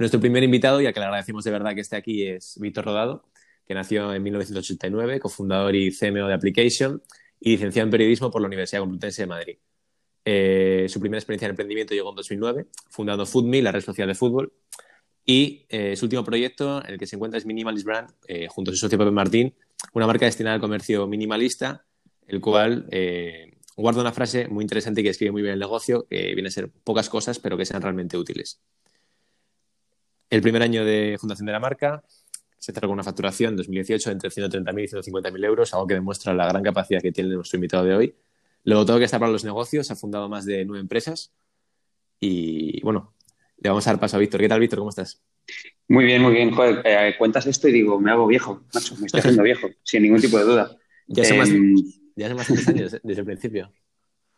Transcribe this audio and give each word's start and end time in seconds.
Nuestro 0.00 0.18
primer 0.18 0.42
invitado, 0.42 0.80
y 0.80 0.86
al 0.86 0.94
que 0.94 1.00
le 1.00 1.04
agradecemos 1.04 1.44
de 1.44 1.50
verdad 1.50 1.74
que 1.74 1.82
esté 1.82 1.94
aquí, 1.94 2.26
es 2.26 2.58
Víctor 2.58 2.86
Rodado, 2.86 3.22
que 3.66 3.74
nació 3.74 4.14
en 4.14 4.22
1989, 4.22 5.20
cofundador 5.20 5.76
y 5.76 5.92
CMO 5.92 6.26
de 6.26 6.32
Application 6.32 7.02
y 7.38 7.50
licenciado 7.50 7.84
en 7.84 7.90
periodismo 7.90 8.30
por 8.30 8.40
la 8.40 8.46
Universidad 8.46 8.80
Complutense 8.80 9.20
de 9.20 9.26
Madrid. 9.26 9.58
Eh, 10.24 10.86
su 10.88 11.00
primera 11.00 11.18
experiencia 11.18 11.44
en 11.44 11.50
emprendimiento 11.50 11.92
llegó 11.92 12.08
en 12.08 12.16
2009, 12.16 12.66
fundando 12.88 13.26
FoodMe, 13.26 13.60
la 13.60 13.72
red 13.72 13.82
social 13.82 14.08
de 14.08 14.14
fútbol. 14.14 14.54
Y 15.26 15.66
eh, 15.68 15.94
su 15.96 16.06
último 16.06 16.24
proyecto 16.24 16.82
en 16.82 16.94
el 16.94 16.98
que 16.98 17.06
se 17.06 17.16
encuentra 17.16 17.36
es 17.36 17.44
Minimalist 17.44 17.84
Brand, 17.84 18.08
eh, 18.26 18.48
junto 18.48 18.70
a 18.70 18.74
su 18.74 18.78
socio 18.80 18.96
Pepe 18.96 19.10
Martín, 19.10 19.54
una 19.92 20.06
marca 20.06 20.24
destinada 20.24 20.54
al 20.54 20.62
comercio 20.62 21.06
minimalista, 21.06 21.84
el 22.26 22.40
cual 22.40 22.88
guarda 23.76 24.00
una 24.00 24.12
frase 24.12 24.48
muy 24.48 24.62
interesante 24.64 25.02
que 25.02 25.10
escribe 25.10 25.32
muy 25.32 25.42
bien 25.42 25.52
el 25.52 25.60
negocio, 25.60 26.06
que 26.08 26.32
viene 26.32 26.48
a 26.48 26.52
ser 26.52 26.70
pocas 26.70 27.10
cosas, 27.10 27.38
pero 27.38 27.58
que 27.58 27.66
sean 27.66 27.82
realmente 27.82 28.16
útiles. 28.16 28.62
El 30.30 30.42
primer 30.42 30.62
año 30.62 30.84
de 30.84 31.16
fundación 31.18 31.46
de 31.46 31.52
la 31.52 31.60
marca 31.60 32.02
se 32.56 32.72
cerró 32.72 32.88
con 32.88 32.94
una 32.94 33.02
facturación 33.02 33.50
en 33.50 33.56
2018 33.56 34.10
entre 34.12 34.30
130.000 34.30 34.84
y 34.84 34.86
150.000 34.86 35.44
euros, 35.44 35.74
algo 35.74 35.86
que 35.86 35.94
demuestra 35.94 36.32
la 36.32 36.46
gran 36.46 36.62
capacidad 36.62 37.00
que 37.02 37.10
tiene 37.10 37.34
nuestro 37.34 37.56
invitado 37.56 37.84
de 37.84 37.94
hoy. 37.94 38.14
Luego 38.64 38.86
todo 38.86 38.98
que 38.98 39.06
está 39.06 39.18
para 39.18 39.32
los 39.32 39.44
negocios, 39.44 39.90
ha 39.90 39.96
fundado 39.96 40.28
más 40.28 40.44
de 40.44 40.64
nueve 40.64 40.80
empresas 40.80 41.32
y 42.20 42.80
bueno, 42.82 43.14
le 43.58 43.70
vamos 43.70 43.86
a 43.86 43.90
dar 43.90 44.00
paso 44.00 44.16
a 44.16 44.20
Víctor. 44.20 44.40
¿Qué 44.40 44.48
tal, 44.48 44.60
Víctor? 44.60 44.78
¿Cómo 44.78 44.90
estás? 44.90 45.20
Muy 45.88 46.04
bien, 46.04 46.22
muy 46.22 46.32
bien. 46.32 46.52
Joder, 46.52 46.82
eh, 46.84 47.14
cuentas 47.18 47.46
esto 47.46 47.68
y 47.68 47.72
digo, 47.72 47.98
me 47.98 48.10
hago 48.10 48.26
viejo, 48.26 48.62
macho, 48.72 48.94
me 48.98 49.06
estoy 49.06 49.20
haciendo 49.20 49.42
viejo, 49.44 49.68
sin 49.82 50.02
ningún 50.02 50.20
tipo 50.20 50.38
de 50.38 50.44
duda. 50.44 50.76
Ya 51.08 51.24
son, 51.24 51.38
más, 51.38 51.48
em, 51.48 51.74
ya 52.14 52.28
son 52.28 52.36
más 52.36 52.68
años 52.68 52.96
desde 53.02 53.20
el 53.20 53.26
principio. 53.26 53.72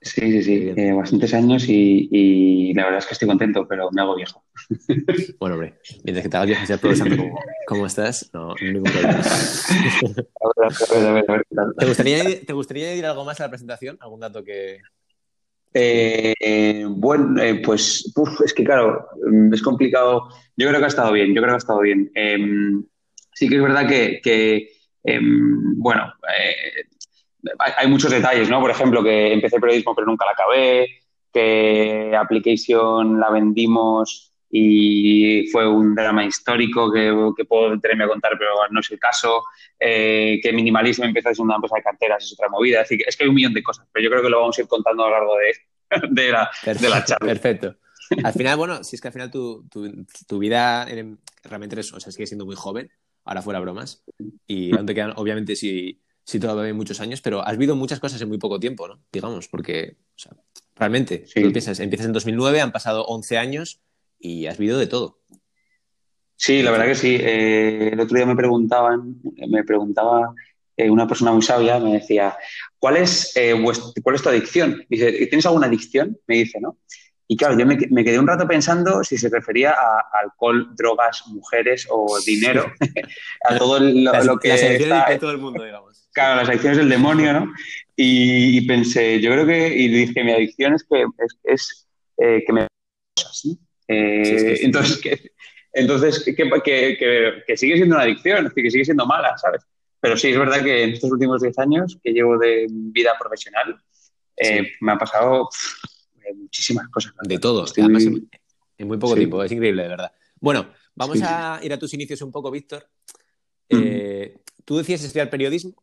Sí, 0.02 0.20
sí, 0.20 0.42
sí, 0.42 0.72
eh, 0.76 0.92
bastantes 0.92 1.32
años 1.32 1.64
y, 1.68 2.72
la 2.74 2.84
verdad 2.84 2.98
es 2.98 3.06
que 3.06 3.12
estoy 3.12 3.28
contento, 3.28 3.66
pero 3.68 3.88
me 3.92 4.02
hago 4.02 4.16
viejo. 4.16 4.44
Bueno, 5.38 5.54
hombre, 5.54 5.78
mientras 6.04 6.24
que 6.24 6.28
te 6.28 6.36
hagas 6.36 6.48
viejo 6.48 6.62
y 6.64 6.76
progresando 6.76 7.16
como, 7.16 7.40
como, 7.66 7.86
estás, 7.86 8.30
no, 8.32 8.48
no, 8.48 8.54
hay 8.60 8.72
ningún 8.72 8.90
problema. 8.90 9.22
¿Te, 11.78 11.86
gustaría, 11.86 12.44
¿Te 12.44 12.52
gustaría 12.52 12.86
añadir 12.86 13.06
algo 13.06 13.24
más 13.24 13.40
a 13.40 13.44
la 13.44 13.50
presentación? 13.50 13.96
¿Algún 14.00 14.20
dato 14.20 14.42
que...? 14.44 14.80
Eh, 15.74 16.84
bueno, 16.86 17.40
eh, 17.40 17.62
pues 17.64 18.12
es 18.44 18.52
que 18.52 18.64
claro, 18.64 19.08
es 19.52 19.62
complicado. 19.62 20.28
Yo 20.56 20.68
creo 20.68 20.80
que 20.80 20.84
ha 20.84 20.88
estado 20.88 21.12
bien, 21.12 21.28
yo 21.28 21.40
creo 21.40 21.52
que 21.52 21.54
ha 21.54 21.58
estado 21.58 21.80
bien. 21.80 22.10
Em, 22.14 22.84
sí 23.32 23.48
que 23.48 23.56
es 23.56 23.62
verdad 23.62 23.88
que, 23.88 24.20
que 24.22 24.68
em, 25.04 25.78
bueno, 25.78 26.12
hay, 27.58 27.88
muchos 27.88 28.10
detalles, 28.10 28.48
¿no? 28.48 28.60
Por 28.60 28.70
ejemplo, 28.70 29.02
que 29.02 29.32
empecé 29.32 29.60
periodismo 29.60 29.94
pero 29.94 30.06
nunca 30.06 30.26
la 30.26 30.32
acabé, 30.32 30.88
que 31.32 32.14
Application 32.16 33.18
la 33.18 33.30
vendimos 33.30 34.32
y 34.54 35.48
fue 35.50 35.66
un 35.66 35.94
drama 35.94 36.24
histórico 36.24 36.92
que, 36.92 37.44
puedo 37.48 37.80
tenerme 37.80 38.04
a 38.04 38.08
contar, 38.08 38.32
pero 38.38 38.50
no 38.70 38.80
es 38.80 38.90
el 38.90 38.98
caso. 38.98 39.44
Eh, 39.80 40.38
que 40.42 40.52
Minimalismo 40.52 41.06
empezó 41.06 41.30
a 41.30 41.34
ser 41.34 41.42
una 41.42 41.54
empresa 41.54 41.76
de 41.76 41.82
carteras, 41.82 42.24
es 42.24 42.34
otra 42.34 42.50
movida. 42.50 42.82
Es, 42.82 42.88
decir, 42.90 43.04
es 43.08 43.16
que 43.16 43.24
hay 43.24 43.30
un 43.30 43.34
millón 43.34 43.54
de 43.54 43.62
cosas, 43.62 43.86
pero 43.90 44.04
yo 44.04 44.10
creo 44.10 44.22
que 44.22 44.28
lo 44.28 44.40
vamos 44.40 44.58
a 44.58 44.60
ir 44.60 44.68
contando 44.68 45.04
a 45.04 45.08
lo 45.08 45.12
largo 45.12 45.36
de, 45.38 46.08
de, 46.22 46.32
la, 46.32 46.50
de 46.64 46.88
la 46.88 47.02
charla. 47.02 47.26
Perfecto. 47.26 47.76
Al 48.24 48.32
final, 48.34 48.58
bueno, 48.58 48.84
si 48.84 48.96
es 48.96 49.00
que 49.00 49.08
al 49.08 49.12
final 49.12 49.30
tu, 49.30 49.66
tu, 49.70 50.04
tu 50.26 50.38
vida 50.38 50.86
realmente 51.44 51.76
eres, 51.76 51.94
o 51.94 52.00
sea, 52.00 52.12
sigue 52.12 52.26
siendo 52.26 52.44
muy 52.44 52.56
joven, 52.56 52.90
ahora 53.24 53.40
fuera 53.40 53.60
bromas, 53.60 54.04
y 54.46 54.76
aún 54.76 54.84
te 54.84 54.94
quedan, 54.94 55.14
obviamente, 55.16 55.56
si 55.56 56.02
sí 56.24 56.38
todavía 56.38 56.64
hay 56.64 56.72
muchos 56.72 57.00
años, 57.00 57.20
pero 57.20 57.46
has 57.46 57.56
vivido 57.56 57.76
muchas 57.76 58.00
cosas 58.00 58.20
en 58.20 58.28
muy 58.28 58.38
poco 58.38 58.60
tiempo, 58.60 58.88
¿no? 58.88 59.00
Digamos, 59.12 59.48
porque 59.48 59.96
o 60.16 60.18
sea, 60.18 60.32
realmente, 60.76 61.24
empiezas, 61.34 61.80
en 61.80 62.12
2009, 62.12 62.60
han 62.60 62.72
pasado 62.72 63.04
11 63.06 63.38
años 63.38 63.80
y 64.18 64.46
has 64.46 64.58
vivido 64.58 64.78
de 64.78 64.86
todo. 64.86 65.20
Sí, 66.36 66.62
la 66.62 66.72
verdad 66.72 66.86
que 66.86 66.94
sí. 66.94 67.16
Eh, 67.20 67.90
el 67.92 68.00
otro 68.00 68.16
día 68.16 68.26
me 68.26 68.36
preguntaban, 68.36 69.20
me 69.48 69.62
preguntaba 69.64 70.34
eh, 70.76 70.90
una 70.90 71.06
persona 71.06 71.32
muy 71.32 71.42
sabia, 71.42 71.78
me 71.78 71.94
decía, 71.94 72.36
¿cuál 72.78 72.96
es, 72.96 73.36
eh, 73.36 73.54
¿cuál 74.02 74.16
es 74.16 74.22
tu 74.22 74.28
adicción? 74.28 74.84
Dice, 74.88 75.12
¿tienes 75.26 75.46
alguna 75.46 75.66
adicción? 75.66 76.18
Me 76.26 76.36
dice, 76.36 76.60
¿no? 76.60 76.78
Y 77.28 77.36
claro, 77.36 77.56
yo 77.58 77.64
me, 77.64 78.04
quedé 78.04 78.18
un 78.18 78.26
rato 78.26 78.46
pensando 78.46 79.02
si 79.04 79.16
se 79.16 79.28
refería 79.28 79.70
a 79.70 80.04
alcohol, 80.22 80.74
drogas, 80.74 81.22
mujeres 81.28 81.86
o 81.90 82.18
dinero, 82.26 82.70
a 83.48 83.56
todo 83.56 83.80
lo, 83.80 84.38
que 84.38 84.52
está... 84.52 85.06
de 85.08 85.18
todo 85.18 85.30
el 85.30 85.38
mundo, 85.38 85.64
digamos. 85.64 86.01
Claro, 86.12 86.36
las 86.36 86.48
adicciones 86.48 86.78
del 86.78 86.90
demonio, 86.90 87.32
¿no? 87.32 87.52
Y, 87.96 88.66
pensé, 88.66 89.20
yo 89.20 89.30
creo 89.32 89.46
que, 89.46 89.68
y 89.68 89.88
dije, 89.88 90.24
mi 90.24 90.32
adicción 90.32 90.74
es 90.74 90.84
que, 90.84 91.04
es, 91.44 91.86
eh, 92.18 92.42
que 92.46 92.52
me 92.52 92.66
eh, 93.88 94.58
entonces, 94.62 94.98
que, 94.98 95.32
entonces 95.72 96.24
que, 96.24 96.34
que, 97.46 97.56
sigue 97.56 97.76
siendo 97.76 97.94
una 97.94 98.04
adicción, 98.04 98.50
que 98.54 98.70
sigue 98.70 98.84
siendo 98.84 99.06
mala, 99.06 99.36
¿sabes? 99.38 99.62
Pero 100.00 100.16
sí, 100.16 100.30
es 100.30 100.38
verdad 100.38 100.62
que 100.62 100.84
en 100.84 100.90
estos 100.90 101.10
últimos 101.12 101.42
10 101.42 101.58
años 101.58 101.98
que 102.02 102.12
llevo 102.12 102.38
de 102.38 102.66
vida 102.68 103.12
profesional, 103.18 103.80
eh, 104.36 104.72
me 104.80 104.92
ha 104.92 104.98
pasado 104.98 105.48
muchísimas 106.34 106.88
cosas. 106.88 107.12
De 107.22 107.38
todo, 107.38 107.64
además 107.78 108.04
en, 108.04 108.88
muy 108.88 108.98
poco 108.98 109.14
tiempo, 109.14 109.42
es 109.44 109.52
increíble, 109.52 109.82
de 109.82 109.88
verdad. 109.88 110.12
Bueno, 110.40 110.68
vamos 110.94 111.20
a 111.22 111.60
ir 111.62 111.72
a 111.72 111.78
tus 111.78 111.92
inicios 111.94 112.20
un 112.22 112.32
poco, 112.32 112.50
Víctor. 112.50 112.88
tú 114.64 114.78
decías 114.78 115.04
estudiar 115.04 115.30
periodismo, 115.30 115.81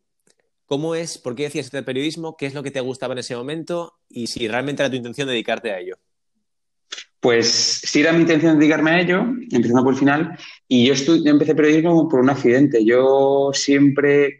¿Cómo 0.70 0.94
es, 0.94 1.18
por 1.18 1.34
qué 1.34 1.42
decías 1.42 1.66
estudiar 1.66 1.84
periodismo? 1.84 2.36
¿Qué 2.36 2.46
es 2.46 2.54
lo 2.54 2.62
que 2.62 2.70
te 2.70 2.78
gustaba 2.78 3.12
en 3.12 3.18
ese 3.18 3.34
momento? 3.34 3.94
Y 4.08 4.28
si 4.28 4.46
realmente 4.46 4.84
era 4.84 4.88
tu 4.88 4.94
intención 4.94 5.26
dedicarte 5.26 5.72
a 5.72 5.80
ello. 5.80 5.96
Pues 7.18 7.80
sí 7.82 8.00
era 8.00 8.12
mi 8.12 8.20
intención 8.20 8.56
dedicarme 8.56 8.92
a 8.92 9.00
ello, 9.00 9.26
empezando 9.50 9.82
por 9.82 9.94
el 9.94 9.98
final. 9.98 10.38
Y 10.68 10.86
yo, 10.86 10.94
empecé 11.24 11.56
periodismo 11.56 12.08
por 12.08 12.20
un 12.20 12.30
accidente. 12.30 12.84
Yo 12.84 13.50
siempre, 13.52 14.38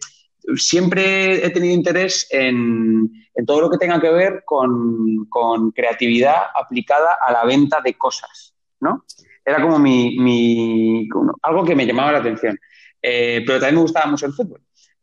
siempre 0.54 1.44
he 1.44 1.50
tenido 1.50 1.74
interés 1.74 2.28
en, 2.30 3.10
todo 3.44 3.62
lo 3.62 3.68
que 3.70 3.78
tenga 3.78 4.00
que 4.00 4.12
ver 4.12 4.44
con, 4.44 5.26
creatividad 5.74 6.42
aplicada 6.54 7.16
a 7.26 7.32
la 7.32 7.44
venta 7.44 7.80
de 7.84 7.94
cosas, 7.94 8.54
¿no? 8.78 9.04
Era 9.44 9.60
como 9.60 9.80
mi, 9.80 11.08
algo 11.42 11.64
que 11.64 11.74
me 11.74 11.86
llamaba 11.86 12.12
la 12.12 12.18
atención. 12.18 12.56
Eh, 13.02 13.42
pero 13.44 13.58
también 13.58 13.74
me 13.74 13.82
gustaba 13.82 14.08
mucho 14.08 14.26
el 14.26 14.32
fútbol. 14.32 14.60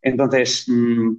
Entonces, 0.08 0.66
mmm, 0.68 1.16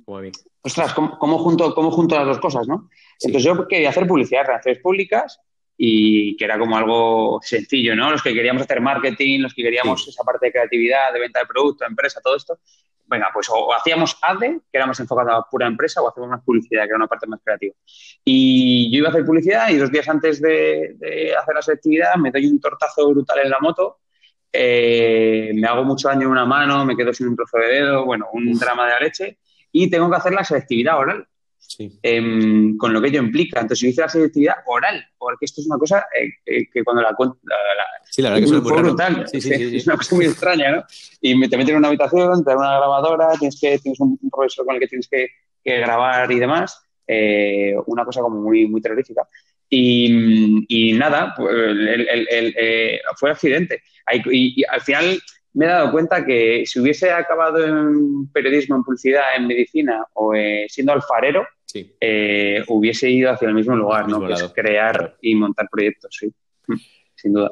ostras, 0.63 0.95
¿cómo, 0.95 1.39
junto, 1.39 1.75
¿cómo 1.75 1.91
junto 1.91 2.17
las 2.17 2.27
dos 2.27 2.39
cosas, 2.39 2.67
no? 2.67 2.89
Entonces 3.21 3.45
yo 3.45 3.69
quería 3.69 3.91
hacer 3.91 4.07
publicidad, 4.07 4.47
relaciones 4.47 4.81
públicas, 4.81 5.41
y 5.77 6.37
que 6.37 6.45
era 6.45 6.59
como 6.59 6.77
algo 6.77 7.39
sencillo, 7.43 7.95
¿no? 7.95 8.11
Los 8.11 8.23
que 8.23 8.33
queríamos 8.35 8.63
hacer 8.63 8.81
marketing, 8.81 9.41
los 9.41 9.55
que 9.55 9.63
queríamos 9.63 10.07
esa 10.09 10.25
parte 10.25 10.47
de 10.47 10.53
creatividad, 10.53 11.13
de 11.13 11.21
venta 11.21 11.41
de 11.41 11.47
producto, 11.47 11.85
empresa, 11.85 12.21
todo 12.23 12.37
esto. 12.37 12.59
Venga, 13.07 13.31
pues 13.33 13.49
o, 13.51 13.73
hacíamos 13.75 14.19
ADE, 14.21 14.61
que 14.71 14.79
era 14.79 14.87
más 14.87 14.99
enfocado 15.01 15.33
a 15.33 15.49
pura 15.49 15.67
empresa, 15.67 16.03
o 16.03 16.09
hacíamos 16.09 16.31
más 16.31 16.45
publicidad, 16.45 16.83
que 16.85 16.89
era 16.89 16.97
una 16.97 17.07
parte 17.07 17.27
más 17.27 17.41
creativa. 17.45 17.75
Y 18.25 18.91
yo 18.91 18.99
iba 18.99 19.09
a 19.09 19.11
hacer 19.11 19.25
publicidad 19.25 19.69
y 19.69 19.77
dos 19.77 19.93
días 19.93 20.09
antes 20.09 20.41
de, 20.41 20.95
de 20.99 21.37
hacer 21.37 21.55
la 21.55 21.63
selectividad 21.63 22.17
me 22.17 22.31
doy 22.31 22.47
un 22.47 22.61
tortazo 22.61 23.09
brutal 23.11 23.41
en 23.45 23.51
la 23.51 23.59
moto 23.61 23.99
eh, 24.61 25.53
me 25.55 25.69
hago 25.69 25.85
mucho 25.85 26.09
daño 26.09 26.23
en 26.23 26.33
una 26.33 26.45
mano, 26.45 26.85
me 26.85 26.97
quedo 26.97 27.15
sin 27.15 27.29
un 27.29 27.37
trozo 27.37 27.59
de 27.59 27.69
dedo, 27.69 28.05
bueno, 28.05 28.27
un 28.33 28.59
drama 28.59 28.87
de 28.87 28.91
la 28.91 28.99
leche, 28.99 29.39
y 29.71 29.89
tengo 29.89 30.11
que 30.11 30.17
hacer 30.17 30.33
la 30.33 30.43
selectividad 30.43 30.99
oral. 30.99 31.29
Em, 32.03 32.77
con 32.77 32.93
lo 32.93 33.01
que 33.01 33.09
ello 33.09 33.23
implica. 33.23 33.61
Entonces, 33.61 33.83
yo 33.83 33.89
hice 33.89 34.01
la 34.01 34.09
selectividad 34.09 34.57
oral, 34.67 35.05
porque 35.17 35.45
esto 35.45 35.61
es 35.61 35.69
una 35.69 35.79
cosa 35.79 36.07
eh, 36.19 36.31
eh, 36.45 36.67
que 36.73 36.83
cuando 36.83 37.03
la 37.03 37.15
cuento. 37.15 37.39
Sí, 38.11 38.21
la 38.21 38.31
verdad 38.31 38.41
que 38.41 38.57
es 38.57 38.63
muy 38.63 38.83
brutal. 38.83 39.27
es 39.33 39.87
una 39.87 39.97
cosa 39.97 40.17
muy 40.17 40.25
extraña, 40.25 40.73
¿no? 40.73 40.85
Y 41.21 41.37
me, 41.37 41.49
te 41.49 41.57
meten 41.57 41.75
en 41.75 41.79
una 41.79 41.89
habitación, 41.89 42.43
te 42.43 42.51
dan 42.51 42.59
una 42.59 42.79
grabadora, 42.79 43.29
tienes, 43.39 43.61
que, 43.61 43.79
tienes 43.79 44.01
un, 44.01 44.19
profesor 44.29 44.65
con 44.67 44.75
el 44.75 44.81
que 44.81 44.89
tienes 44.89 45.09
que, 45.09 45.29
grabar 45.65 46.33
y 46.33 46.39
demás. 46.41 46.83
una 47.87 48.05
cosa 48.05 48.23
como 48.23 48.41
muy, 48.41 48.67
muy 48.67 48.81
terrorífica. 48.81 49.29
Y, 49.71 50.95
nada, 50.95 51.35
pues, 51.37 51.55
el, 51.55 53.01
fue 53.17 53.31
accidente. 53.31 53.83
Y, 54.31 54.65
al 54.65 54.81
final 54.81 55.21
me 55.55 55.67
he 55.67 55.69
dado 55.69 55.91
cuenta 55.91 56.25
que 56.25 56.65
si 56.67 56.81
hubiese 56.81 57.11
acabado 57.11 57.65
en 57.65 58.29
periodismo, 58.33 58.77
en 58.77 58.85
publicidad, 58.85 59.37
en 59.37 59.47
medicina 59.47 60.05
o 60.15 60.35
eh, 60.35 60.67
siendo 60.69 60.93
alfarero, 60.93 61.47
eh, 62.01 62.63
hubiese 62.69 63.11
ido 63.11 63.31
hacia 63.31 63.49
el 63.49 63.55
mismo 63.55 63.77
lugar, 63.77 64.09
¿no? 64.09 64.27
Que 64.27 64.33
es 64.33 64.43
crear 64.55 65.17
y 65.21 65.35
montar 65.35 65.69
proyectos, 65.71 66.17
sí. 66.19 66.33
Mm, 66.67 66.77
sin 67.15 67.33
duda. 67.33 67.51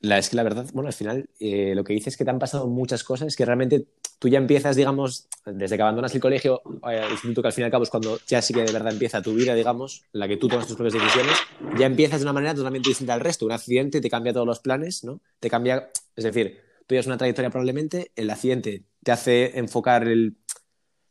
La, 0.00 0.16
es 0.16 0.30
que 0.30 0.36
la 0.36 0.42
verdad, 0.42 0.66
bueno, 0.72 0.88
al 0.88 0.94
final 0.94 1.28
eh, 1.40 1.74
lo 1.74 1.84
que 1.84 1.92
dices 1.92 2.14
es 2.14 2.16
que 2.16 2.24
te 2.24 2.30
han 2.30 2.38
pasado 2.38 2.66
muchas 2.68 3.04
cosas 3.04 3.36
que 3.36 3.44
realmente 3.44 3.86
tú 4.18 4.28
ya 4.28 4.38
empiezas, 4.38 4.74
digamos, 4.74 5.28
desde 5.44 5.76
que 5.76 5.82
abandonas 5.82 6.14
el 6.14 6.22
colegio, 6.22 6.62
el 6.84 7.10
instituto, 7.10 7.42
que 7.42 7.48
al 7.48 7.52
fin 7.52 7.62
y 7.62 7.64
al 7.66 7.70
cabo 7.70 7.84
es 7.84 7.90
cuando 7.90 8.18
ya 8.26 8.40
sí 8.40 8.54
que 8.54 8.62
de 8.62 8.72
verdad 8.72 8.92
empieza 8.92 9.20
tu 9.20 9.34
vida, 9.34 9.54
digamos, 9.54 10.04
la 10.12 10.26
que 10.26 10.38
tú 10.38 10.48
tomas 10.48 10.66
tus 10.66 10.76
propias 10.76 11.02
decisiones, 11.02 11.36
ya 11.78 11.84
empiezas 11.84 12.20
de 12.20 12.24
una 12.24 12.32
manera 12.32 12.54
totalmente 12.54 12.88
distinta 12.88 13.12
al 13.12 13.20
resto. 13.20 13.44
Un 13.44 13.52
accidente 13.52 14.00
te 14.00 14.08
cambia 14.08 14.32
todos 14.32 14.46
los 14.46 14.60
planes, 14.60 15.04
¿no? 15.04 15.20
Te 15.38 15.50
cambia, 15.50 15.90
es 16.16 16.24
decir, 16.24 16.60
tú 16.86 16.94
es 16.94 17.06
una 17.06 17.18
trayectoria 17.18 17.50
probablemente, 17.50 18.10
el 18.16 18.30
accidente 18.30 18.84
te 19.02 19.12
hace 19.12 19.58
enfocar 19.58 20.08
el, 20.08 20.36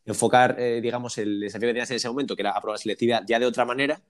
enfocar, 0.06 0.56
eh, 0.60 0.82
digamos, 0.82 1.18
el 1.20 1.40
desafío 1.40 1.68
que 1.68 1.74
tenías 1.74 1.92
en 1.92 1.98
ese 1.98 2.08
momento, 2.10 2.36
que 2.36 2.42
era 2.42 2.52
aprobar 2.52 2.80
la 2.80 2.82
selectividad, 2.82 3.24
ya 3.28 3.38
de 3.38 3.46
otra 3.46 3.66
manera, 3.66 4.02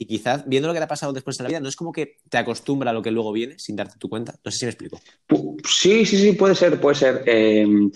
y 0.00 0.06
quizás 0.06 0.48
viendo 0.48 0.68
lo 0.68 0.74
que 0.74 0.78
te 0.78 0.84
ha 0.84 0.88
pasado 0.88 1.12
después 1.12 1.38
en 1.40 1.44
la 1.44 1.48
vida, 1.48 1.60
no 1.60 1.68
es 1.68 1.74
como 1.74 1.90
que 1.90 2.18
te 2.30 2.38
acostumbra 2.38 2.90
a 2.90 2.94
lo 2.94 3.02
que 3.02 3.10
luego 3.10 3.32
viene 3.32 3.58
sin 3.58 3.74
darte 3.74 3.98
tu 3.98 4.08
cuenta. 4.08 4.32
No 4.44 4.50
sé 4.52 4.58
si 4.58 4.64
me 4.66 4.70
explico. 4.70 5.00
Sí, 5.68 6.06
sí, 6.06 6.16
sí, 6.16 6.32
puede 6.32 6.54
ser, 6.54 6.80
puede 6.80 6.94
ser. 6.94 7.24
Em, 7.26 7.90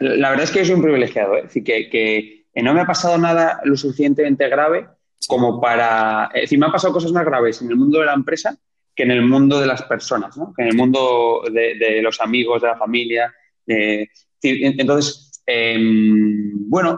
la, 0.00 0.30
verdad 0.30 0.44
es 0.44 0.50
que 0.50 0.64
soy 0.64 0.74
un 0.74 0.82
privilegiado, 0.82 1.36
¿eh? 1.36 1.40
es 1.40 1.44
decir, 1.44 1.64
que, 1.64 1.90
que, 1.90 2.62
no 2.62 2.72
me 2.72 2.80
ha 2.80 2.86
pasado 2.86 3.18
nada 3.18 3.60
lo 3.64 3.76
suficientemente 3.76 4.48
grave 4.48 4.88
como 5.28 5.60
para... 5.60 6.30
Es 6.34 6.42
decir, 6.42 6.58
me 6.58 6.66
han 6.66 6.72
pasado 6.72 6.94
cosas 6.94 7.12
más 7.12 7.26
graves 7.26 7.60
en 7.60 7.68
el 7.68 7.76
mundo 7.76 8.00
de 8.00 8.06
la 8.06 8.14
empresa 8.14 8.56
que 8.94 9.02
en 9.02 9.10
el 9.10 9.22
mundo 9.22 9.60
de 9.60 9.66
las 9.66 9.82
personas, 9.82 10.36
¿no? 10.38 10.54
que 10.56 10.62
en 10.62 10.68
el 10.68 10.76
mundo 10.76 11.42
de, 11.52 12.00
los 12.00 12.20
amigos, 12.20 12.62
de 12.62 12.68
la 12.68 12.76
familia. 12.76 13.34
entonces, 13.66 15.42
em, 15.44 16.70
bueno, 16.70 16.96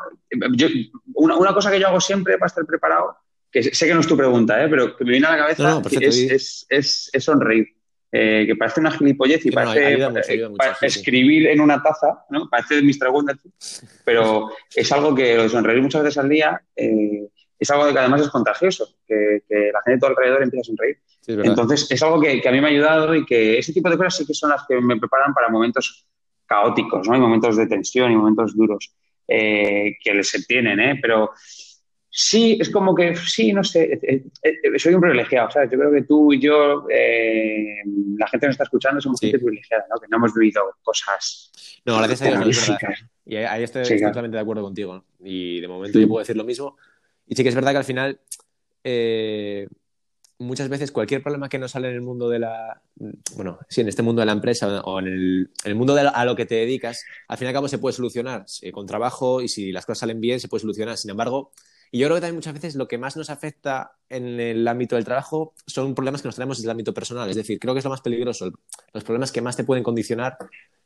una, 1.15 1.37
una, 1.37 1.55
cosa 1.55 1.71
que 1.71 1.81
yo 1.81 1.89
hago 1.89 2.01
siempre 2.01 2.37
para 2.37 2.49
estar 2.49 2.67
preparado 2.67 3.17
que 3.63 3.75
sé 3.75 3.87
que 3.87 3.95
no 3.95 4.01
es 4.01 4.07
tu 4.07 4.17
pregunta, 4.17 4.63
¿eh? 4.63 4.69
pero 4.69 4.97
que 4.97 5.05
me 5.05 5.13
viene 5.13 5.27
a 5.27 5.31
la 5.31 5.39
cabeza 5.39 5.83
es, 5.91 6.67
es, 6.69 7.11
es, 7.13 7.25
sonreír. 7.25 7.69
Eh, 8.13 8.45
que 8.47 8.55
parece 8.55 8.81
una 8.81 8.91
gilipollez 8.91 9.45
y 9.47 9.51
parece 9.51 9.95
eh, 9.95 10.49
escribir 10.83 11.49
en 11.49 11.61
una 11.61 11.83
taza, 11.83 12.25
¿no? 12.31 12.49
Parece 12.49 12.81
Mr. 12.81 13.09
Wonderful, 13.11 13.53
pero 14.05 14.51
es 14.75 14.93
algo 14.93 15.15
que 15.15 15.49
sonreír 15.49 15.83
muchas 15.83 16.03
veces 16.03 16.19
al 16.19 16.29
día 16.29 16.63
es 16.77 17.71
algo 17.71 17.93
que 17.93 17.99
además 17.99 18.21
es 18.21 18.29
contagioso, 18.29 18.87
que, 19.07 19.41
la 19.49 19.81
gente 19.83 19.93
de 19.93 19.99
todo 19.99 20.11
alrededor 20.11 20.43
empieza 20.43 20.61
a 20.61 20.65
sonreír. 20.65 20.99
Entonces, 21.27 21.91
es 21.91 22.03
algo 22.03 22.21
que, 22.21 22.43
a 22.47 22.53
mí 22.53 22.61
me 22.61 22.67
ha 22.67 22.71
ayudado 22.71 23.15
y 23.15 23.25
que 23.25 23.59
ese 23.59 23.73
tipo 23.73 23.89
de 23.89 23.97
cosas 23.97 24.17
sí 24.17 24.27
que 24.27 24.35
son 24.35 24.51
las 24.51 24.65
que 24.69 24.81
me 24.81 24.99
preparan 24.99 25.33
para 25.33 25.49
momentos 25.49 26.07
caóticos, 26.45 27.09
¿no? 27.09 27.17
Y 27.17 27.21
momentos 27.21 27.57
de 27.57 27.67
tensión 27.67 28.13
y 28.13 28.17
momentos 28.17 28.55
duros 28.55 28.95
que 29.27 30.15
les 30.15 30.47
tienen, 30.47 30.79
¿eh? 30.79 30.99
Pero 31.03 31.33
Sí, 32.19 32.57
es 32.59 32.71
como 32.71 32.95
que, 32.95 33.15
sí, 33.15 33.53
no 33.53 33.63
sé, 33.63 33.93
eh, 33.93 34.25
eh, 34.43 34.55
eh, 34.63 34.79
soy 34.79 34.95
un 34.95 35.03
privilegiado, 35.03 35.51
¿sabes? 35.51 35.71
Yo 35.71 35.77
creo 35.77 35.93
que 35.93 36.05
tú 36.05 36.33
y 36.33 36.41
yo, 36.41 36.87
la 36.89 38.27
gente 38.29 38.41
que 38.41 38.47
nos 38.47 38.55
está 38.55 38.65
escuchando, 38.65 39.03
somos 39.03 39.21
gente 39.21 39.39
privilegiada, 39.39 39.85
¿no? 39.91 40.01
Que 40.01 40.09
no 40.09 40.17
hemos 40.17 40.33
vivido 40.33 40.63
cosas. 40.83 41.53
No, 41.85 41.99
gracias 41.99 42.23
a 42.23 42.41
Dios, 42.41 42.57
es 42.57 42.69
verdad. 42.69 42.95
Y 43.27 43.37
ahí 43.37 43.65
estoy 43.65 43.83
totalmente 44.01 44.39
de 44.39 44.41
acuerdo 44.41 44.63
contigo, 44.63 44.95
¿no? 44.95 45.05
Y 45.23 45.61
de 45.61 45.69
momento 45.69 46.01
yo 46.01 46.09
puedo 46.09 46.21
decir 46.21 46.39
lo 46.39 46.45
mismo. 46.45 46.79
Y 47.27 47.37
sí 47.37 47.43
que 47.43 47.51
es 47.51 47.55
verdad 47.55 47.73
que 47.73 47.79
al 47.79 47.85
final, 47.85 48.19
muchas 50.39 50.71
veces 50.71 50.93
cualquier 50.93 51.23
problema 51.23 51.51
que 51.51 51.59
no 51.59 51.69
sale 51.69 51.91
en 51.91 51.97
el 51.97 52.03
mundo 52.03 52.31
de 52.31 52.39
la. 52.39 52.81
Bueno, 53.35 53.59
sí, 53.69 53.83
en 53.83 53.89
este 53.89 54.03
mundo 54.03 54.21
de 54.21 54.27
la 54.27 54.33
empresa 54.33 54.81
o 54.81 55.01
en 55.01 55.07
el, 55.07 55.75
mundo 55.75 55.95
de 55.95 56.09
a 56.09 56.25
lo 56.25 56.35
que 56.35 56.47
te 56.47 56.55
dedicas, 56.55 57.05
al 57.29 57.37
fin 57.37 57.45
y 57.45 57.49
al 57.49 57.55
cabo 57.55 57.69
se 57.69 57.77
puede 57.77 57.93
solucionar 57.93 58.47
con 58.73 58.87
trabajo 58.87 59.43
y 59.43 59.49
si 59.49 59.71
las 59.71 59.85
cosas 59.85 59.99
salen 59.99 60.19
bien, 60.19 60.41
se 60.41 60.49
puede 60.49 60.63
solucionar. 60.63 60.97
Sin 60.97 61.11
embargo 61.11 61.53
y 61.97 61.99
yo 61.99 62.09
creo 62.09 62.17
que 62.17 62.21
también 62.21 62.35
muchas 62.35 62.53
veces 62.53 62.75
lo 62.75 62.87
que 62.87 62.99
más 62.99 63.17
nos 63.17 63.31
afecta 63.31 63.93
en 64.11 64.39
el 64.39 64.69
ámbito 64.69 64.97
del 64.97 65.07
trabajo 65.07 65.55
son 65.67 65.95
problemas 65.95 66.21
que 66.21 66.29
nos 66.29 66.35
traemos 66.35 66.59
desde 66.59 66.67
el 66.67 66.73
ámbito 66.73 66.93
personal. 66.93 67.31
Es 67.31 67.37
decir, 67.37 67.59
creo 67.59 67.73
que 67.73 67.79
es 67.79 67.85
lo 67.87 67.91
más 67.91 68.03
peligroso, 68.03 68.53
los 68.93 69.03
problemas 69.03 69.33
que 69.33 69.41
más 69.41 69.57
te 69.57 69.65
pueden 69.65 69.83
condicionar 69.83 70.37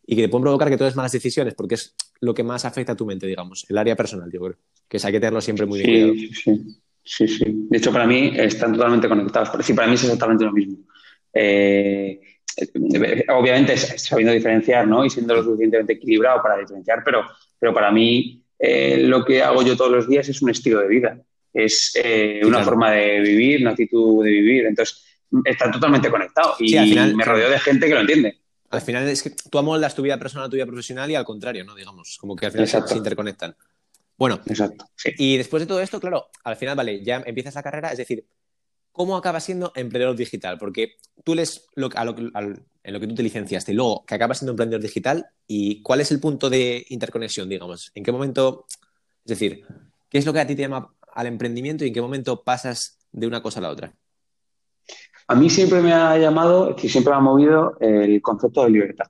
y 0.07 0.15
que 0.15 0.23
te 0.23 0.29
pueden 0.29 0.45
provocar 0.45 0.71
que 0.71 0.77
tomes 0.77 0.95
malas 0.95 1.11
decisiones, 1.11 1.55
porque 1.55 1.75
es 1.75 1.97
lo 2.21 2.33
que 2.33 2.45
más 2.45 2.65
afecta 2.65 2.93
a 2.93 2.97
tu 2.97 3.07
mente, 3.07 3.27
digamos, 3.27 3.67
el 3.69 3.79
área 3.79 3.97
personal, 3.97 4.31
yo 4.31 4.39
creo. 4.39 4.57
Que 4.87 4.99
hay 5.03 5.13
que 5.13 5.19
tenerlo 5.19 5.41
siempre 5.41 5.67
muy 5.67 5.83
bien 5.83 6.15
sí, 6.17 6.33
Sí, 7.03 7.27
sí, 7.27 7.27
sí. 7.27 7.45
De 7.69 7.79
hecho, 7.79 7.93
para 7.93 8.07
mí 8.07 8.31
están 8.37 8.73
totalmente 8.73 9.09
conectados. 9.09 9.51
Sí, 9.67 9.75
para 9.75 9.89
mí 9.89 9.95
es 9.95 10.05
exactamente 10.05 10.45
lo 10.45 10.53
mismo. 10.53 10.79
Eh, 11.35 12.21
obviamente 13.31 13.77
sabiendo 13.77 14.33
diferenciar 14.33 14.87
¿no? 14.87 15.05
y 15.05 15.11
siendo 15.11 15.35
lo 15.35 15.43
suficientemente 15.43 15.95
equilibrado 15.95 16.41
para 16.41 16.59
diferenciar, 16.59 17.03
pero, 17.05 17.25
pero 17.59 17.75
para 17.75 17.91
mí 17.91 18.45
eh, 18.61 18.99
lo 18.99 19.25
que 19.25 19.43
hago 19.43 19.63
yo 19.63 19.77
todos 19.77 19.91
los 19.91 20.07
días 20.07 20.29
es 20.29 20.43
un 20.43 20.51
estilo 20.51 20.81
de 20.81 20.89
vida, 20.89 21.19
es 21.53 21.93
eh, 22.03 22.43
una 22.45 22.63
forma 22.63 22.93
de 22.93 23.21
vivir, 23.21 23.63
una 23.63 23.71
actitud 23.71 24.23
de 24.23 24.31
vivir. 24.31 24.67
Entonces, 24.67 25.03
está 25.45 25.71
totalmente 25.71 26.11
conectado 26.11 26.55
y 26.59 26.75
me 27.15 27.25
rodeo 27.25 27.49
de 27.49 27.59
gente 27.59 27.89
que 27.89 27.95
lo 27.95 28.01
entiende. 28.01 28.39
Al 28.69 28.83
final 28.83 29.09
es 29.09 29.23
que 29.23 29.31
tú 29.31 29.59
amoldas 29.59 29.95
tu 29.95 30.03
vida 30.03 30.19
personal 30.19 30.47
a 30.47 30.51
tu 30.51 30.57
vida 30.57 30.67
profesional 30.67 31.11
y 31.11 31.15
al 31.15 31.25
contrario, 31.25 31.65
¿no? 31.65 31.75
Digamos, 31.75 32.19
como 32.21 32.37
que 32.37 32.47
al 32.47 32.53
final 32.53 32.69
se, 32.69 32.97
interconectan. 32.97 33.57
Bueno, 34.17 34.41
Exacto, 34.47 34.85
y 35.17 35.39
después 35.39 35.63
de 35.63 35.67
todo 35.67 35.81
esto, 35.81 35.99
claro, 35.99 36.29
al 36.45 36.57
final, 36.57 36.77
vale, 36.77 37.03
ya 37.03 37.23
empiezas 37.25 37.55
la 37.55 37.63
carrera, 37.63 37.91
es 37.91 37.99
decir, 37.99 38.27
¿cómo 38.93 39.17
acabas 39.17 39.45
siendo 39.45 39.73
emprendedor 39.75 40.17
digital? 40.17 40.59
Porque 40.59 40.97
tú 41.25 41.35
lo, 41.35 41.91
en 42.83 42.93
lo 42.93 43.01
que 43.01 43.07
tú 43.07 43.15
te 43.15 43.23
licenciaste 43.23 43.73
luego 43.73 44.05
que 44.07 44.15
acabas 44.15 44.39
siendo 44.39 44.53
emprendedor 44.53 44.83
digital 44.83 45.27
y 45.47 45.83
cuál 45.83 46.01
es 46.01 46.11
el 46.11 46.21
punto 46.21 46.51
de 46.51 46.85
interconexión, 46.89 47.49
digamos. 47.49 47.91
¿En 47.95 48.05
qué 48.05 48.13
momento, 48.13 48.67
es 49.25 49.31
decir, 49.39 49.65
qué 50.09 50.19
es 50.19 50.27
lo 50.27 50.33
que 50.33 50.41
a 50.41 50.47
ti 50.47 50.55
te 50.55 50.63
llama 50.63 50.93
al 51.13 51.27
emprendimiento 51.27 51.85
y 51.85 51.89
en 51.89 51.95
qué 51.95 52.01
momento 52.01 52.43
pasas 52.43 52.99
de 53.13 53.27
una 53.27 53.43
cosa 53.43 53.61
a 53.61 53.63
la 53.63 53.71
otra? 53.71 53.95
A 55.29 55.35
mí 55.35 55.49
siempre 55.49 55.81
me 55.81 55.93
ha 55.93 56.19
llamado, 56.19 56.77
siempre 56.77 57.13
me 57.13 57.17
ha 57.17 57.21
movido 57.21 57.77
el 57.81 58.21
concepto 58.21 58.65
de 58.65 58.71
libertad. 58.71 59.07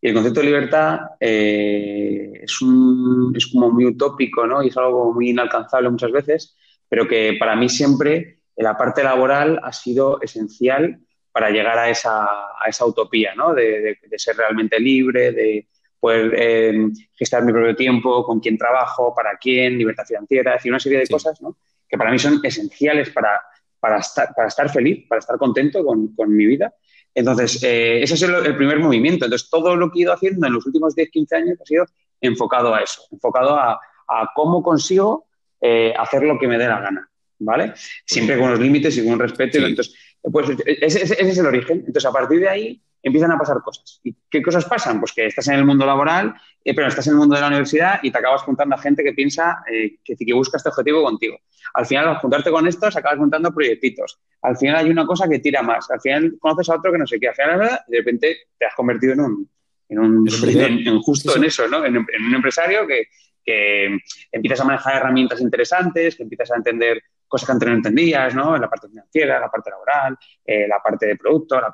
Y 0.00 0.08
el 0.08 0.14
concepto 0.14 0.40
de 0.40 0.46
libertad 0.46 0.98
eh, 1.20 2.40
es, 2.42 2.60
un, 2.60 3.32
es 3.36 3.46
como 3.46 3.70
muy 3.70 3.86
utópico, 3.86 4.46
¿no? 4.46 4.62
Y 4.62 4.68
es 4.68 4.76
algo 4.76 5.12
muy 5.12 5.30
inalcanzable 5.30 5.90
muchas 5.90 6.10
veces, 6.10 6.56
pero 6.88 7.06
que 7.06 7.36
para 7.38 7.56
mí 7.56 7.68
siempre 7.68 8.35
la 8.56 8.76
parte 8.76 9.02
laboral 9.02 9.60
ha 9.62 9.72
sido 9.72 10.20
esencial 10.22 10.98
para 11.32 11.50
llegar 11.50 11.78
a 11.78 11.90
esa, 11.90 12.24
a 12.24 12.68
esa 12.68 12.86
utopía, 12.86 13.34
¿no? 13.34 13.52
De, 13.54 13.98
ser 14.16 14.36
realmente 14.36 14.80
libre, 14.80 15.32
de 15.32 15.68
poder 16.00 16.34
eh, 16.36 16.88
gestionar 17.14 17.46
mi 17.46 17.52
propio 17.52 17.76
tiempo, 17.76 18.24
con 18.24 18.40
quién 18.40 18.56
trabajo, 18.56 19.14
para 19.14 19.36
quién, 19.36 19.76
libertad 19.76 20.04
financiera, 20.06 20.52
es 20.52 20.58
decir, 20.60 20.72
una 20.72 20.80
serie 20.80 20.98
de 20.98 21.06
cosas 21.06 21.40
¿no? 21.42 21.56
que 21.88 21.98
para 21.98 22.10
mí 22.10 22.18
son 22.18 22.40
esenciales 22.42 23.10
para, 23.10 23.42
para, 23.78 23.98
estar, 23.98 24.32
para 24.34 24.48
estar 24.48 24.70
feliz, 24.70 25.06
para 25.08 25.18
estar 25.18 25.36
contento 25.36 25.84
con, 25.84 26.14
con 26.14 26.34
mi 26.34 26.46
vida. 26.46 26.74
Entonces, 27.14 27.62
eh, 27.62 28.02
ese 28.02 28.14
es 28.14 28.22
el, 28.22 28.56
primer 28.56 28.78
movimiento. 28.78 29.24
Entonces, 29.24 29.48
todo 29.50 29.74
lo 29.76 29.90
que 29.90 30.00
he 30.00 30.02
ido 30.02 30.12
haciendo 30.12 30.46
en 30.46 30.52
los 30.52 30.66
últimos 30.66 30.94
10, 30.94 31.10
15 31.10 31.36
años 31.36 31.58
ha 31.60 31.64
sido 31.64 31.86
enfocado 32.20 32.74
a 32.74 32.80
eso, 32.80 33.02
enfocado 33.10 33.56
a, 33.56 33.80
a 34.08 34.30
cómo 34.34 34.62
consigo 34.62 35.26
eh, 35.60 35.94
hacer 35.96 36.22
lo 36.22 36.38
que 36.38 36.46
me 36.46 36.58
dé 36.58 36.66
la 36.68 36.80
gana, 36.80 37.10
¿vale? 37.38 37.72
Siempre 38.04 38.38
con 38.38 38.50
los 38.50 38.60
límites 38.60 38.96
y 38.98 39.06
con 39.06 39.18
respeto. 39.18 39.58
Entonces, 39.58 39.94
pues 40.22 40.48
ese, 40.64 41.28
es 41.28 41.38
el 41.38 41.46
origen. 41.46 41.78
Entonces, 41.78 42.06
a 42.06 42.12
partir 42.12 42.40
de 42.40 42.48
ahí 42.48 42.82
empiezan 43.02 43.30
a 43.30 43.38
pasar 43.38 43.58
cosas. 43.62 44.00
¿Y 44.02 44.14
qué 44.28 44.42
cosas 44.42 44.64
pasan? 44.64 44.98
Pues 44.98 45.12
que 45.12 45.26
estás 45.26 45.46
en 45.48 45.54
el 45.54 45.64
mundo 45.64 45.86
laboral, 45.86 46.34
eh, 46.64 46.74
pero 46.74 46.88
estás 46.88 47.06
en 47.06 47.12
el 47.12 47.18
mundo 47.18 47.36
de 47.36 47.40
la 47.40 47.46
universidad 47.46 48.00
y 48.02 48.10
te 48.10 48.18
acabas 48.18 48.42
juntando 48.42 48.74
a 48.74 48.78
gente 48.78 49.04
que 49.04 49.12
piensa, 49.12 49.62
eh, 49.70 49.98
que, 50.04 50.16
que 50.16 50.34
busca 50.34 50.56
este 50.56 50.70
objetivo 50.70 51.04
contigo. 51.04 51.38
Al 51.74 51.86
final, 51.86 52.08
al 52.08 52.16
juntarte 52.16 52.50
con 52.50 52.66
estos, 52.66 52.96
acabas 52.96 53.18
juntando 53.18 53.54
proyectitos. 53.54 54.18
Al 54.42 54.56
final 54.56 54.76
hay 54.76 54.90
una 54.90 55.06
cosa 55.06 55.28
que 55.28 55.38
tira 55.38 55.62
más. 55.62 55.88
Al 55.90 56.00
final 56.00 56.36
conoces 56.40 56.68
a 56.70 56.76
otro 56.76 56.90
que 56.90 56.98
no 56.98 57.06
sé 57.06 57.20
qué. 57.20 57.28
Al 57.28 57.34
final, 57.34 57.80
de 57.86 57.98
repente, 57.98 58.36
te 58.58 58.66
has 58.66 58.74
convertido 58.74 59.12
en 59.12 59.20
un, 59.20 59.50
en 59.88 59.98
un, 59.98 60.28
en, 60.28 61.00
justo 61.00 61.36
en 61.36 61.44
eso, 61.44 61.68
¿no? 61.68 61.84
En, 61.84 61.96
un 61.96 62.34
empresario 62.34 62.86
que, 62.88 63.06
que 63.44 63.98
empiezas 64.32 64.60
a 64.60 64.64
manejar 64.64 64.96
herramientas 64.96 65.40
interesantes, 65.40 66.16
que 66.16 66.24
empiezas 66.24 66.50
a 66.50 66.56
entender 66.56 67.00
cosas 67.28 67.46
que 67.46 67.52
antes 67.52 67.68
no 67.68 67.74
entendías, 67.74 68.34
¿no? 68.34 68.54
En 68.54 68.62
la 68.62 68.68
parte 68.68 68.88
financiera, 68.88 69.40
la 69.40 69.50
parte 69.50 69.70
laboral, 69.70 70.16
eh, 70.44 70.66
la 70.68 70.80
parte 70.82 71.06
de 71.06 71.16
producto, 71.16 71.60
la, 71.60 71.72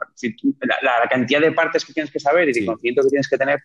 la, 0.83 1.09
cantidad 1.09 1.41
de 1.41 1.53
partes 1.53 1.85
que 1.85 1.93
tienes 1.93 2.11
que 2.11 2.21
saber 2.21 2.49
y 2.49 2.53
de 2.53 2.65
conocimiento 2.65 3.03
que 3.03 3.09
tienes 3.09 3.29
que 3.29 3.39
tener 3.39 3.61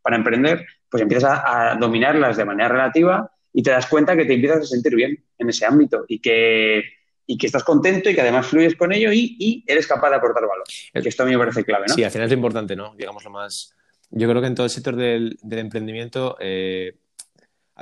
para 0.00 0.16
emprender, 0.16 0.66
pues 0.88 1.02
empiezas 1.02 1.40
a, 1.44 1.76
dominarlas 1.78 2.36
de 2.36 2.44
manera 2.44 2.68
relativa 2.68 3.30
y 3.52 3.62
te 3.62 3.70
das 3.70 3.86
cuenta 3.86 4.16
que 4.16 4.24
te 4.24 4.34
empiezas 4.34 4.60
a 4.60 4.64
sentir 4.64 4.94
bien 4.94 5.24
en 5.38 5.48
ese 5.48 5.66
ámbito 5.66 6.04
y 6.08 6.20
que, 6.20 6.82
y 7.26 7.36
que 7.36 7.46
estás 7.46 7.64
contento 7.64 8.10
y 8.10 8.14
que 8.14 8.20
además 8.20 8.46
fluyes 8.46 8.76
con 8.76 8.92
ello 8.92 9.12
y, 9.12 9.36
y 9.38 9.64
eres 9.66 9.86
capaz 9.86 10.10
de 10.10 10.16
aportar 10.16 10.42
valor. 10.42 10.64
Que 10.92 11.08
esto 11.08 11.22
a 11.22 11.26
mí 11.26 11.32
me 11.32 11.38
parece 11.38 11.64
clave, 11.64 11.86
¿no? 11.88 11.94
Sí, 11.94 12.04
al 12.04 12.10
final 12.10 12.26
es 12.26 12.32
importante, 12.32 12.76
¿no? 12.76 12.94
Digamos 12.96 13.24
lo 13.24 13.30
más... 13.30 13.74
Yo 14.14 14.28
creo 14.28 14.42
que 14.42 14.48
en 14.48 14.54
todo 14.54 14.66
el 14.66 14.70
sector 14.70 14.96
del, 14.96 15.38
del 15.42 15.58
emprendimiento... 15.58 16.36
Eh 16.40 16.94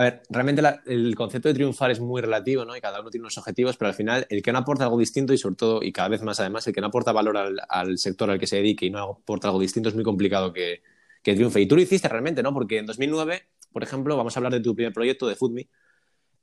a 0.00 0.04
ver, 0.04 0.23
realmente 0.30 0.62
el 0.87 1.14
concepto 1.14 1.49
de 1.49 1.54
triunfar 1.54 1.90
es 1.90 2.00
muy 2.00 2.23
relativo, 2.23 2.64
¿no? 2.64 2.75
Y 2.75 2.80
cada 2.80 3.02
uno 3.02 3.11
tiene 3.11 3.25
unos 3.25 3.37
objetivos, 3.37 3.76
pero 3.76 3.90
al 3.90 3.95
final 3.95 4.26
el 4.30 4.40
que 4.40 4.50
no 4.50 4.61
aporta 4.61 4.85
algo 4.85 4.99
distinto 4.99 5.35
y 5.35 5.37
sobre 5.37 5.57
todo, 5.57 5.83
y 5.83 5.92
cada 5.92 6.09
vez 6.09 6.23
más 6.23 6.40
además, 6.40 6.66
el 6.66 6.73
que 6.73 6.80
no 6.80 6.87
aporta 6.87 7.12
valor 7.12 7.37
al, 7.37 7.99
sector 7.99 8.30
al 8.30 8.38
que 8.38 8.47
se 8.47 8.57
dedique 8.57 8.87
y 8.87 8.90
no 8.90 8.99
aporta 8.99 9.49
algo 9.49 9.61
distinto 9.61 9.90
es 9.90 9.95
muy 9.95 10.02
complicado 10.02 10.54
que, 10.54 10.80
triunfe. 11.23 11.61
Y 11.61 11.66
tú 11.66 11.76
lo 11.76 11.83
hiciste 11.83 12.09
realmente, 12.09 12.42
¿no? 12.42 12.54
Porque 12.54 12.78
en 12.78 12.87
2009, 12.87 13.42
por 13.71 13.83
ejemplo, 13.83 14.16
vamos 14.16 14.35
a 14.35 14.38
hablar 14.38 14.54
de 14.54 14.61
tu 14.61 14.75
primer 14.75 14.95
proyecto 14.95 15.28
de 15.28 15.37
FoodMe. 15.37 15.69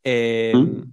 Eh, 0.04 0.54
¿Mm? 0.56 0.92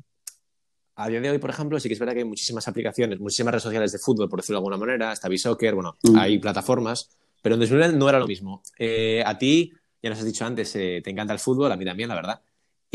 A 0.97 1.09
día 1.11 1.21
de 1.21 1.33
hoy, 1.33 1.39
por 1.39 1.51
ejemplo, 1.51 1.79
sí 1.79 1.91
que 1.91 1.93
es 1.93 2.01
verdad 2.01 2.15
que 2.15 2.21
hay 2.21 2.25
muchísimas 2.25 2.67
aplicaciones, 2.67 3.21
muchísimas 3.21 3.53
redes 3.53 3.63
sociales 3.63 3.93
de 3.93 3.99
fútbol, 3.99 4.31
por 4.31 4.41
decirlo 4.41 4.57
de 4.57 4.61
alguna 4.61 4.79
manera, 4.79 5.13
está 5.13 5.29
B-Soccer, 5.29 5.75
bueno, 5.75 5.99
¿Mm? 6.03 6.17
hay 6.17 6.39
plataformas, 6.39 7.11
pero 7.43 7.57
en 7.57 7.61
2009 7.61 7.95
no 7.99 8.09
era 8.09 8.19
lo 8.19 8.27
mismo. 8.27 8.63
Eh, 8.79 9.23
a 9.27 9.37
ti 9.37 9.71
ya 10.03 10.09
nos 10.09 10.19
has 10.19 10.25
dicho 10.25 10.47
antes, 10.47 10.75
eh, 10.77 11.03
te 11.05 11.11
encanta 11.11 11.35
el 11.35 11.39
fútbol, 11.39 11.71
a 11.71 11.77
mí 11.77 11.85
también, 11.85 12.09
la 12.09 12.15
verdad. 12.15 12.41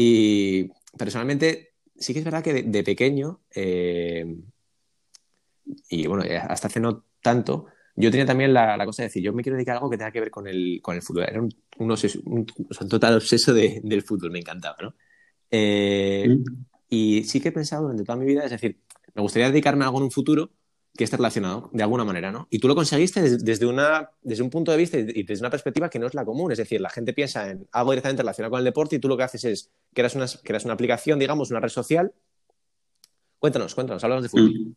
Y 0.02 0.72
personalmente, 0.98 1.74
sí 1.98 2.14
que 2.14 2.20
es 2.20 2.26
verdad 2.26 2.42
que 2.42 2.64
de, 2.64 2.84
pequeño, 2.86 3.42
eh, 3.54 4.26
y 5.90 6.08
bueno, 6.08 6.24
eh, 6.24 6.38
hasta 6.38 6.68
hace 6.68 6.80
no 6.80 7.04
tanto, 7.22 7.66
yo 7.98 8.10
tenía 8.10 8.26
también 8.26 8.54
la, 8.54 8.82
cosa 8.86 9.02
de 9.02 9.10
decir, 9.10 9.22
yo 9.22 9.34
me 9.34 9.44
quiero 9.44 9.58
dedicar 9.58 9.76
a 9.76 9.80
algo 9.80 9.90
que 9.90 9.98
tenga 9.98 10.14
que 10.14 10.22
ver 10.22 10.32
con 10.32 10.48
el, 10.48 10.80
con 10.82 10.96
el 10.96 11.02
fútbol. 11.02 11.24
Era 11.24 11.42
un, 11.42 11.54
un, 11.80 12.46
total 12.88 13.18
obseso 13.18 13.54
del 13.54 14.02
fútbol, 14.04 14.32
me 14.32 14.40
encantaba, 14.40 14.78
¿no? 14.82 14.96
Mm. 15.52 16.44
Y 16.88 17.26
sí 17.26 17.42
que 17.42 17.50
he 17.50 17.52
pensado 17.52 17.82
durante 17.84 18.06
toda 18.06 18.18
mi 18.18 18.26
vida, 18.26 18.46
es 18.46 18.52
decir, 18.52 18.80
me 19.14 19.22
gustaría 19.22 19.50
dedicarme 19.50 19.84
a 19.84 19.88
algo 19.88 19.98
en 19.98 20.06
un 20.06 20.12
futuro 20.12 20.50
que 21.00 21.06
esté 21.06 21.16
relacionado 21.16 21.70
de 21.72 21.82
alguna 21.82 22.04
manera, 22.04 22.30
¿no? 22.30 22.50
Y 22.50 22.60
tú 22.60 22.68
lo 22.68 22.76
conseguiste 22.76 23.22
desde, 23.22 23.66
una, 23.66 24.10
desde 24.22 24.44
un 24.44 24.50
punto 24.50 24.74
de 24.74 24.78
vista 24.78 24.98
y 24.98 25.24
desde 25.24 25.42
una 25.42 25.50
perspectiva 25.50 25.90
que 25.90 25.98
no 25.98 26.08
es 26.08 26.14
la 26.14 26.26
común. 26.26 26.52
Es 26.52 26.58
decir, 26.58 26.82
la 26.82 26.90
gente 26.90 27.14
piensa 27.14 27.50
en 27.50 27.66
algo 27.72 27.92
directamente 27.92 28.22
relacionado 28.22 28.52
con 28.52 28.58
el 28.58 28.66
deporte 28.66 28.98
y 28.98 29.00
tú 29.00 29.08
lo 29.08 29.16
que 29.16 29.24
haces 29.24 29.46
es 29.46 29.72
que 29.94 30.02
eras 30.02 30.16
una, 30.16 30.26
que 30.26 30.52
eras 30.52 30.66
una 30.66 30.74
aplicación, 30.74 31.18
digamos, 31.18 31.52
una 31.52 31.62
red 31.62 31.70
social. 31.70 32.12
Cuéntanos, 33.38 33.76
cuéntanos, 33.76 34.04
háblanos 34.04 34.24
de 34.24 34.30
fútbol. 34.30 34.50
Mm. 34.50 34.76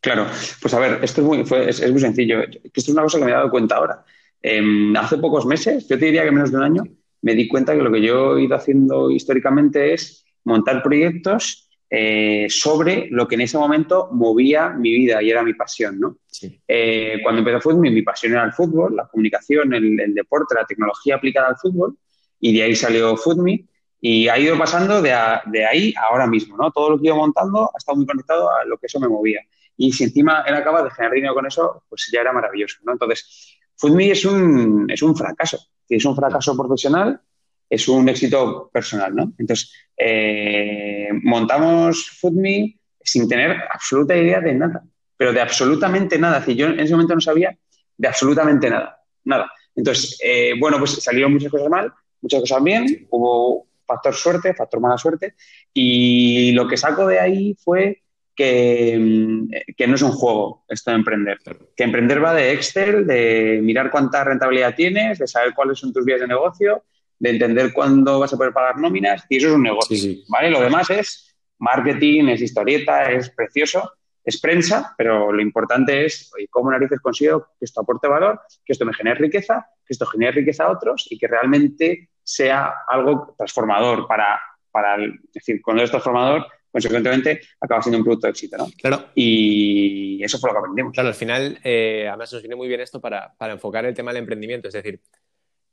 Claro, 0.00 0.26
pues 0.62 0.72
a 0.72 0.78
ver, 0.78 1.00
esto 1.04 1.20
es 1.20 1.26
muy, 1.26 1.44
es, 1.66 1.90
muy 1.92 2.00
sencillo. 2.00 2.40
Esto 2.40 2.80
es 2.80 2.88
una 2.88 3.02
cosa 3.02 3.18
que 3.18 3.26
me 3.26 3.30
he 3.30 3.34
dado 3.34 3.50
cuenta 3.50 3.76
ahora. 3.76 4.06
Em, 4.40 4.96
hace 4.96 5.18
pocos 5.18 5.44
meses, 5.44 5.86
yo 5.86 5.98
te 5.98 6.06
diría 6.06 6.24
que 6.24 6.30
menos 6.32 6.50
de 6.50 6.56
un 6.56 6.62
año, 6.62 6.82
me 7.20 7.34
di 7.34 7.46
cuenta 7.46 7.74
que 7.74 7.82
lo 7.82 7.92
que 7.92 8.00
yo 8.00 8.38
he 8.38 8.44
ido 8.44 8.56
haciendo 8.56 9.10
históricamente 9.10 9.92
es 9.92 10.24
montar 10.44 10.82
proyectos 10.82 11.67
eh, 11.90 12.46
sobre 12.50 13.08
lo 13.10 13.26
que 13.26 13.36
en 13.36 13.42
ese 13.42 13.56
momento 13.56 14.10
movía 14.12 14.70
mi 14.70 14.92
vida 14.92 15.22
y 15.22 15.30
era 15.30 15.42
mi 15.42 15.54
pasión, 15.54 15.98
¿no? 15.98 16.18
Eh, 16.66 17.18
cuando 17.22 17.38
empezó 17.38 17.60
fútbol, 17.62 17.80
mi, 17.80 18.02
pasión 18.02 18.32
era 18.32 18.44
el 18.44 18.52
fútbol, 18.52 18.94
la 18.94 19.06
comunicación, 19.06 19.72
el, 19.72 20.14
deporte, 20.14 20.54
la 20.54 20.66
tecnología 20.66 21.16
aplicada 21.16 21.48
al 21.48 21.56
fútbol, 21.56 21.96
y 22.40 22.52
de 22.54 22.62
ahí 22.62 22.76
salió 22.76 23.16
Foodme, 23.16 23.64
y 24.00 24.28
ha 24.28 24.38
ido 24.38 24.56
pasando 24.58 25.00
de, 25.00 25.16
de, 25.46 25.64
ahí 25.64 25.94
a 25.96 26.12
ahora 26.12 26.26
mismo, 26.26 26.56
¿no? 26.56 26.70
Todo 26.70 26.90
lo 26.90 27.00
que 27.00 27.06
iba 27.06 27.16
montando 27.16 27.70
ha 27.74 27.78
estado 27.78 27.96
muy 27.96 28.06
conectado 28.06 28.50
a 28.50 28.64
lo 28.64 28.76
que 28.76 28.86
eso 28.86 29.00
me 29.00 29.08
movía. 29.08 29.40
Y 29.76 29.92
si 29.92 30.04
encima 30.04 30.44
él 30.46 30.54
acaba 30.54 30.82
de 30.82 30.90
generar 30.90 31.14
dinero 31.14 31.34
con 31.34 31.46
eso, 31.46 31.84
pues 31.88 32.08
ya 32.12 32.20
era 32.20 32.32
maravilloso, 32.32 32.78
¿no? 32.84 32.92
Entonces, 32.92 33.58
Foodme 33.76 34.10
es 34.10 34.24
un, 34.24 34.90
es 34.90 35.02
un 35.02 35.16
fracaso. 35.16 35.58
Es 35.88 36.04
un 36.04 36.14
fracaso 36.14 36.54
profesional, 36.56 37.20
es 37.68 37.88
un 37.88 38.08
éxito 38.08 38.70
personal, 38.72 39.14
¿no? 39.14 39.32
Entonces, 39.38 39.72
eh, 39.96 41.08
montamos 41.22 42.08
Foodme 42.20 42.78
sin 43.00 43.28
tener 43.28 43.56
absoluta 43.70 44.16
idea 44.16 44.40
de 44.40 44.54
nada, 44.54 44.82
pero 45.16 45.32
de 45.32 45.40
absolutamente 45.40 46.18
nada. 46.18 46.38
Es 46.38 46.46
decir, 46.46 46.56
yo 46.56 46.66
en 46.68 46.80
ese 46.80 46.92
momento 46.92 47.14
no 47.14 47.20
sabía 47.20 47.56
de 47.96 48.08
absolutamente 48.08 48.70
nada, 48.70 49.00
nada. 49.24 49.52
Entonces, 49.74 50.18
eh, 50.22 50.54
bueno, 50.58 50.78
pues 50.78 50.92
salieron 50.92 51.32
muchas 51.32 51.50
cosas 51.50 51.68
mal, 51.68 51.92
muchas 52.20 52.40
cosas 52.40 52.62
bien, 52.62 53.06
hubo 53.10 53.66
factor 53.86 54.14
suerte, 54.14 54.54
factor 54.54 54.80
mala 54.80 54.98
suerte, 54.98 55.34
y 55.72 56.52
lo 56.52 56.68
que 56.68 56.76
saco 56.76 57.06
de 57.06 57.20
ahí 57.20 57.56
fue 57.58 58.02
Mm, 58.38 59.50
que, 59.76 59.86
no 59.86 59.94
es 59.96 60.02
un 60.02 60.12
juego 60.12 60.64
esto 60.68 60.90
de 60.90 60.96
emprender. 60.96 61.38
Que 61.76 61.84
emprender 61.84 62.22
va 62.22 62.34
de 62.34 62.52
Excel, 62.52 63.06
de 63.06 63.60
mirar 63.62 63.90
cuánta 63.90 64.22
rentabilidad 64.24 64.74
tienes, 64.74 65.18
de 65.18 65.26
saber 65.26 65.54
cuáles 65.54 65.78
son 65.78 65.92
tus 65.92 66.04
vías 66.04 66.20
de 66.20 66.28
negocio, 66.28 66.84
de 67.18 67.30
entender 67.30 67.72
cuándo 67.72 68.20
vas 68.20 68.32
a 68.32 68.36
poder 68.36 68.52
pagar 68.52 68.78
nóminas, 68.78 69.24
y 69.28 69.36
eso 69.36 69.48
es 69.48 69.54
un 69.54 69.62
negocio. 69.62 70.14
¿vale? 70.28 70.50
Lo 70.50 70.60
demás 70.60 70.88
es 70.90 71.36
marketing, 71.58 72.28
es 72.28 72.40
historieta, 72.40 73.10
es 73.10 73.30
precioso, 73.30 73.92
es 74.24 74.40
prensa, 74.40 74.94
pero 74.96 75.32
lo 75.32 75.40
importante 75.40 76.04
es 76.04 76.30
oye, 76.36 76.46
cómo 76.50 76.70
narices 76.70 77.00
consigo 77.00 77.46
que 77.58 77.64
esto 77.64 77.80
aporte 77.80 78.08
valor, 78.08 78.40
que 78.64 78.72
esto 78.72 78.84
me 78.84 78.92
genere 78.92 79.20
riqueza, 79.20 79.66
que 79.84 79.92
esto 79.94 80.06
genere 80.06 80.32
riqueza 80.32 80.64
a 80.64 80.70
otros 80.70 81.06
y 81.10 81.18
que 81.18 81.26
realmente 81.26 82.10
sea 82.22 82.74
algo 82.86 83.34
transformador 83.36 84.06
para, 84.06 84.38
para 84.70 85.02
es 85.02 85.32
decir, 85.32 85.62
cuando 85.62 85.82
es 85.82 85.90
transformador 85.90 86.46
consecuentemente 86.70 87.40
acaba 87.60 87.82
siendo 87.82 87.98
un 87.98 88.04
producto 88.04 88.26
de 88.26 88.30
éxito, 88.32 88.56
¿no? 88.56 88.66
Claro. 88.80 89.06
Y 89.14 90.22
eso 90.22 90.38
fue 90.38 90.50
lo 90.50 90.54
que 90.54 90.58
aprendimos. 90.58 90.92
Claro, 90.92 91.08
al 91.08 91.14
final, 91.14 91.58
eh, 91.64 92.06
además 92.08 92.32
nos 92.32 92.42
viene 92.42 92.56
muy 92.56 92.68
bien 92.68 92.80
esto 92.80 93.00
para, 93.00 93.34
enfocar 93.40 93.84
el 93.86 93.94
tema 93.94 94.12
del 94.12 94.20
emprendimiento. 94.20 94.68
Es 94.68 94.74
decir, 94.74 95.00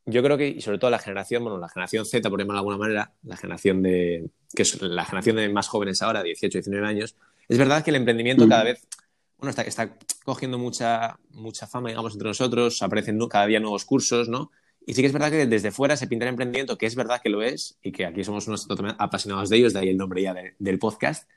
yo 0.06 0.24
creo 0.24 0.38
que, 0.38 0.48
y 0.48 0.62
sobre 0.62 0.78
todo 0.78 0.92
la 0.92 1.00
generación, 1.00 1.44
bueno, 1.44 1.58
la 1.58 1.70
generación 1.70 2.06
Z, 2.06 2.30
por 2.30 2.40
llamarlo 2.40 2.54
de 2.54 2.60
alguna 2.60 2.78
manera, 2.78 3.14
la 3.24 3.38
generación 3.38 3.82
de, 3.82 4.30
que 4.56 4.62
es 4.62 4.82
la 4.82 5.06
generación 5.06 5.38
de 5.38 5.50
más 5.50 5.68
jóvenes 5.68 6.02
ahora, 6.02 6.24
18, 6.24 6.60
19 6.60 6.88
años, 6.88 7.16
es 7.48 7.58
verdad 7.58 7.84
que 7.84 7.92
el 7.92 7.98
emprendimiento 7.98 8.48
cada 8.48 8.64
vez, 8.64 8.88
bueno, 9.38 9.50
está, 9.50 9.64
está 9.64 9.98
cogiendo 10.24 10.58
mucha, 10.58 11.18
mucha 11.32 11.68
fama, 11.68 11.90
digamos, 11.90 12.14
entre 12.14 12.28
nosotros, 12.28 12.82
aparecen 12.82 13.20
cada 13.28 13.48
día 13.48 13.60
nuevos 13.60 13.86
cursos, 13.86 14.30
¿no? 14.30 14.52
Y 14.86 14.94
sí 14.94 15.02
que 15.02 15.08
es 15.08 15.14
verdad 15.14 15.32
que 15.32 15.48
desde 15.48 15.72
fuera 15.72 15.98
se 15.98 16.08
pinta 16.08 16.26
el 16.26 16.30
emprendimiento, 16.30 16.78
que 16.78 16.86
es 16.86 16.96
verdad 16.96 17.20
que 17.22 17.30
lo 17.30 17.42
es, 17.42 17.78
y 17.82 17.92
que 17.92 18.06
aquí 18.06 18.24
somos 18.24 18.48
unos 18.48 18.68
apasionados 19.00 19.50
de 19.50 19.58
ellos, 19.58 19.74
de 19.74 19.80
ahí 19.80 19.90
el 19.90 19.98
nombre 19.98 20.22
ya 20.22 20.36
del 20.60 20.80
podcast, 20.80 21.28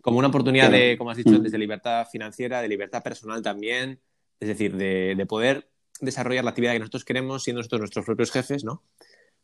como 0.00 0.18
una 0.18 0.28
oportunidad 0.28 0.70
de, 0.70 0.96
como 0.96 1.10
has 1.10 1.18
dicho, 1.18 1.38
desde 1.38 1.58
libertad 1.58 2.06
financiera, 2.10 2.62
de 2.62 2.68
libertad 2.68 3.02
personal 3.02 3.42
también, 3.42 4.00
es 4.40 4.48
decir, 4.48 4.76
de, 4.76 5.24
poder 5.28 5.68
desarrollar 6.00 6.44
la 6.44 6.50
actividad 6.50 6.72
que 6.72 6.78
nosotros 6.80 7.04
queremos 7.04 7.42
siendo 7.42 7.60
nosotros 7.60 7.80
nuestros 7.80 8.04
propios 8.04 8.30
jefes, 8.30 8.64
¿no? 8.64 8.82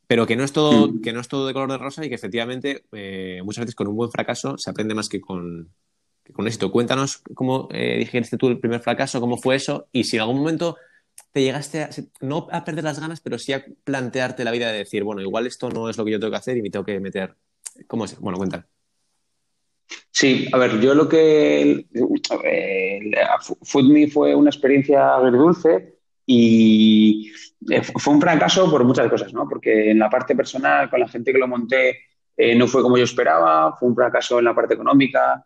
Pero 0.07 0.27
que 0.27 0.37
no 0.37 0.45
es 0.45 0.53
todo, 0.53 0.89
mm. 0.89 1.01
que 1.03 1.13
no 1.13 1.21
es 1.21 1.29
todo 1.29 1.47
de 1.47 1.53
color 1.53 1.71
de 1.71 1.79
rosa 1.79 2.05
y 2.05 2.09
que 2.09 2.15
efectivamente 2.15 2.85
eh, 2.93 3.41
muchas 3.45 3.63
veces 3.63 3.75
con 3.75 3.89
un 3.89 3.97
buen 3.97 4.11
fracaso 4.11 4.59
se 4.59 4.71
aprende 4.71 4.95
más 4.95 5.09
que 5.09 5.21
con, 5.21 5.73
con 6.33 6.47
éxito. 6.47 6.73
Cuéntanos 6.73 7.23
cómo 7.35 7.69
eh, 7.73 7.97
dijiste 7.99 8.37
tú 8.37 8.49
el 8.49 8.59
primer 8.59 8.81
fracaso, 8.81 9.21
cómo 9.21 9.37
fue 9.37 9.57
eso 9.57 9.89
y 9.93 10.05
si 10.05 10.17
en 10.17 10.23
algún 10.23 10.39
momento 10.39 10.77
te 11.33 11.43
llegaste 11.43 11.83
a, 11.83 11.91
no 12.21 12.49
a 12.51 12.65
perder 12.65 12.85
las 12.85 12.99
ganas, 12.99 13.21
pero 13.21 13.39
sí 13.39 13.53
a 13.53 13.65
plantearte 13.85 14.45
la 14.45 14.51
vida 14.51 14.73
de 14.73 14.79
decir, 14.79 15.05
bueno, 15.05 15.21
igual 15.21 15.47
esto 15.47 15.71
no 15.71 15.89
es 15.89 15.97
lo 15.97 16.05
que 16.05 16.13
yo 16.13 16.21
tengo 16.21 16.33
que 16.33 16.39
hacer 16.39 16.57
y 16.57 16.63
me 16.63 16.71
tengo 16.71 16.85
que 16.85 16.99
meter. 16.99 17.37
¿Cómo 17.87 18.05
es? 18.05 18.19
Bueno, 18.19 18.39
cuenta. 18.39 18.67
Sí, 20.11 20.49
a 20.53 20.59
ver, 20.59 20.81
yo 20.81 20.95
lo 20.95 21.09
que. 21.09 21.87
Foodme 23.63 24.09
fue 24.09 24.35
una 24.35 24.51
experiencia 24.51 25.17
agridulce 25.17 26.00
y 26.33 27.33
eh, 27.69 27.83
fue 27.83 28.15
un 28.15 28.21
fracaso 28.21 28.71
por 28.71 28.85
muchas 28.85 29.09
cosas, 29.09 29.33
¿no? 29.33 29.49
Porque 29.49 29.91
en 29.91 29.99
la 29.99 30.09
parte 30.09 30.37
personal, 30.37 30.89
con 30.89 31.01
la 31.01 31.09
gente 31.09 31.33
que 31.33 31.39
lo 31.39 31.49
monté, 31.49 31.99
eh, 32.37 32.55
no 32.55 32.67
fue 32.67 32.83
como 32.83 32.97
yo 32.97 33.05
esperaba, 33.05 33.77
fue 33.77 33.89
un 33.89 33.97
fracaso 33.97 34.39
en 34.39 34.45
la 34.45 34.55
parte 34.55 34.75
económica, 34.75 35.45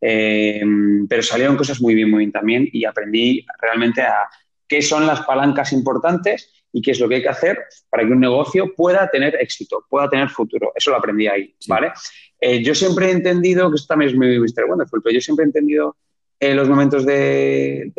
pero 0.00 1.22
salieron 1.22 1.56
cosas 1.56 1.80
muy 1.80 1.94
bien, 1.94 2.10
muy 2.10 2.18
bien 2.20 2.32
también 2.32 2.68
y 2.72 2.84
aprendí 2.84 3.46
realmente 3.60 4.02
a, 4.02 4.28
qué 4.72 4.80
son 4.80 5.06
las 5.06 5.20
palancas 5.20 5.70
importantes 5.74 6.50
y 6.72 6.80
qué 6.80 6.92
es 6.92 6.98
lo 7.00 7.06
que 7.06 7.16
hay 7.16 7.22
que 7.22 7.28
hacer 7.28 7.58
para 7.90 8.06
que 8.06 8.10
un 8.10 8.20
negocio 8.20 8.74
pueda 8.74 9.06
tener 9.10 9.36
éxito, 9.38 9.84
pueda 9.86 10.08
tener 10.08 10.30
futuro. 10.30 10.72
Eso 10.74 10.92
lo 10.92 10.96
aprendí 10.96 11.26
ahí, 11.26 11.54
¿vale? 11.68 11.92
Eh, 12.40 12.62
yo 12.64 12.74
siempre 12.74 13.08
he 13.08 13.10
entendido, 13.10 13.68
que 13.68 13.76
esto 13.76 13.88
también 13.88 14.10
es 14.10 14.16
muy 14.16 14.38
Mr. 14.38 14.64
Wonderful, 14.66 15.02
pero 15.02 15.14
yo 15.14 15.20
siempre 15.20 15.44
he 15.44 15.48
entendido 15.48 15.94
eh, 16.40 16.54
los 16.54 16.70
momentos 16.70 17.04
de, 17.04 17.92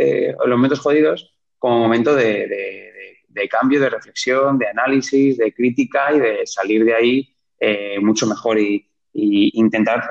los 0.43 0.57
momentos 0.57 0.79
jodidos 0.79 1.32
como 1.63 1.79
momento 1.79 2.13
de, 2.13 3.47
cambio, 3.49 3.79
de 3.79 3.89
reflexión, 3.89 4.57
de 4.57 4.67
análisis, 4.67 5.37
de 5.37 5.53
crítica 5.53 6.13
y 6.13 6.19
de 6.19 6.45
salir 6.45 6.83
de 6.83 6.93
ahí 6.93 7.35
eh, 7.57 7.99
mucho 8.01 8.27
mejor 8.27 8.59
y, 8.59 8.85
intentar 9.13 10.09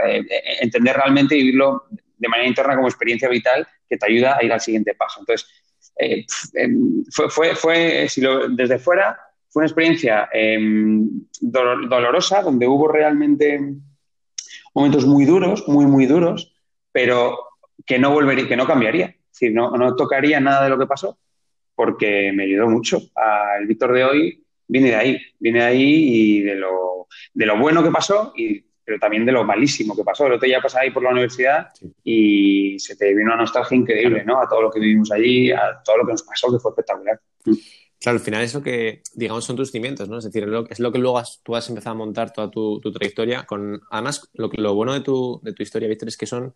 entender 0.62 0.96
realmente 0.96 1.36
y 1.36 1.42
vivirlo 1.42 1.84
de 2.16 2.28
manera 2.28 2.48
interna 2.48 2.76
como 2.76 2.88
experiencia 2.88 3.28
vital 3.28 3.66
que 3.86 3.98
te 3.98 4.06
ayuda 4.06 4.38
a 4.38 4.44
ir 4.44 4.50
al 4.50 4.62
siguiente 4.62 4.94
paso. 4.94 5.20
Entonces, 5.20 5.46
eh, 5.98 6.24
em, 6.54 7.04
fue, 7.10 7.28
fue, 7.28 7.54
fue, 7.54 8.08
si 8.08 8.22
lo, 8.22 8.48
desde 8.48 8.78
fuera, 8.78 9.18
fue 9.50 9.62
una 9.62 9.66
experiencia 9.66 10.30
em, 10.32 11.06
dolorosa, 11.42 12.40
donde 12.40 12.66
hubo 12.66 12.88
realmente 12.88 13.60
momentos 14.72 15.04
muy 15.04 15.26
duros, 15.26 15.68
muy, 15.68 15.84
muy 15.84 16.06
duros, 16.06 16.54
pero 16.92 17.38
que 17.84 17.98
no 17.98 18.10
volvería, 18.10 18.48
que 18.48 18.56
no 18.56 18.66
cambiaría. 18.66 19.14
No, 19.52 19.72
no 19.72 19.96
tocaría 19.96 20.40
nada 20.40 20.64
de 20.64 20.70
lo 20.70 20.78
que 20.78 20.86
pasó, 20.86 21.18
porque 21.74 22.32
me 22.32 22.44
ayudó 22.44 22.68
mucho. 22.68 23.00
El 23.58 23.66
Víctor 23.66 23.92
de 23.92 24.04
hoy 24.04 24.44
viene 24.66 24.88
de 24.88 24.96
ahí, 24.96 25.18
viene 25.38 25.60
de 25.60 25.64
ahí 25.64 25.82
y 25.82 26.40
de 26.40 26.54
lo, 26.56 27.08
de 27.34 27.46
lo 27.46 27.58
bueno 27.58 27.82
que 27.82 27.90
pasó 27.90 28.32
y 28.36 28.64
pero 28.84 28.98
también 28.98 29.24
de 29.24 29.32
lo 29.32 29.44
malísimo 29.44 29.94
que 29.96 30.04
pasó. 30.04 30.26
El 30.26 30.34
otro 30.34 30.46
día 30.46 30.60
pasaba 30.60 30.82
ahí 30.82 30.90
por 30.90 31.02
la 31.02 31.10
universidad 31.10 31.68
y 32.02 32.78
se 32.78 32.96
te 32.96 33.14
vino 33.14 33.32
una 33.32 33.36
nostalgia 33.36 33.76
increíble, 33.76 34.24
¿no? 34.24 34.40
A 34.40 34.48
todo 34.48 34.62
lo 34.62 34.70
que 34.70 34.80
vivimos 34.80 35.10
allí, 35.12 35.50
a 35.52 35.80
todo 35.84 35.98
lo 35.98 36.06
que 36.06 36.12
nos 36.12 36.22
pasó, 36.22 36.50
que 36.50 36.58
fue 36.58 36.72
espectacular. 36.72 37.20
Claro, 38.00 38.18
al 38.18 38.24
final 38.24 38.42
es 38.42 38.54
lo 38.54 38.62
que, 38.62 39.02
digamos, 39.14 39.44
son 39.44 39.56
tus 39.56 39.70
cimientos, 39.70 40.08
¿no? 40.08 40.18
Es 40.18 40.24
decir, 40.24 40.48
es 40.68 40.80
lo 40.80 40.92
que 40.92 40.98
luego 40.98 41.22
tú 41.44 41.54
has 41.54 41.68
empezado 41.68 41.94
a 41.94 41.98
montar 41.98 42.32
toda 42.32 42.50
tu, 42.50 42.80
trayectoria. 42.80 43.44
Con, 43.44 43.80
además, 43.90 44.28
lo, 44.34 44.50
lo 44.52 44.74
bueno 44.74 44.92
de 44.92 45.00
tu, 45.00 45.40
de 45.44 45.52
tu 45.52 45.62
historia, 45.62 45.88
Víctor, 45.88 46.08
es 46.08 46.16
que 46.16 46.26
son, 46.26 46.54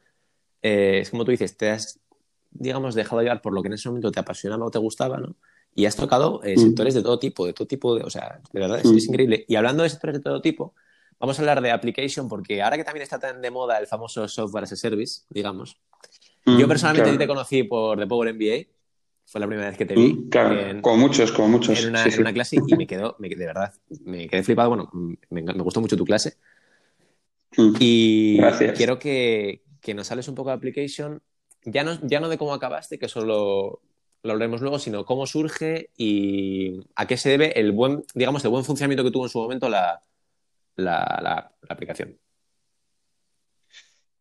eh, 0.62 0.98
es 1.02 1.10
como 1.10 1.24
tú 1.24 1.30
dices, 1.30 1.56
te 1.56 1.70
has, 1.70 2.00
digamos, 2.50 2.94
dejado 2.94 3.22
llevar 3.22 3.42
por 3.42 3.52
lo 3.52 3.62
que 3.62 3.68
en 3.68 3.74
ese 3.74 3.88
momento 3.88 4.10
te 4.10 4.20
apasionaba 4.20 4.64
o 4.64 4.70
te 4.70 4.78
gustaba, 4.78 5.18
¿no? 5.18 5.36
Y 5.74 5.84
has 5.84 5.96
tocado 5.96 6.42
eh, 6.42 6.56
sectores 6.56 6.94
de 6.94 7.02
todo 7.02 7.18
tipo, 7.18 7.46
de 7.46 7.52
todo 7.52 7.68
tipo, 7.68 7.94
de, 7.94 8.02
o 8.02 8.10
sea, 8.10 8.40
de 8.50 8.60
verdad, 8.60 8.78
es, 8.78 8.86
es 8.86 9.08
increíble. 9.08 9.44
Y 9.46 9.56
hablando 9.56 9.82
de 9.82 9.90
sectores 9.90 10.16
de 10.16 10.22
todo 10.22 10.40
tipo, 10.40 10.74
Vamos 11.18 11.38
a 11.38 11.42
hablar 11.42 11.62
de 11.62 11.70
application 11.70 12.28
porque 12.28 12.62
ahora 12.62 12.76
que 12.76 12.84
también 12.84 13.02
está 13.02 13.18
tan 13.18 13.40
de 13.40 13.50
moda 13.50 13.78
el 13.78 13.86
famoso 13.86 14.28
software 14.28 14.64
as 14.64 14.72
a 14.72 14.76
service, 14.76 15.22
digamos. 15.30 15.80
yo 16.44 16.66
mm, 16.66 16.68
personalmente 16.68 17.16
te 17.16 17.26
conocí 17.26 17.62
por 17.62 17.98
The 17.98 18.06
Power 18.06 18.34
MBA. 18.34 18.66
Fue 19.24 19.40
la 19.40 19.48
primera 19.48 19.68
vez 19.68 19.78
que 19.78 19.86
te 19.86 19.94
vi. 19.94 20.12
Mm, 20.12 20.28
claro, 20.28 20.82
como 20.82 20.98
muchos, 20.98 21.32
como 21.32 21.48
muchos. 21.48 21.82
En 21.82 21.88
una, 21.88 22.32
clase 22.32 22.56
y 22.64 22.76
me 22.76 22.86
quedó, 22.86 23.16
de 23.18 23.34
verdad, 23.34 23.72
me 24.04 24.28
quedé 24.28 24.42
flipado. 24.42 24.68
Bueno, 24.68 24.90
me, 25.30 25.42
gustó 25.54 25.80
mucho 25.80 25.96
tu 25.96 26.04
clase. 26.04 26.36
Mm, 27.56 27.74
y 27.80 28.38
quiero 28.76 28.98
que, 28.98 29.62
nos 29.94 30.06
sales 30.06 30.28
un 30.28 30.34
poco 30.34 30.50
de 30.50 30.56
application. 30.56 31.22
Ya 31.66 31.82
no, 31.82 31.98
ya 32.02 32.20
no 32.20 32.28
de 32.28 32.38
cómo 32.38 32.54
acabaste, 32.54 32.98
que 32.98 33.08
solo 33.08 33.82
lo 34.22 34.32
hablaremos 34.32 34.60
luego, 34.60 34.78
sino 34.78 35.04
cómo 35.04 35.26
surge 35.26 35.90
y 35.96 36.80
a 36.94 37.06
qué 37.06 37.16
se 37.16 37.30
debe 37.30 37.58
el 37.58 37.72
buen, 37.72 38.04
digamos, 38.14 38.44
el 38.44 38.50
buen 38.50 38.64
funcionamiento 38.64 39.04
que 39.04 39.10
tuvo 39.10 39.24
en 39.24 39.30
su 39.30 39.38
momento 39.38 39.68
la, 39.68 40.02
la, 40.76 41.52
aplicación? 41.68 42.16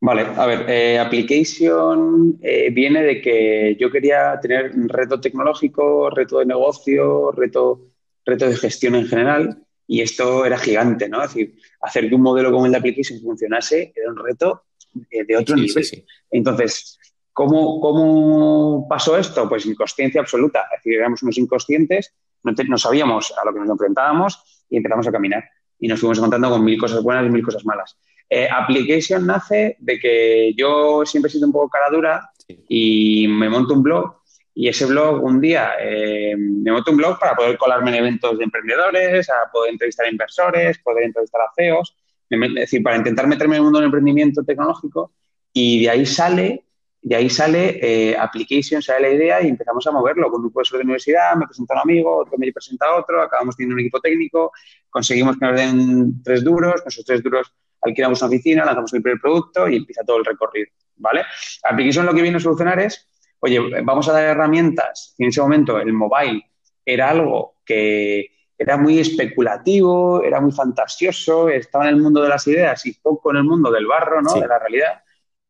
Vale, 0.02 0.22
a 0.22 0.46
ver, 0.46 0.70
eh, 0.70 1.00
application 1.00 2.38
eh, 2.42 2.70
viene 2.72 3.02
de 3.04 3.22
que 3.22 3.78
yo 3.80 3.90
quería 3.92 4.40
tener 4.42 4.72
un 4.72 4.90
reto 4.90 5.20
tecnológico, 5.20 6.10
reto 6.10 6.40
de 6.40 6.46
negocio, 6.46 7.32
reto, 7.32 7.92
reto 8.26 8.48
de 8.48 8.56
gestión 8.56 8.96
en 8.96 9.08
general, 9.08 9.64
y 9.88 10.02
esto 10.02 10.46
era 10.46 10.58
gigante, 10.58 11.08
¿no? 11.08 11.24
Es 11.24 11.34
decir, 11.34 11.56
hacer 11.82 12.10
que 12.10 12.16
un 12.16 12.22
modelo 12.22 12.52
como 12.52 12.66
el 12.66 12.72
de 12.72 12.80
application 12.80 13.20
funcionase 13.22 13.94
era 13.96 14.12
un 14.12 14.18
reto 14.18 14.64
de, 14.94 15.38
otro 15.38 15.56
nivel. 15.56 16.06
Entonces, 16.32 17.00
¿cómo, 17.36 17.82
¿cómo 17.82 18.88
pasó 18.88 19.18
esto? 19.18 19.48
Pues 19.50 19.66
inconsciencia 19.66 20.22
absoluta, 20.22 20.62
es 20.72 20.84
decir, 20.84 20.98
éramos 20.98 21.22
unos 21.22 21.38
inconscientes, 21.38 22.16
no, 22.44 22.54
no 22.68 22.78
sabíamos 22.78 23.34
a 23.40 23.46
lo 23.46 23.54
que 23.54 23.60
nos 23.60 23.70
enfrentábamos 23.70 24.66
y 24.70 24.78
empezamos 24.78 25.06
a 25.08 25.12
caminar. 25.12 25.44
Y 25.78 25.90
nos 25.90 26.00
fuimos 26.00 26.18
encontrando 26.18 26.50
con 26.50 26.64
mil 26.64 26.80
cosas 26.80 27.04
buenas 27.04 27.26
y 27.26 27.30
mil 27.30 27.44
cosas 27.44 27.66
malas. 27.66 27.98
Eh, 28.30 28.48
application 28.50 29.28
nace 29.28 29.76
de 29.80 30.00
que 30.00 30.54
yo 30.56 31.06
siempre 31.06 31.28
he 31.28 31.32
sido 31.34 31.46
un 31.46 31.52
poco 31.52 31.70
cara 31.70 31.90
dura 31.92 32.30
y 32.70 33.28
me 33.28 33.50
monto 33.50 33.74
un 33.74 33.84
blog 33.84 34.16
y 34.54 34.70
ese 34.70 34.86
blog 34.86 35.22
un 35.22 35.42
día 35.42 35.74
eh, 35.80 36.36
me 36.38 36.72
monto 36.72 36.92
un 36.92 36.98
blog 36.98 37.20
para 37.20 37.36
poder 37.36 37.58
colarme 37.58 37.92
en 37.92 37.98
eventos 37.98 38.38
de 38.38 38.46
emprendedores, 38.46 39.30
a 39.30 39.52
poder 39.52 39.74
entrevistar 39.74 40.06
a 40.06 40.10
inversores, 40.10 40.80
poder 40.80 41.04
entrevistar 41.04 41.42
a 41.42 41.52
CEOs, 41.54 41.96
es 42.30 42.54
decir, 42.56 42.82
para 42.82 42.96
intentar 42.96 43.28
meterme 43.28 43.56
en 43.56 43.60
el 43.60 43.64
mundo 43.64 43.80
del 43.80 43.88
emprendimiento 43.88 44.42
tecnológico 44.44 45.12
y 45.52 45.84
de 45.84 45.90
ahí 45.90 46.06
sale 46.06 46.64
de 47.06 47.16
ahí 47.16 47.30
sale 47.30 47.78
eh, 47.84 48.18
Application, 48.18 48.82
sale 48.82 49.08
la 49.08 49.14
idea 49.14 49.42
y 49.44 49.48
empezamos 49.48 49.86
a 49.86 49.92
moverlo 49.92 50.32
con 50.32 50.44
un 50.44 50.52
profesor 50.52 50.80
de 50.80 50.86
universidad, 50.86 51.36
me 51.36 51.46
presenta 51.46 51.76
un 51.76 51.82
amigo, 51.82 52.18
otro 52.18 52.36
me 52.36 52.52
presenta 52.52 52.88
a 52.88 52.96
otro, 52.96 53.22
acabamos 53.22 53.56
teniendo 53.56 53.76
un 53.76 53.82
equipo 53.82 54.02
técnico, 54.02 54.52
conseguimos 54.90 55.38
que 55.38 55.46
nos 55.46 55.56
den 55.56 56.24
tres 56.24 56.44
duros, 56.44 56.82
con 56.82 56.88
esos 56.88 57.06
tres 57.06 57.22
duros 57.22 57.54
alquilamos 57.80 58.20
una 58.24 58.30
oficina, 58.30 58.66
lanzamos 58.66 58.92
el 58.96 59.04
primer 59.04 59.22
producto 59.22 59.70
y 59.70 59.76
empieza 59.76 60.04
todo 60.04 60.18
el 60.18 60.26
recorrido, 60.26 60.72
¿vale? 60.96 61.22
Application 61.66 62.08
lo 62.08 62.14
que 62.16 62.24
viene 62.24 62.38
a 62.38 62.40
solucionar 62.40 62.80
es, 62.80 63.08
oye, 63.40 63.60
vamos 63.84 64.10
a 64.10 64.14
dar 64.14 64.24
herramientas. 64.24 65.14
en 65.20 65.28
ese 65.28 65.42
momento 65.42 65.80
el 65.80 65.94
mobile 65.94 66.42
era 66.84 67.12
algo 67.12 67.58
que 67.64 68.32
era 68.58 68.78
muy 68.78 68.98
especulativo, 68.98 70.24
era 70.24 70.42
muy 70.42 70.52
fantasioso, 70.52 71.50
estaba 71.50 71.88
en 71.88 71.98
el 71.98 72.02
mundo 72.02 72.24
de 72.24 72.30
las 72.30 72.48
ideas 72.48 72.84
y 72.88 72.94
poco 72.94 73.30
en 73.30 73.38
el 73.38 73.44
mundo 73.44 73.70
del 73.70 73.86
barro, 73.86 74.24
¿no? 74.24 74.34
De 74.34 74.48
la 74.48 74.58
realidad. 74.58 75.04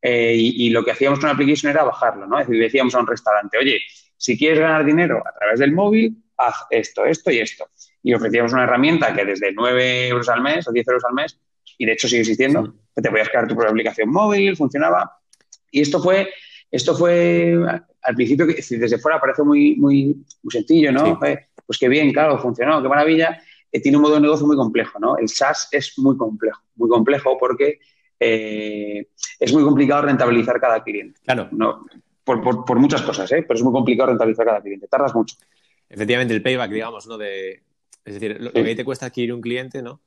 Eh, 0.07 0.35
y, 0.37 0.69
lo 0.69 0.85
que 0.85 0.91
hacíamos 0.91 1.19
con 1.19 1.29
Application 1.29 1.71
era 1.71 1.83
bajarlo, 1.83 2.27
¿no? 2.27 2.39
Es 2.39 2.45
decir, 2.45 2.61
decíamos 2.61 2.93
a 2.93 2.99
un 2.99 3.07
restaurante, 3.07 3.57
oye, 3.57 3.79
si 4.15 4.37
quieres 4.37 4.59
ganar 4.59 4.85
dinero 4.85 5.23
a 5.25 5.33
través 5.33 5.59
del 5.59 5.71
móvil, 5.71 6.15
haz 6.37 6.53
esto, 6.69 7.05
esto 7.05 7.31
y 7.31 7.39
esto. 7.39 7.67
Y 8.03 8.13
ofrecíamos 8.13 8.53
una 8.53 8.65
herramienta 8.65 9.15
que 9.15 9.25
desde 9.25 9.51
9 9.51 10.09
euros 10.09 10.29
al 10.29 10.43
mes 10.43 10.67
o 10.67 10.71
10 10.71 10.87
euros 10.89 11.03
al 11.09 11.15
mes 11.15 11.39
y 11.79 11.87
de 11.87 11.93
hecho 11.93 12.07
sigue 12.07 12.21
existiendo, 12.21 12.75
que 12.95 13.01
te 13.01 13.09
podías 13.09 13.29
crear 13.29 13.47
tu 13.47 13.55
propia 13.55 13.71
aplicación 13.71 14.11
móvil, 14.11 14.55
funcionaba. 14.55 15.17
Y 15.71 15.81
esto 15.81 15.99
fue, 15.99 16.29
esto 16.69 16.95
fue 16.95 17.57
al 18.03 18.15
principio, 18.15 18.45
desde 18.45 18.99
fuera 18.99 19.19
parece 19.19 19.41
muy, 19.41 19.75
muy, 19.75 20.23
muy 20.43 20.51
sencillo, 20.51 20.91
¿no? 20.91 21.19
Pues 21.19 21.79
qué 21.79 21.89
bien, 21.89 22.13
claro, 22.13 22.37
funcionó, 22.37 22.79
qué 22.79 22.87
maravilla. 22.87 23.41
Eh, 23.71 23.81
tiene 23.81 23.97
un 23.97 24.03
modo 24.03 24.15
de 24.15 24.21
negocio 24.21 24.45
muy 24.45 24.55
complejo, 24.55 24.99
¿no? 24.99 25.17
El 25.17 25.29
SaaS 25.29 25.67
es 25.71 25.97
muy 25.97 26.15
complejo, 26.15 26.61
muy 26.75 26.89
complejo 26.89 27.39
porque 27.39 27.79
eh, 28.27 29.07
es 29.39 29.53
muy 29.53 29.63
complicado 29.63 30.01
rentabilizar 30.03 30.59
cada 30.59 30.83
cliente. 30.83 31.19
Claro. 31.23 31.47
No, 31.51 31.85
por, 32.23 32.79
muchas 32.79 33.03
cosas, 33.03 33.31
¿eh? 33.31 33.43
pero 33.47 33.55
es 33.55 33.63
muy 33.63 33.71
complicado 33.71 34.09
rentabilizar 34.09 34.45
cada 34.45 34.61
cliente. 34.61 34.87
Tardas 34.87 35.13
mucho. 35.13 35.35
Efectivamente, 35.87 36.33
el 36.33 36.41
payback, 36.41 36.71
digamos, 36.71 37.05
¿no? 37.05 37.17
De, 37.17 37.61
es 38.03 38.13
decir, 38.15 38.37
lo, 38.39 38.51
que 38.51 38.75
te 38.75 38.83
cuesta 38.83 39.05
adquirir 39.05 39.31
un 39.33 39.41
cliente, 39.41 39.83
¿no? 39.83 40.01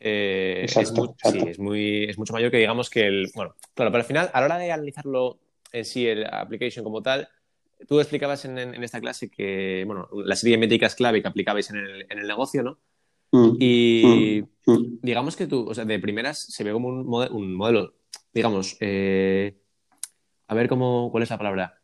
Eh, 0.00 0.62
es, 0.64 0.72
Sí, 0.72 1.38
es, 1.46 1.58
muy, 1.60 2.04
es 2.04 2.18
mucho 2.18 2.32
mayor 2.32 2.50
que 2.50 2.58
digamos 2.58 2.90
que 2.90 3.06
el... 3.06 3.30
Bueno, 3.34 3.54
claro, 3.74 3.92
pero 3.92 4.02
al 4.02 4.06
final, 4.06 4.30
a 4.32 4.40
la 4.40 4.46
hora 4.46 4.58
de 4.58 4.72
analizarlo 4.72 5.38
en 5.70 5.84
sí, 5.84 6.08
el 6.08 6.26
application 6.26 6.84
como 6.84 7.02
tal, 7.02 7.28
tú 7.86 8.00
explicabas 8.00 8.44
en, 8.44 8.58
esta 8.82 9.00
clase 9.00 9.30
que, 9.30 9.84
bueno, 9.86 10.08
la 10.24 10.34
serie 10.34 10.56
de 10.56 10.60
métricas 10.60 10.96
clave 10.96 11.22
que 11.22 11.28
aplicabais 11.28 11.70
en 11.70 11.76
el, 11.76 12.06
en 12.10 12.18
el 12.18 12.26
negocio, 12.26 12.64
¿no? 12.64 12.78
Mm, 13.34 13.56
y 13.58 14.44
mm, 14.64 14.72
mm. 14.72 14.98
digamos 15.02 15.34
que 15.34 15.48
tú, 15.48 15.68
o 15.68 15.74
sea, 15.74 15.84
de 15.84 15.98
primeras 15.98 16.38
se 16.38 16.62
ve 16.62 16.70
como 16.70 16.86
un, 16.86 17.04
modelo, 17.04 17.34
un 17.34 17.52
modelo 17.52 17.94
digamos, 18.32 18.76
eh, 18.78 19.56
a 20.46 20.54
ver 20.54 20.68
cómo, 20.68 21.10
cuál 21.10 21.24
es 21.24 21.30
la 21.30 21.38
palabra. 21.38 21.80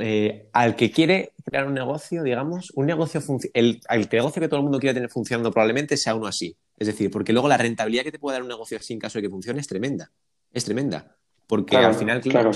Eh, 0.00 0.48
al 0.52 0.74
que 0.74 0.90
quiere 0.90 1.32
crear 1.44 1.66
un 1.66 1.74
negocio, 1.74 2.24
digamos, 2.24 2.72
un 2.74 2.86
negocio, 2.86 3.20
el, 3.54 3.80
el 3.88 4.08
negocio 4.10 4.40
que 4.40 4.48
todo 4.48 4.58
el 4.58 4.64
mundo 4.64 4.80
quiere 4.80 4.94
tener 4.94 5.10
funcionando 5.10 5.52
probablemente 5.52 5.96
sea 5.96 6.16
uno 6.16 6.26
así. 6.26 6.56
Es 6.76 6.88
decir, 6.88 7.08
porque 7.10 7.32
luego 7.32 7.48
la 7.48 7.58
rentabilidad 7.58 8.02
que 8.02 8.10
te 8.10 8.18
puede 8.18 8.36
dar 8.36 8.42
un 8.42 8.48
negocio 8.48 8.78
así 8.78 8.94
en 8.94 8.98
caso 8.98 9.18
de 9.18 9.22
que 9.22 9.30
funcione 9.30 9.60
es 9.60 9.68
tremenda. 9.68 10.10
Es 10.52 10.64
tremenda. 10.64 11.16
Porque 11.46 11.76
al 11.76 11.94
final, 11.94 12.20
claro, 12.22 12.50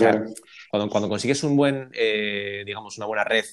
cuando, 0.71 0.89
cuando, 0.89 1.09
consigues 1.09 1.45
un 1.45 1.57
buen, 1.57 1.91
eh, 1.93 2.63
digamos, 2.65 2.97
una 2.97 3.07
buena 3.07 3.25
red 3.25 3.45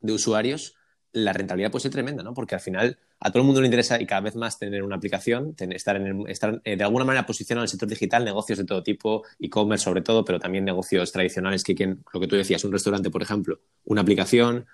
de 0.00 0.12
usuarios, 0.12 0.76
la 1.12 1.32
rentabilidad 1.32 1.70
puede 1.70 1.82
ser 1.82 1.90
tremenda, 1.90 2.22
¿no? 2.22 2.34
Porque 2.34 2.54
al 2.54 2.60
final 2.60 2.98
a 3.18 3.30
todo 3.30 3.42
el 3.42 3.46
mundo 3.46 3.60
le 3.60 3.66
interesa 3.66 4.00
y 4.00 4.06
cada 4.06 4.20
vez 4.20 4.36
más 4.36 4.58
tener 4.58 4.82
una 4.82 4.96
aplicación, 4.96 5.54
estar, 5.58 5.96
en 5.96 6.28
estar 6.28 6.60
eh, 6.64 6.76
de 6.76 6.84
alguna 6.84 7.04
manera 7.04 7.26
posicionado 7.26 7.62
en 7.62 7.64
el 7.64 7.68
sector 7.68 7.88
digital, 7.88 8.24
negocios 8.24 8.58
de 8.58 8.64
todo 8.64 8.82
tipo, 8.82 9.24
e-commerce 9.38 9.84
sobre 9.84 10.02
todo, 10.02 10.24
pero 10.24 10.38
también 10.38 10.64
negocios 10.64 11.10
tradicionales 11.10 11.64
que 11.64 11.74
quien, 11.74 12.04
lo 12.12 12.20
que 12.20 12.26
tú 12.26 12.36
decías, 12.36 12.64
un 12.64 12.72
restaurante, 12.72 13.10
por 13.10 13.22
ejemplo, 13.22 13.60
una 13.84 14.02
aplicación. 14.02 14.66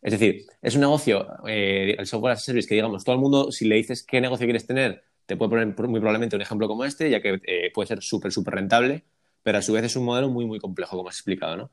Es 0.00 0.12
decir, 0.12 0.46
es 0.62 0.74
un 0.74 0.80
negocio, 0.80 1.26
eh, 1.46 1.96
el 1.98 2.06
software 2.06 2.32
as 2.32 2.38
a 2.38 2.44
service, 2.44 2.68
que 2.68 2.76
digamos, 2.76 3.04
todo 3.04 3.16
el 3.16 3.20
mundo, 3.20 3.50
si 3.50 3.66
le 3.66 3.74
dices 3.74 4.02
qué 4.02 4.20
negocio 4.20 4.46
quieres 4.46 4.66
tener, 4.66 5.02
te 5.26 5.36
puede 5.36 5.50
poner 5.50 5.66
muy 5.88 6.00
probablemente 6.00 6.36
un 6.36 6.42
ejemplo 6.42 6.68
como 6.68 6.84
este, 6.84 7.10
ya 7.10 7.20
que 7.20 7.40
eh, 7.44 7.70
puede 7.74 7.88
ser 7.88 8.02
súper, 8.02 8.32
súper 8.32 8.54
rentable, 8.54 9.04
pero 9.42 9.58
a 9.58 9.62
su 9.62 9.72
vez 9.72 9.84
es 9.84 9.96
un 9.96 10.04
modelo 10.04 10.28
muy, 10.28 10.46
muy 10.46 10.60
complejo, 10.60 10.96
como 10.96 11.08
has 11.08 11.16
explicado, 11.16 11.56
¿no? 11.56 11.70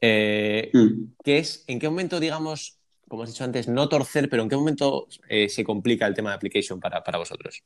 Mm. 0.00 1.14
¿qué 1.24 1.38
es, 1.38 1.64
¿En 1.66 1.78
qué 1.78 1.88
momento, 1.88 2.20
digamos, 2.20 2.75
como 3.08 3.22
has 3.22 3.30
dicho 3.30 3.44
antes, 3.44 3.68
no 3.68 3.88
torcer, 3.88 4.28
pero 4.28 4.42
¿en 4.42 4.48
qué 4.48 4.56
momento 4.56 5.06
eh, 5.28 5.48
se 5.48 5.64
complica 5.64 6.06
el 6.06 6.14
tema 6.14 6.30
de 6.30 6.36
application 6.36 6.80
para, 6.80 7.00
vosotros? 7.18 7.62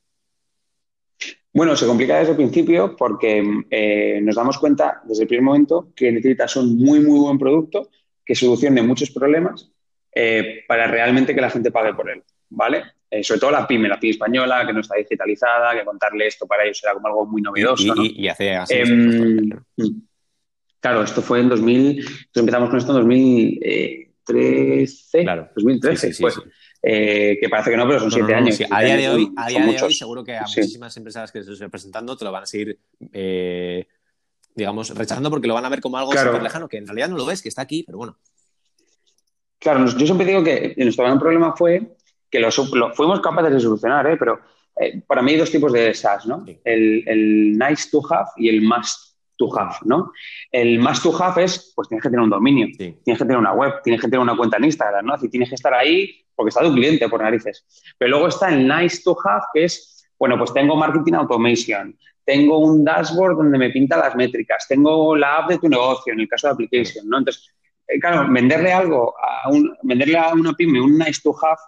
Bueno, 1.52 1.76
se 1.76 1.86
complica 1.86 2.18
desde 2.18 2.32
el 2.32 2.36
principio 2.36 2.94
porque 2.96 3.42
eh, 3.70 4.20
nos 4.22 4.36
damos 4.36 4.58
cuenta 4.58 5.00
desde 5.04 5.22
el 5.22 5.28
primer 5.28 5.44
momento 5.44 5.92
que 5.96 6.12
necesitas 6.12 6.56
un 6.56 6.76
muy, 6.76 7.00
muy 7.00 7.18
buen 7.18 7.38
producto 7.38 7.88
que 8.24 8.34
solucione 8.34 8.82
muchos 8.82 9.10
problemas 9.10 9.70
eh, 10.14 10.64
para 10.68 10.86
realmente 10.86 11.34
que 11.34 11.40
la 11.40 11.50
gente 11.50 11.70
pague 11.70 11.94
por 11.94 12.10
él, 12.10 12.22
¿vale? 12.50 12.84
sobre 13.22 13.40
todo 13.40 13.50
la 13.50 13.66
pyme, 13.66 13.88
la 13.88 13.98
pyme 13.98 14.12
española, 14.12 14.64
que 14.64 14.72
no 14.72 14.82
está 14.82 14.94
digitalizada, 14.94 15.76
que 15.76 15.84
contarle 15.84 16.28
esto 16.28 16.46
para 16.46 16.62
ellos 16.62 16.80
era 16.84 16.92
como 16.92 17.08
algo 17.08 17.26
muy 17.26 17.42
novedoso. 17.42 17.92
Y, 17.96 18.28
hace 18.28 18.54
así. 18.54 18.74
Em, 18.74 19.50
claro, 20.78 21.02
esto 21.02 21.20
fue 21.20 21.40
en 21.40 21.48
2000, 21.48 22.06
empezamos 22.36 22.70
con 22.70 22.78
esto 22.78 22.92
en 22.92 22.98
2000. 22.98 24.09
2013, 24.32 25.22
claro. 25.22 25.48
2013, 25.54 26.12
pues, 26.20 26.40
eh, 26.82 27.38
que 27.40 27.48
parece 27.48 27.70
que 27.70 27.76
no, 27.76 27.86
pero 27.86 28.00
son 28.00 28.10
siete 28.10 28.34
años. 28.34 28.58
A 28.70 28.82
día 28.82 28.96
de 28.96 29.08
hoy, 29.08 29.32
a 29.36 29.48
día 29.48 29.66
de 29.66 29.82
hoy 29.82 29.94
seguro 29.94 30.24
que 30.24 30.36
a 30.36 30.42
muchísimas 30.42 30.96
empresas 30.96 31.30
que 31.30 31.42
se 31.42 31.52
están 31.52 31.70
presentando 31.70 32.16
te 32.16 32.24
lo 32.24 32.32
van 32.32 32.44
a 32.44 32.46
seguir, 32.46 32.78
eh, 33.12 33.86
digamos, 34.54 34.94
rechazando 34.96 35.30
porque 35.30 35.48
lo 35.48 35.54
van 35.54 35.64
a 35.64 35.68
ver 35.68 35.80
como 35.80 35.98
algo 35.98 36.12
súper 36.12 36.42
lejano, 36.42 36.68
que 36.68 36.78
en 36.78 36.86
realidad 36.86 37.08
no 37.08 37.16
lo 37.16 37.26
ves, 37.26 37.42
que 37.42 37.48
está 37.48 37.62
aquí, 37.62 37.82
pero 37.84 37.98
bueno. 37.98 38.18
Claro, 39.58 39.86
yo 39.86 40.06
siempre 40.06 40.26
digo 40.26 40.42
que 40.42 40.74
nuestro 40.78 41.04
gran 41.04 41.18
problema 41.18 41.54
fue 41.54 41.96
que 42.30 42.40
lo, 42.40 42.50
fuimos 42.50 43.20
capaces 43.20 43.52
de 43.52 43.60
solucionar, 43.60 44.06
¿eh? 44.06 44.16
pero 44.16 44.40
para 45.06 45.20
mí 45.20 45.32
hay 45.32 45.38
dos 45.38 45.50
tipos 45.50 45.72
de 45.72 45.92
SaaS, 45.92 46.26
¿no? 46.26 46.44
El, 46.64 47.04
el, 47.06 47.58
nice 47.58 47.90
to 47.90 48.02
have 48.10 48.30
y 48.36 48.48
el 48.48 48.62
must 48.62 49.09
to 49.40 49.58
have, 49.58 49.76
¿no? 49.84 50.12
El 50.52 50.78
más 50.78 51.02
to 51.02 51.10
have 51.20 51.42
es, 51.42 51.72
pues 51.74 51.88
tienes 51.88 52.02
que 52.02 52.10
tener 52.10 52.22
un 52.22 52.30
dominio, 52.30 52.68
tienes 52.76 53.00
que 53.04 53.24
tener 53.24 53.38
una 53.38 53.54
web, 53.54 53.80
tienes 53.82 54.00
que 54.00 54.06
tener 54.06 54.20
una 54.20 54.36
cuenta 54.36 54.58
en 54.58 54.64
Instagram, 54.64 55.06
¿no? 55.06 55.18
tienes 55.18 55.48
que 55.48 55.54
estar 55.54 55.72
ahí 55.72 56.14
porque 56.36 56.50
está 56.50 56.62
tu 56.62 56.72
cliente 56.72 57.08
por 57.08 57.22
narices. 57.22 57.64
Pero 57.98 58.10
luego 58.10 58.28
está 58.28 58.50
el 58.50 58.68
nice 58.68 59.00
to 59.02 59.16
have, 59.24 59.42
que 59.54 59.64
es, 59.64 60.06
bueno, 60.18 60.36
pues 60.36 60.52
tengo 60.52 60.76
marketing 60.76 61.14
automation, 61.14 61.96
tengo 62.24 62.58
un 62.58 62.84
dashboard 62.84 63.36
donde 63.36 63.58
me 63.58 63.70
pinta 63.70 63.96
las 63.96 64.14
métricas, 64.14 64.66
tengo 64.68 65.16
la 65.16 65.38
app 65.38 65.50
de 65.50 65.58
tu 65.58 65.68
negocio, 65.68 66.12
en 66.12 66.20
el 66.20 66.28
caso 66.28 66.48
de 66.48 66.52
application, 66.52 67.08
¿no? 67.08 67.18
Entonces, 67.18 67.50
eh, 67.88 67.98
claro, 67.98 68.30
venderle 68.30 68.72
algo 68.72 69.14
a 69.18 69.48
un, 69.48 69.74
venderle 69.82 70.18
a 70.18 70.32
una 70.34 70.52
pyme 70.52 70.80
un 70.80 70.98
nice 70.98 71.20
to 71.22 71.34
have 71.42 71.58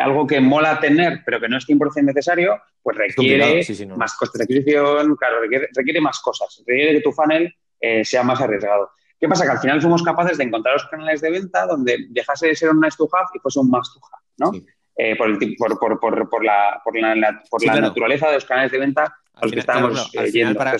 algo 0.00 0.26
que 0.26 0.40
mola 0.40 0.80
tener, 0.80 1.22
pero 1.24 1.40
que 1.40 1.48
no 1.48 1.58
es 1.58 1.68
100% 1.68 2.04
necesario, 2.04 2.60
pues 2.82 2.96
requiere 2.96 3.64
más 3.96 4.14
costes 4.14 4.38
de 4.38 4.44
adquisición, 4.44 5.16
claro, 5.16 5.36
requiere, 5.74 6.00
más 6.00 6.20
cosas, 6.20 6.62
requiere 6.66 6.94
que 6.94 7.00
tu 7.00 7.12
funnel 7.12 7.54
eh, 7.80 8.04
sea 8.04 8.22
más 8.22 8.40
arriesgado. 8.40 8.90
¿Qué 9.20 9.28
pasa? 9.28 9.44
Que 9.44 9.52
al 9.52 9.60
final 9.60 9.80
fuimos 9.80 10.02
capaces 10.02 10.38
de 10.38 10.44
encontrar 10.44 10.74
los 10.74 10.86
canales 10.86 11.20
de 11.20 11.30
venta 11.30 11.66
donde 11.66 12.06
dejase 12.10 12.48
de 12.48 12.56
ser 12.56 12.70
un 12.70 12.80
nice 12.80 12.96
to 12.96 13.08
have 13.12 13.28
y 13.34 13.38
fuese 13.38 13.60
un 13.60 13.70
must 13.70 13.94
to 13.94 14.00
have, 14.04 14.24
¿no? 14.38 14.66
Eh, 14.96 15.16
por, 15.16 15.28
el, 15.28 15.56
por, 15.56 15.78
por, 15.78 16.00
por, 16.00 16.28
por, 16.28 16.44
la, 16.44 16.80
por 16.84 16.98
la, 16.98 17.42
por 17.48 17.64
la 17.64 17.80
naturaleza 17.80 18.28
de 18.28 18.34
los 18.34 18.44
canales 18.44 18.72
de 18.72 18.78
venta 18.78 19.16
al 19.34 19.50
que 19.50 19.60
estamos 19.60 20.12
yendo. 20.32 20.58
Para, 20.58 20.76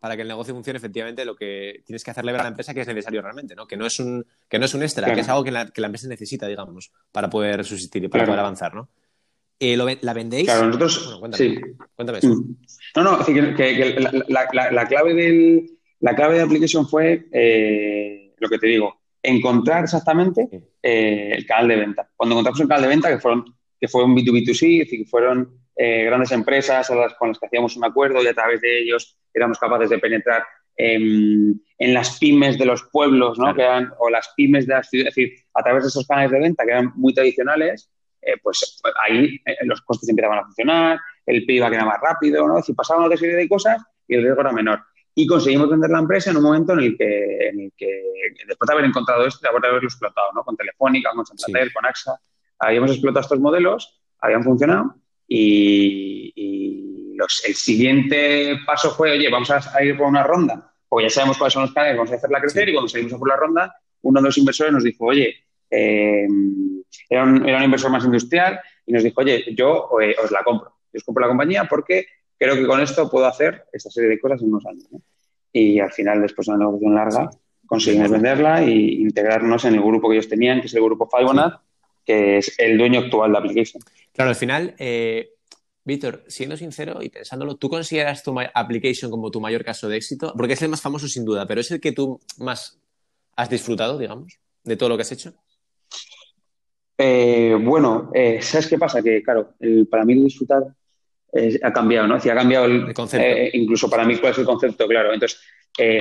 para 0.00 0.16
que 0.16 0.22
el 0.22 0.28
negocio 0.28 0.54
funcione, 0.54 0.76
efectivamente, 0.78 1.24
lo 1.24 1.34
que 1.34 1.82
tienes 1.86 2.04
que 2.04 2.10
hacerle 2.10 2.32
ver 2.32 2.40
a 2.40 2.44
la 2.44 2.50
empresa 2.50 2.74
que 2.74 2.82
es 2.82 2.86
necesario 2.86 3.22
realmente, 3.22 3.54
¿no? 3.54 3.66
Que 3.66 3.76
no 3.76 3.86
es 3.86 3.98
un, 3.98 4.24
que 4.48 4.58
no 4.58 4.66
es 4.66 4.74
un 4.74 4.82
extra, 4.82 5.12
que 5.14 5.20
es 5.20 5.28
algo 5.28 5.44
que 5.44 5.50
la, 5.50 5.70
que 5.70 5.80
la, 5.80 5.86
empresa 5.86 6.08
necesita, 6.08 6.46
digamos, 6.46 6.92
para 7.12 7.30
poder 7.30 7.64
subsistir 7.64 8.04
y 8.04 8.08
para 8.08 8.24
poder 8.24 8.40
avanzar, 8.40 8.74
¿no? 8.74 8.88
Eh, 9.60 9.76
¿La 9.76 10.12
vendéis? 10.12 10.44
Claro, 10.44 10.66
nosotros. 10.66 11.16
cuéntame, 11.18 11.44
sí. 11.44 11.60
Cuéntame 11.96 12.18
eso. 12.18 12.28
Mm. 12.28 12.56
No, 12.96 13.02
no, 13.02 13.24
que, 13.24 13.96
la, 14.28 14.86
clave 14.86 15.14
del, 15.14 15.70
la 16.00 16.14
clave 16.14 16.36
de 16.36 16.42
Application 16.42 16.88
fue 16.88 17.26
eh, 17.32 18.34
lo 18.38 18.48
que 18.48 18.58
te 18.58 18.68
digo, 18.68 19.00
encontrar 19.22 19.84
exactamente 19.84 20.48
eh, 20.82 21.32
el 21.32 21.44
canal 21.44 21.68
de 21.68 21.76
venta. 21.76 22.08
Cuando 22.16 22.34
encontramos 22.34 22.60
el 22.60 22.68
canal 22.68 22.82
de 22.82 22.88
venta, 22.88 23.08
que, 23.08 23.18
fueron, 23.18 23.44
que 23.80 23.88
fue 23.88 24.04
un 24.04 24.14
B2B2C, 24.14 24.74
es 24.74 24.78
decir, 24.86 25.00
que 25.00 25.04
fueron 25.78 26.06
grandes 26.06 26.32
empresas 26.32 26.88
con 27.18 27.28
las 27.28 27.38
que 27.38 27.46
hacíamos 27.46 27.76
un 27.76 27.84
acuerdo 27.84 28.22
y 28.22 28.26
a 28.26 28.34
través 28.34 28.60
de 28.60 28.80
ellos 28.80 29.16
éramos 29.32 29.58
capaces 29.58 29.88
de 29.88 29.98
penetrar 29.98 30.42
en, 30.76 31.60
las 31.78 32.18
pymes 32.18 32.58
de 32.58 32.66
los 32.66 32.84
pueblos, 32.84 33.38
¿no? 33.38 33.54
Que 33.54 33.62
eran, 33.62 33.92
o 33.98 34.10
las 34.10 34.32
pymes 34.36 34.66
de 34.66 34.74
las 34.74 34.88
ciudades, 34.88 35.10
es 35.10 35.14
decir, 35.14 35.44
a 35.54 35.62
través 35.62 35.84
de 35.84 35.88
esos 35.88 36.06
canales 36.06 36.30
de 36.30 36.40
venta 36.40 36.64
que 36.64 36.70
eran 36.70 36.92
muy 36.94 37.14
tradicionales, 37.14 37.90
eh, 38.22 38.34
pues 38.42 38.80
ahí 39.06 39.40
eh, 39.44 39.56
los 39.64 39.80
costes 39.82 40.08
empezaban 40.08 40.38
a 40.38 40.44
funcionar, 40.44 40.98
el 41.26 41.44
PIB 41.44 41.56
iba 41.56 41.66
a 41.68 41.70
quedar 41.70 41.86
más 41.86 42.00
rápido, 42.00 42.46
¿no? 42.46 42.58
Es 42.58 42.64
decir, 42.64 42.74
pasaban 42.74 43.04
otra 43.04 43.16
serie 43.16 43.36
de 43.36 43.48
cosas 43.48 43.82
y 44.06 44.14
el 44.14 44.22
riesgo 44.22 44.40
era 44.40 44.52
menor. 44.52 44.80
Y 45.14 45.26
conseguimos 45.26 45.68
vender 45.68 45.90
la 45.90 45.98
empresa 45.98 46.30
en 46.30 46.36
un 46.36 46.44
momento 46.44 46.72
en 46.74 46.80
el 46.80 46.96
que, 46.96 47.48
en 47.48 47.60
el 47.60 47.72
que 47.76 48.02
después 48.46 48.66
de 48.66 48.72
haber 48.72 48.84
encontrado 48.84 49.26
esto, 49.26 49.40
después 49.42 49.62
de 49.62 49.68
haberlo 49.68 49.88
explotado, 49.88 50.28
¿no? 50.34 50.44
Con 50.44 50.56
Telefónica, 50.56 51.10
con 51.14 51.26
Santander, 51.26 51.72
con 51.72 51.86
AXA, 51.86 52.20
habíamos 52.58 52.90
explotado 52.90 53.22
estos 53.22 53.40
modelos, 53.40 54.00
habían 54.20 54.44
funcionado 54.44 54.94
y, 55.28 57.16
el 57.46 57.54
siguiente 57.54 58.56
paso 58.64 58.92
fue, 58.92 59.12
oye, 59.12 59.28
vamos 59.28 59.50
a, 59.50 59.84
ir 59.84 59.96
por 59.96 60.06
una 60.06 60.22
ronda, 60.22 60.72
porque 60.88 61.06
ya 61.06 61.10
sabemos 61.10 61.36
cuáles 61.36 61.52
son 61.52 61.62
los 61.62 61.72
canales, 61.72 61.96
vamos 61.96 62.12
a 62.12 62.14
hacerla 62.14 62.40
crecer 62.40 62.68
y 62.68 62.72
cuando 62.72 62.88
salimos 62.88 63.12
a 63.12 63.18
por 63.18 63.28
la 63.28 63.36
ronda, 63.36 63.76
uno 64.02 64.20
de 64.20 64.26
los 64.26 64.38
inversores 64.38 64.72
nos 64.72 64.84
dijo, 64.84 65.04
oye, 65.04 65.36
eh, 65.70 66.26
era, 67.10 67.24
un, 67.24 67.46
era, 67.46 67.58
un, 67.58 67.64
inversor 67.64 67.90
más 67.90 68.04
industrial 68.04 68.60
y 68.86 68.92
nos 68.92 69.02
dijo, 69.02 69.20
oye, 69.20 69.44
yo 69.54 69.90
eh, 70.00 70.14
os 70.22 70.30
la 70.30 70.42
compro, 70.42 70.72
yo 70.92 70.98
os 70.98 71.04
compro 71.04 71.22
la 71.22 71.28
compañía 71.28 71.64
porque 71.64 72.06
creo 72.38 72.54
que 72.54 72.66
con 72.66 72.80
esto 72.80 73.10
puedo 73.10 73.26
hacer 73.26 73.64
esta 73.72 73.90
serie 73.90 74.10
de 74.10 74.20
cosas 74.20 74.40
en 74.40 74.48
unos 74.48 74.64
años. 74.64 74.86
Y 75.52 75.80
al 75.80 75.92
final, 75.92 76.22
después 76.22 76.46
de 76.46 76.52
una 76.52 76.64
negociación 76.64 76.94
larga, 76.94 77.30
conseguimos 77.66 78.10
venderla 78.10 78.62
e 78.62 78.70
integrarnos 78.70 79.64
en 79.64 79.74
el 79.74 79.82
grupo 79.82 80.08
que 80.08 80.16
ellos 80.16 80.28
tenían, 80.28 80.60
que 80.60 80.66
es 80.66 80.74
el 80.74 80.82
grupo 80.82 81.08
Fibonacci, 81.10 81.58
que 82.08 82.38
es 82.38 82.58
el 82.58 82.78
dueño 82.78 83.00
actual 83.00 83.32
de 83.32 83.38
Application. 83.38 83.82
Claro, 84.14 84.30
al 84.30 84.34
final, 84.34 84.74
eh, 84.78 85.34
Víctor, 85.84 86.24
siendo 86.26 86.56
sincero 86.56 87.02
y 87.02 87.10
pensándolo, 87.10 87.56
¿tú 87.56 87.68
consideras 87.68 88.22
tu 88.22 88.34
Application 88.54 89.10
como 89.10 89.30
tu 89.30 89.42
mayor 89.42 89.62
caso 89.62 89.90
de 89.90 89.98
éxito? 89.98 90.32
Porque 90.34 90.54
es 90.54 90.62
el 90.62 90.70
más 90.70 90.80
famoso 90.80 91.06
sin 91.06 91.26
duda, 91.26 91.46
pero 91.46 91.60
es 91.60 91.70
el 91.70 91.82
que 91.82 91.92
tú 91.92 92.18
más 92.38 92.80
has 93.36 93.50
disfrutado, 93.50 93.98
digamos, 93.98 94.40
de 94.64 94.76
todo 94.78 94.88
lo 94.88 94.96
que 94.96 95.02
has 95.02 95.12
hecho. 95.12 95.34
Eh, 96.96 97.54
bueno, 97.60 98.10
eh, 98.14 98.40
¿sabes 98.40 98.68
qué 98.68 98.78
pasa? 98.78 99.02
Que, 99.02 99.22
claro, 99.22 99.52
para 99.90 100.06
mí 100.06 100.14
disfrutar 100.14 100.62
ha 101.62 101.72
cambiado, 101.74 102.06
¿no? 102.06 102.14
ha 102.14 102.20
cambiado 102.20 102.64
el, 102.64 102.94
concepto. 102.94 103.26
Eh, 103.26 103.50
incluso 103.52 103.90
para 103.90 104.06
mí, 104.06 104.16
¿cuál 104.16 104.32
es 104.32 104.38
el 104.38 104.46
concepto? 104.46 104.88
Claro. 104.88 105.12
Entonces, 105.12 105.42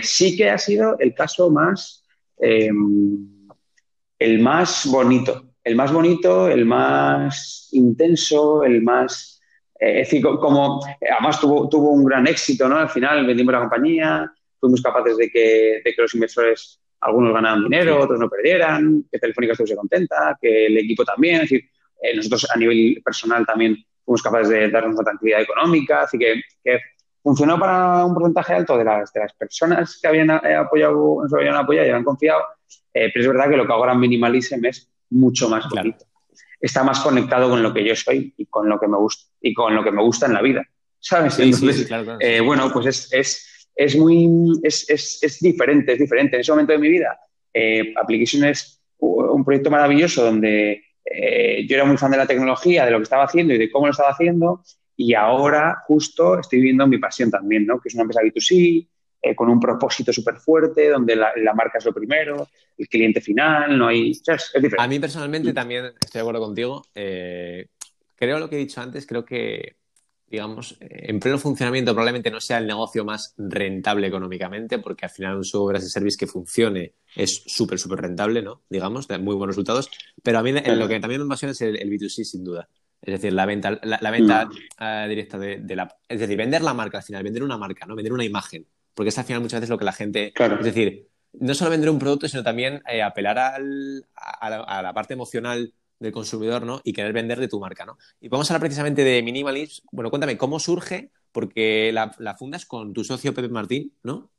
sí 0.03 0.37
que 0.37 0.49
ha 0.49 0.57
sido 0.57 0.97
el 0.99 1.13
caso 1.13 1.51
más, 1.51 2.05
el 2.39 4.39
más 4.39 4.87
bonito. 4.89 5.46
El 5.67 5.75
más 5.75 5.91
bonito, 5.91 6.47
el 6.47 6.65
más 6.65 7.67
intenso, 7.73 8.63
el 8.63 8.81
más. 8.81 9.41
es 9.77 10.09
decir, 10.09 10.23
como 10.23 10.79
además 11.11 11.41
tuvo, 11.41 11.67
tuvo 11.67 11.91
un 11.91 12.05
gran 12.05 12.25
éxito, 12.25 12.69
¿no? 12.69 12.77
Al 12.77 12.89
final 12.89 13.25
vendimos 13.25 13.51
la 13.51 13.59
compañía, 13.59 14.31
fuimos 14.61 14.81
capaces 14.81 15.17
de 15.17 15.29
que, 15.29 15.81
de 15.83 15.93
que 15.93 16.01
los 16.01 16.13
inversores 16.13 16.79
algunos 17.01 17.33
ganaban 17.33 17.63
dinero, 17.63 18.01
otros 18.01 18.17
no 18.17 18.29
perdieran, 18.29 19.03
que 19.11 19.19
Telefónica 19.19 19.51
estuviese 19.51 19.75
contenta, 19.75 20.37
que 20.41 20.67
el 20.67 20.77
equipo 20.77 21.03
también. 21.03 21.35
Es 21.35 21.41
decir, 21.41 21.69
eh, 22.01 22.15
nosotros 22.15 22.47
a 22.49 22.57
nivel 22.57 23.01
personal 23.03 23.45
también 23.45 23.75
fuimos 24.05 24.21
capaces 24.21 24.47
de 24.47 24.69
darnos 24.69 24.95
una 24.95 25.03
tranquilidad 25.03 25.41
económica, 25.41 26.03
así 26.03 26.17
que, 26.17 26.41
funcionó 27.21 27.59
para 27.59 28.05
un 28.05 28.13
porcentaje 28.13 28.53
alto 28.53 28.77
de 28.77 28.85
las, 28.85 29.11
de 29.11 29.19
las 29.19 29.33
personas 29.33 29.99
que 30.01 30.07
habían 30.07 30.29
eh, 30.29 30.55
apoyado, 30.55 31.23
nos 31.23 31.33
habían 31.33 31.55
apoyado 31.55 31.85
y 31.85 31.89
habían 31.89 32.05
confiado, 32.05 32.41
eh, 32.93 33.11
pero 33.13 33.25
es 33.25 33.27
verdad 33.27 33.49
que 33.49 33.57
lo 33.57 33.67
que 33.67 33.73
ahora 33.73 33.93
Minimalism 33.93 34.63
es 34.63 34.89
mucho 35.09 35.49
más 35.49 35.67
bonito. 35.69 36.05
Está 36.59 36.83
más 36.83 36.99
conectado 36.99 37.49
con 37.49 37.61
lo 37.61 37.73
que 37.73 37.83
yo 37.83 37.95
soy 37.95 38.33
y 38.37 38.45
con 38.47 38.67
lo 38.67 38.79
que 38.79 38.87
me 38.87 38.97
gusta 38.97 39.31
y 39.41 39.53
con 39.53 39.75
lo 39.75 39.83
que 39.83 39.91
me 39.91 40.01
gusta 40.01 40.25
en 40.25 40.33
la 40.33 40.41
vida. 40.41 40.63
¿Sabes? 40.99 41.37
Entonces, 41.39 41.87
bueno, 42.43 42.71
pues 42.73 42.87
es, 42.87 43.13
es 43.13 43.47
es 43.77 43.95
muy, 43.95 44.27
es, 44.63 44.89
es, 44.89 45.19
es, 45.21 45.39
diferente, 45.39 45.93
es 45.93 45.99
diferente. 45.99 46.35
En 46.35 46.41
ese 46.41 46.51
momento 46.51 46.73
de 46.73 46.79
mi 46.79 46.89
vida, 46.89 47.19
eh, 47.53 47.93
Application 47.95 48.43
es 48.45 48.81
un 48.97 49.45
proyecto 49.45 49.69
maravilloso 49.69 50.25
donde 50.25 50.83
eh, 51.05 51.65
yo 51.67 51.75
era 51.75 51.85
muy 51.85 51.95
fan 51.97 52.09
de 52.11 52.17
la 52.17 52.25
tecnología, 52.25 52.85
de 52.85 52.91
lo 52.91 52.97
que 52.97 53.03
estaba 53.03 53.25
haciendo 53.25 53.53
y 53.53 53.59
de 53.59 53.71
cómo 53.71 53.85
lo 53.85 53.91
estaba 53.91 54.09
haciendo, 54.09 54.63
y 54.95 55.13
ahora 55.13 55.83
justo 55.85 56.39
estoy 56.39 56.57
viviendo 56.57 56.87
mi 56.87 56.97
pasión 56.97 57.29
también, 57.29 57.67
¿no? 57.67 57.79
Que 57.79 57.89
es 57.89 57.93
una 57.93 58.01
empresa 58.01 58.21
B2C, 58.21 58.87
eh, 59.29 59.35
con 59.35 59.49
un 59.49 59.59
propósito 59.59 60.13
súper 60.13 60.35
fuerte, 60.37 60.89
donde 60.89 61.15
la, 61.15 61.53
marca 61.53 61.77
es 61.77 61.85
lo 61.85 61.93
primero, 61.93 62.47
el 62.77 62.87
cliente 62.87 63.21
final, 63.21 63.77
no 63.77 63.87
hay... 63.87 64.11
Es, 64.11 64.51
diferente. 64.53 64.75
A 64.79 64.87
mí 64.87 64.99
personalmente 64.99 65.53
también 65.53 65.85
estoy 65.85 66.19
de 66.19 66.21
acuerdo 66.21 66.41
contigo. 66.41 66.83
creo 66.93 68.39
lo 68.39 68.49
que 68.49 68.55
he 68.55 68.59
dicho 68.59 68.81
antes, 68.81 69.05
creo 69.05 69.25
que 69.25 69.77
digamos, 70.29 70.77
eh, 70.81 71.05
en 71.09 71.19
pleno 71.19 71.37
funcionamiento 71.37 71.93
probablemente 71.93 72.29
no 72.29 72.41
sea 72.41 72.57
el 72.57 72.67
negocio 72.67 73.05
más 73.05 73.33
rentable 73.37 74.07
económicamente, 74.07 74.79
porque 74.79 75.05
al 75.05 75.11
final 75.11 75.37
un 75.37 75.45
software 75.45 75.77
as 75.77 75.85
a 75.85 75.89
service 75.89 76.17
que 76.17 76.27
funcione 76.27 76.93
es 77.15 77.43
súper, 77.45 77.79
súper 77.79 78.01
rentable, 78.01 78.41
¿no? 78.41 78.63
Digamos, 78.69 79.07
de 79.07 79.17
muy 79.17 79.35
buenos 79.35 79.55
resultados. 79.55 79.89
Pero 80.21 80.39
a 80.39 80.43
mí 80.43 80.51
lo 80.51 80.87
que 80.87 80.99
también 80.99 81.21
me 81.21 81.25
apasiona 81.25 81.53
es 81.53 81.61
el, 81.61 81.89
B2C, 81.89 82.23
sin 82.23 82.43
duda. 82.43 82.67
Es 83.01 83.13
decir, 83.13 83.31
la 83.31 83.45
venta, 83.45 83.79
la, 83.83 84.11
venta 84.11 84.45
mm. 84.45 84.83
eh, 84.83 85.05
directa 85.07 85.37
de, 85.37 85.75
la... 85.75 85.95
Es 86.09 86.19
decir, 86.19 86.35
vender 86.35 86.61
la 86.61 86.73
marca 86.73 86.97
al 86.97 87.03
final, 87.03 87.23
vender 87.23 87.43
una 87.43 87.57
marca, 87.57 87.85
¿no? 87.85 87.95
Vender 87.95 88.11
una 88.11 88.25
imagen. 88.25 88.65
Porque 88.97 89.09
es 89.09 89.17
al 89.19 89.25
final 89.25 89.43
muchas 89.43 89.59
veces 89.59 89.69
lo 89.69 89.77
que 89.77 89.85
la 89.85 89.93
gente... 89.93 90.33
Es 90.35 90.65
decir, 90.65 91.07
no 91.33 91.53
solo 91.53 91.69
vender 91.69 91.91
un 91.91 91.99
producto, 91.99 92.27
sino 92.27 92.41
también 92.41 92.81
eh, 92.91 93.03
apelar 93.03 93.37
al, 93.37 94.07
a 94.15 94.81
la 94.81 94.91
parte 94.91 95.13
emocional 95.13 95.71
del 95.99 96.11
consumidor, 96.11 96.65
¿no? 96.65 96.81
Y 96.83 96.93
querer 96.93 97.13
vender 97.13 97.39
de 97.39 97.47
tu 97.47 97.59
marca, 97.59 97.85
¿no? 97.85 97.99
Y 98.19 98.27
vamos 98.27 98.49
a 98.49 98.53
hablar 98.53 98.61
precisamente 98.61 99.03
de 99.03 99.21
Minimalism. 99.21 99.85
Bueno, 99.91 100.09
cuéntame, 100.09 100.35
¿cómo 100.35 100.59
surge? 100.59 101.11
Porque 101.31 101.91
la, 101.93 102.35
fundas 102.39 102.65
con 102.65 102.91
tu 102.91 103.03
socio 103.03 103.35
Pepe 103.35 103.49
Martín, 103.49 103.93
¿no? 104.01 104.31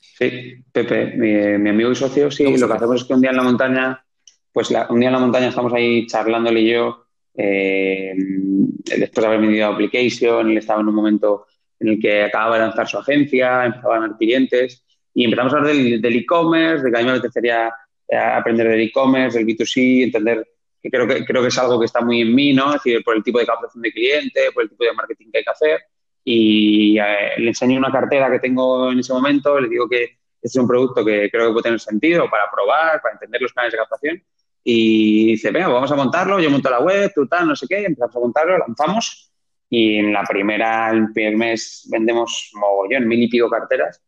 Sí, 0.00 0.64
Pepe, 0.72 1.14
mi, 1.58 1.68
amigo 1.68 1.90
y 1.90 1.94
socio, 1.94 2.30
sí. 2.30 2.56
Lo 2.56 2.66
que 2.66 2.72
hacemos 2.72 3.02
es 3.02 3.06
que 3.06 3.12
un 3.12 3.20
día 3.20 3.30
en 3.30 3.36
la 3.36 3.42
montaña, 3.42 4.06
pues 4.52 4.70
un 4.70 5.00
día 5.00 5.10
en 5.10 5.14
la 5.14 5.20
montaña 5.20 5.48
estamos 5.48 5.74
ahí 5.74 6.06
charlándole 6.06 6.60
y 6.60 6.72
yo, 6.72 7.04
eh, 7.34 8.14
después 8.16 9.22
de 9.22 9.26
haber 9.26 9.40
venido 9.40 9.66
a 9.66 9.74
Application, 9.74 10.50
él 10.50 10.56
estaba 10.56 10.80
en 10.80 10.88
un 10.88 10.94
momento 10.94 11.46
en 11.80 11.88
el 11.88 12.00
que 12.00 12.24
acababa 12.24 12.56
de 12.56 12.62
lanzar 12.62 12.88
su 12.88 12.98
agencia, 12.98 13.64
empezaba 13.64 13.96
a 13.96 14.00
ganar 14.00 14.16
clientes 14.16 14.84
y 15.14 15.24
empezamos 15.24 15.52
a 15.54 15.56
hablar 15.58 15.74
del 15.74 16.16
e-commerce, 16.16 16.84
de 16.84 16.90
que 16.90 16.96
a 16.96 17.00
mí 17.00 17.06
me 17.06 17.12
apetecería 17.12 17.72
eh, 18.08 18.16
aprender 18.16 18.68
del 18.68 18.80
e-commerce, 18.82 19.38
del 19.38 19.46
B2C, 19.46 20.04
entender 20.04 20.46
creo 20.90 21.06
que, 21.06 21.24
creo 21.24 21.42
que 21.42 21.48
es 21.48 21.58
algo 21.58 21.78
que 21.78 21.86
está 21.86 22.00
muy 22.00 22.22
en 22.22 22.34
mí, 22.34 22.52
¿no? 22.52 22.74
Es 22.74 22.82
decir, 22.82 23.02
por 23.04 23.16
el 23.16 23.22
tipo 23.22 23.38
de 23.38 23.46
captación 23.46 23.82
de 23.82 23.92
cliente, 23.92 24.52
por 24.52 24.64
el 24.64 24.70
tipo 24.70 24.84
de 24.84 24.92
marketing 24.92 25.30
que 25.30 25.38
hay 25.38 25.44
que 25.44 25.50
hacer. 25.50 25.80
Y 26.24 26.98
eh, 26.98 27.38
le 27.38 27.48
enseño 27.48 27.78
una 27.78 27.92
cartera 27.92 28.30
que 28.30 28.40
tengo 28.40 28.90
en 28.90 28.98
ese 28.98 29.12
momento, 29.12 29.60
le 29.60 29.68
digo 29.68 29.88
que 29.88 30.18
este 30.42 30.58
es 30.58 30.62
un 30.62 30.68
producto 30.68 31.04
que 31.04 31.30
creo 31.30 31.48
que 31.48 31.52
puede 31.52 31.62
tener 31.64 31.80
sentido 31.80 32.28
para 32.30 32.50
probar, 32.50 33.00
para 33.00 33.14
entender 33.14 33.40
los 33.42 33.52
canales 33.52 33.72
de 33.72 33.78
captación. 33.78 34.22
Y 34.64 35.26
dice, 35.28 35.50
venga, 35.50 35.68
vamos 35.68 35.90
a 35.90 35.96
montarlo, 35.96 36.40
yo 36.40 36.50
monto 36.50 36.68
la 36.68 36.80
web, 36.80 37.12
tú 37.14 37.26
tal, 37.26 37.46
no 37.46 37.54
sé 37.54 37.66
qué, 37.68 37.84
empezamos 37.84 38.16
a 38.16 38.20
montarlo, 38.20 38.58
lanzamos. 38.58 39.32
Y 39.68 39.98
en 39.98 40.12
la 40.12 40.22
primera, 40.22 40.90
el 40.90 41.12
primer 41.12 41.36
mes, 41.36 41.88
vendemos 41.90 42.50
mogollón, 42.54 43.06
mil 43.08 43.22
y 43.22 43.28
pico 43.28 43.50
carteras. 43.50 44.00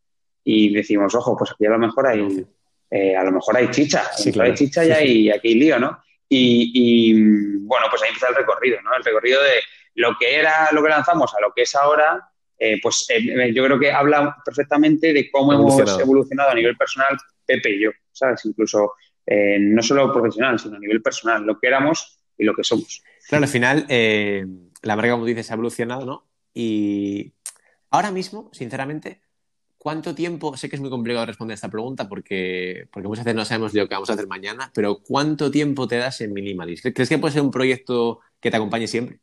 Y 0.43 0.73
decimos, 0.73 1.13
ojo, 1.15 1.37
pues 1.37 1.51
aquí 1.51 1.65
a 1.65 1.71
lo 1.71 1.79
mejor 1.79 2.07
hay, 2.07 2.45
eh, 2.89 3.15
a 3.15 3.23
lo 3.23 3.31
mejor 3.31 3.57
hay 3.57 3.69
chicha, 3.69 4.03
hay 4.39 4.53
chicha 4.53 4.85
y 4.85 4.91
hay, 4.91 5.29
aquí 5.29 5.49
hay 5.49 5.55
lío, 5.55 5.79
¿no? 5.79 5.99
Y, 6.29 7.13
bueno, 7.61 7.87
pues 7.89 8.03
ahí 8.03 8.09
empieza 8.09 8.29
el 8.29 8.35
recorrido, 8.35 8.81
¿no? 8.81 8.95
El 8.95 9.03
recorrido 9.03 9.41
de 9.41 9.55
lo 9.95 10.15
que 10.17 10.35
era 10.35 10.69
lo 10.71 10.83
que 10.83 10.89
lanzamos 10.89 11.33
a 11.35 11.41
lo 11.41 11.51
que 11.53 11.63
es 11.63 11.75
ahora, 11.75 12.29
eh, 12.57 12.79
pues 12.81 13.05
eh, 13.09 13.51
yo 13.53 13.63
creo 13.65 13.79
que 13.79 13.91
habla 13.91 14.35
perfectamente 14.45 15.11
de 15.11 15.29
cómo 15.31 15.53
hemos 15.53 15.99
evolucionado 15.99 16.51
a 16.51 16.55
nivel 16.55 16.77
personal 16.77 17.17
Pepe 17.45 17.71
y 17.71 17.83
yo, 17.83 17.91
¿sabes? 18.11 18.45
Incluso 18.45 18.93
eh, 19.25 19.57
no 19.59 19.81
solo 19.81 20.11
profesional, 20.13 20.59
sino 20.59 20.77
a 20.77 20.79
nivel 20.79 21.01
personal, 21.01 21.43
lo 21.43 21.59
que 21.59 21.67
éramos 21.67 22.19
y 22.37 22.43
lo 22.43 22.53
que 22.53 22.63
somos. 22.63 23.01
Claro, 23.27 23.45
al 23.45 23.49
final, 23.49 23.85
la 24.81 24.95
marca, 24.95 25.11
como 25.11 25.25
dices, 25.25 25.51
ha 25.51 25.55
evolucionado, 25.55 26.05
¿no? 26.05 26.27
Y 26.53 27.33
ahora 27.89 28.11
mismo, 28.11 28.49
sinceramente, 28.53 29.21
¿Cuánto 29.79 30.13
tiempo? 30.13 30.57
Sé 30.57 30.69
que 30.69 30.75
es 30.75 30.81
muy 30.81 30.89
complicado 30.89 31.25
responder 31.25 31.55
esta 31.55 31.69
pregunta 31.69 32.09
porque, 32.09 32.89
porque 32.91 33.07
muchas 33.07 33.23
veces 33.23 33.37
no 33.37 33.45
sabemos 33.45 33.73
lo 33.73 33.87
que 33.87 33.95
vamos 33.95 34.09
a 34.09 34.13
hacer 34.13 34.27
mañana, 34.27 34.69
pero 34.75 34.99
¿cuánto 35.01 35.49
tiempo 35.49 35.87
te 35.87 35.95
das 35.95 36.19
en 36.19 36.33
Minimalist? 36.33 36.87
¿Crees 36.93 37.07
que 37.07 37.17
puede 37.17 37.31
ser 37.31 37.43
un 37.43 37.49
proyecto 37.49 38.19
que 38.41 38.51
te 38.51 38.57
acompañe 38.57 38.87
siempre? 38.87 39.19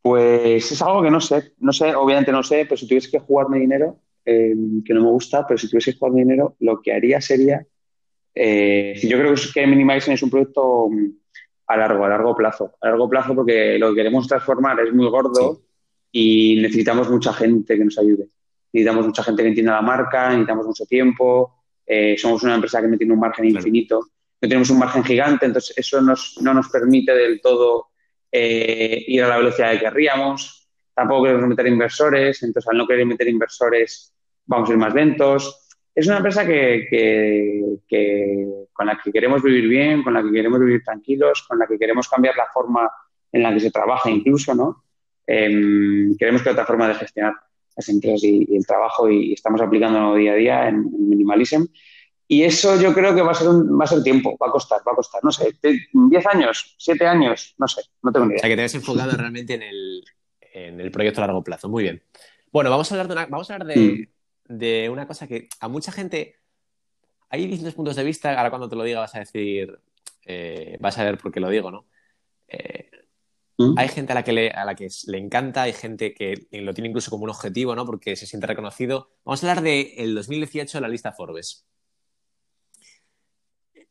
Pues 0.00 0.72
es 0.72 0.80
algo 0.80 1.02
que 1.02 1.10
no 1.10 1.20
sé. 1.20 1.52
No 1.58 1.74
sé, 1.74 1.94
obviamente 1.94 2.32
no 2.32 2.42
sé, 2.42 2.64
pero 2.64 2.78
si 2.78 2.88
tuviese 2.88 3.10
que 3.10 3.18
jugarme 3.18 3.58
dinero, 3.58 3.98
eh, 4.24 4.54
que 4.86 4.94
no 4.94 5.02
me 5.02 5.10
gusta, 5.10 5.46
pero 5.46 5.58
si 5.58 5.68
tuviese 5.68 5.92
que 5.92 5.98
jugarme 5.98 6.22
dinero, 6.22 6.56
lo 6.60 6.80
que 6.80 6.94
haría 6.94 7.20
sería. 7.20 7.66
Eh, 8.34 8.98
yo 9.02 9.18
creo 9.18 9.34
que 9.52 9.66
Minimalism 9.66 10.12
es 10.12 10.22
un 10.22 10.30
proyecto 10.30 10.88
a 11.66 11.76
largo, 11.76 12.04
a 12.04 12.08
largo 12.08 12.34
plazo. 12.34 12.74
A 12.80 12.88
largo 12.88 13.08
plazo 13.08 13.34
porque 13.34 13.78
lo 13.78 13.90
que 13.90 13.96
queremos 13.96 14.26
transformar 14.26 14.80
es 14.80 14.92
muy 14.92 15.08
gordo 15.08 15.62
y 16.10 16.60
necesitamos 16.60 17.08
mucha 17.10 17.32
gente 17.32 17.76
que 17.76 17.84
nos 17.84 17.98
ayude. 17.98 18.28
Necesitamos 18.72 19.06
mucha 19.06 19.22
gente 19.22 19.42
que 19.42 19.48
entienda 19.48 19.72
la 19.72 19.82
marca, 19.82 20.28
necesitamos 20.28 20.66
mucho 20.66 20.86
tiempo. 20.86 21.64
Eh, 21.86 22.16
somos 22.18 22.42
una 22.42 22.54
empresa 22.54 22.80
que 22.80 22.88
no 22.88 22.96
tiene 22.96 23.12
un 23.12 23.20
margen 23.20 23.46
infinito. 23.46 24.00
No 24.40 24.48
tenemos 24.48 24.70
un 24.70 24.78
margen 24.78 25.04
gigante, 25.04 25.46
entonces 25.46 25.76
eso 25.76 26.00
nos, 26.00 26.38
no 26.40 26.52
nos 26.52 26.68
permite 26.68 27.14
del 27.14 27.40
todo 27.40 27.88
eh, 28.30 29.04
ir 29.06 29.22
a 29.22 29.28
la 29.28 29.36
velocidad 29.38 29.72
que 29.72 29.80
querríamos. 29.80 30.68
Tampoco 30.94 31.24
queremos 31.24 31.48
meter 31.48 31.66
inversores, 31.66 32.42
entonces 32.42 32.68
al 32.68 32.78
no 32.78 32.86
querer 32.86 33.06
meter 33.06 33.28
inversores 33.28 34.12
vamos 34.46 34.68
a 34.68 34.72
ir 34.72 34.78
más 34.78 34.94
lentos. 34.94 35.61
Es 35.94 36.06
una 36.06 36.16
empresa 36.18 36.46
que, 36.46 37.78
con 38.72 38.86
la 38.86 38.98
que 39.02 39.12
queremos 39.12 39.42
vivir 39.42 39.68
bien, 39.68 40.02
con 40.02 40.14
la 40.14 40.22
que 40.22 40.32
queremos 40.32 40.58
vivir 40.58 40.82
tranquilos, 40.82 41.42
con 41.42 41.58
la 41.58 41.66
que 41.66 41.78
queremos 41.78 42.08
cambiar 42.08 42.34
la 42.36 42.46
forma 42.52 42.90
en 43.30 43.42
la 43.42 43.52
que 43.52 43.60
se 43.60 43.70
trabaja 43.70 44.10
incluso, 44.10 44.54
¿no? 44.54 44.84
Em, 45.26 46.16
queremos 46.16 46.42
que 46.42 46.50
otra 46.50 46.66
forma 46.66 46.88
de 46.88 46.94
gestionar 46.94 47.34
las 47.76 47.88
empresas 47.88 48.24
y, 48.24 48.56
el 48.56 48.66
trabajo 48.66 49.08
y 49.08 49.34
estamos 49.34 49.60
aplicándolo 49.60 50.14
día 50.14 50.32
a 50.32 50.36
día 50.36 50.68
en, 50.68 50.90
Minimalism. 51.08 51.66
Y 52.26 52.42
eso 52.44 52.80
yo 52.80 52.94
creo 52.94 53.14
que 53.14 53.20
va 53.20 53.32
a 53.32 53.34
ser 53.34 53.48
un, 53.48 53.78
va 53.78 53.84
a 53.84 53.88
ser 53.88 54.02
tiempo, 54.02 54.36
va 54.42 54.48
a 54.48 54.50
costar, 54.50 54.80
va 54.86 54.92
a 54.92 54.96
costar, 54.96 55.22
no 55.22 55.30
sé, 55.30 55.54
10 55.92 56.26
años, 56.26 56.74
7 56.78 57.06
años, 57.06 57.54
no 57.58 57.68
sé, 57.68 57.82
no 58.02 58.10
tengo 58.10 58.26
ni 58.26 58.32
idea. 58.32 58.38
O 58.38 58.40
sea, 58.40 58.48
que 58.48 58.56
te 58.56 58.64
has 58.64 58.74
enfocado 58.74 59.14
realmente 59.14 59.54
en 59.54 59.62
el, 59.62 60.04
en 60.40 60.80
el 60.80 60.90
proyecto 60.90 61.20
a 61.20 61.26
largo 61.26 61.44
plazo, 61.44 61.68
muy 61.68 61.82
bien. 61.82 62.02
Bueno, 62.50 62.70
vamos 62.70 62.90
a 62.90 62.94
hablar 62.94 63.08
de 63.08 63.12
una, 63.12 63.26
vamos 63.26 63.50
a 63.50 63.54
hablar 63.54 63.68
de, 63.68 63.76
mm 63.76 64.21
de 64.44 64.88
una 64.90 65.06
cosa 65.06 65.26
que 65.26 65.48
a 65.60 65.68
mucha 65.68 65.92
gente. 65.92 66.36
Hay 67.28 67.46
distintos 67.46 67.74
puntos 67.74 67.96
de 67.96 68.04
vista. 68.04 68.36
Ahora, 68.36 68.50
cuando 68.50 68.68
te 68.68 68.76
lo 68.76 68.84
diga, 68.84 69.00
vas 69.00 69.14
a 69.14 69.20
decir. 69.20 69.78
Eh, 70.24 70.76
vas 70.80 70.98
a 70.98 71.04
ver 71.04 71.18
por 71.18 71.32
qué 71.32 71.40
lo 71.40 71.48
digo, 71.48 71.70
¿no? 71.70 71.86
Eh, 72.48 72.90
¿Mm? 73.58 73.74
Hay 73.76 73.88
gente 73.88 74.12
a 74.12 74.14
la, 74.14 74.22
que 74.22 74.32
le, 74.32 74.50
a 74.50 74.64
la 74.64 74.74
que 74.74 74.88
le 75.06 75.18
encanta, 75.18 75.62
hay 75.62 75.72
gente 75.72 76.14
que 76.14 76.46
lo 76.52 76.72
tiene 76.74 76.88
incluso 76.88 77.10
como 77.10 77.24
un 77.24 77.30
objetivo, 77.30 77.74
¿no? 77.74 77.84
Porque 77.84 78.16
se 78.16 78.26
siente 78.26 78.46
reconocido. 78.46 79.10
Vamos 79.24 79.42
a 79.42 79.50
hablar 79.50 79.64
del 79.64 79.96
de 79.96 80.12
2018 80.12 80.78
de 80.78 80.82
la 80.82 80.88
lista 80.88 81.12
Forbes. 81.12 81.66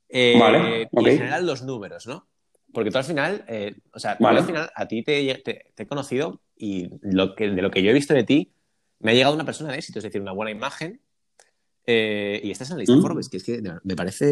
Eh, 0.08 0.38
vale, 0.40 0.90
Y 0.92 1.10
en 1.10 1.18
general 1.18 1.46
los 1.46 1.64
números, 1.64 2.08
¿no? 2.08 2.28
Porque 2.74 2.92
tú 2.92 2.98
al 2.98 3.04
final, 3.04 3.46
o 3.92 4.00
sea, 4.00 4.14
al 4.14 4.46
final 4.46 4.72
a 4.74 4.88
ti 4.88 5.04
te, 5.04 5.42
te, 5.44 5.74
he 5.78 5.88
conocido 5.88 6.42
y 6.56 6.90
lo 7.02 7.36
que, 7.36 7.50
de 7.50 7.62
lo 7.62 7.70
que 7.70 7.84
yo 7.84 7.92
he 7.92 7.94
visto 7.94 8.14
de 8.14 8.24
ti, 8.24 8.54
me 9.02 9.12
ha 9.12 9.14
llegado 9.14 9.36
una 9.36 9.46
persona 9.46 9.72
de 9.72 9.78
éxito, 9.78 10.00
es 10.00 10.04
decir, 10.04 10.22
una 10.22 10.32
buena 10.32 10.52
imagen. 10.52 11.02
Eh, 11.86 12.40
y 12.44 12.52
estás 12.52 12.70
en 12.70 12.78
la 12.78 12.82
lista 12.82 12.96
mm. 12.96 13.02
Forbes, 13.02 13.30
que 13.30 13.38
es 13.38 13.44
que 13.44 13.62
me 13.84 13.96
parece, 13.96 14.26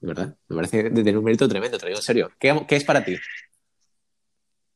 de 0.00 0.06
verdad, 0.06 0.36
me 0.48 0.56
parece 0.56 0.82
de 0.84 0.90
tener 0.90 1.16
un 1.16 1.24
mérito 1.24 1.48
tremendo, 1.48 1.78
te 1.78 1.84
lo 1.84 1.88
digo 1.88 1.98
en 1.98 2.04
serio. 2.04 2.30
¿Qué, 2.38 2.64
es 2.68 2.84
para 2.84 3.04
ti? 3.04 3.16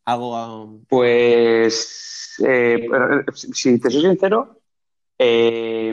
Algo. 0.06 0.64
Um, 0.64 0.84
pues, 0.86 2.36
eh, 2.46 2.88
si 3.34 3.78
te 3.78 3.90
soy 3.90 4.02
sincero, 4.02 4.60
eh, 5.18 5.92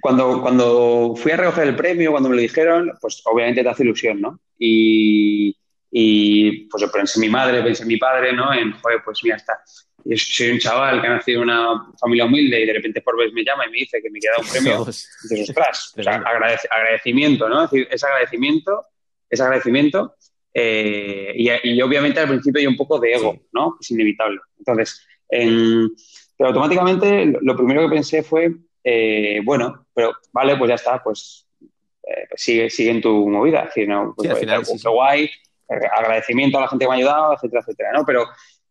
cuando, 0.00 0.42
cuando 0.42 1.14
fui 1.16 1.32
a 1.32 1.36
recoger 1.36 1.68
el 1.68 1.76
premio, 1.76 2.10
cuando 2.12 2.28
me 2.28 2.36
lo 2.36 2.42
dijeron, 2.42 2.92
pues 3.00 3.22
obviamente 3.24 3.62
te 3.62 3.68
hace 3.68 3.82
ilusión, 3.82 4.20
¿no? 4.20 4.40
Y, 4.58 5.56
y 5.90 6.66
pues 6.66 6.82
yo 6.82 6.90
pensé 6.90 7.18
en 7.18 7.22
mi 7.22 7.28
madre, 7.28 7.62
pensé 7.62 7.82
en 7.82 7.88
mi 7.88 7.96
padre, 7.96 8.32
¿no? 8.32 8.52
En, 8.52 8.72
joder, 8.72 9.02
pues 9.04 9.20
mira, 9.22 9.36
está 9.36 9.58
yo 10.04 10.16
soy 10.16 10.50
un 10.50 10.58
chaval 10.58 11.00
que 11.00 11.06
ha 11.06 11.10
nacido 11.10 11.42
en 11.42 11.48
una 11.48 11.86
familia 11.98 12.26
humilde 12.26 12.60
y 12.60 12.66
de 12.66 12.72
repente 12.74 13.00
Forbes 13.00 13.32
me 13.32 13.42
llama 13.42 13.66
y 13.66 13.70
me 13.70 13.78
dice 13.78 14.02
que 14.02 14.10
me 14.10 14.20
queda 14.20 14.34
un 14.38 14.46
premio. 14.46 14.84
Dices, 14.84 15.48
ostras, 15.48 15.94
o 15.98 16.02
sea, 16.02 16.16
agradecimiento, 16.16 17.48
¿no? 17.48 17.64
Es 17.64 17.70
decir, 17.70 17.88
ese 17.90 18.06
agradecimiento, 18.06 18.84
ese 19.30 19.42
agradecimiento. 19.42 20.14
Eh, 20.52 21.32
y, 21.36 21.82
obviamente 21.82 22.20
al 22.20 22.28
principio 22.28 22.60
hay 22.60 22.66
un 22.66 22.76
poco 22.76 23.00
de 23.00 23.14
ego, 23.14 23.40
¿no? 23.52 23.76
Es 23.80 23.90
inevitable. 23.90 24.40
Entonces, 24.58 25.06
pero 25.28 26.48
automáticamente 26.48 27.32
lo 27.40 27.56
primero 27.56 27.82
que 27.82 27.94
pensé 27.94 28.22
fue, 28.22 28.52
eh, 28.84 29.40
bueno, 29.42 29.86
pero 29.94 30.12
vale, 30.32 30.56
pues 30.56 30.68
ya 30.68 30.74
está, 30.74 31.02
pues, 31.02 31.46
eh, 31.62 32.26
pues 32.28 32.42
sigue, 32.42 32.68
sigue 32.68 32.90
en 32.90 33.00
tu 33.00 33.28
movida. 33.28 33.60
Es 33.60 33.66
decir, 33.66 33.88
no, 33.88 34.14
pues, 34.14 34.38
final, 34.38 34.62
guay, 34.84 35.30
agradecimiento 35.68 36.58
a 36.58 36.62
la 36.62 36.68
gente 36.68 36.84
que 36.84 36.88
me 36.88 36.94
ha 36.94 36.98
ayudado, 36.98 37.34
etcétera, 37.34 37.62
etcétera, 37.62 37.92
¿no? 37.94 38.04
Pero 38.04 38.26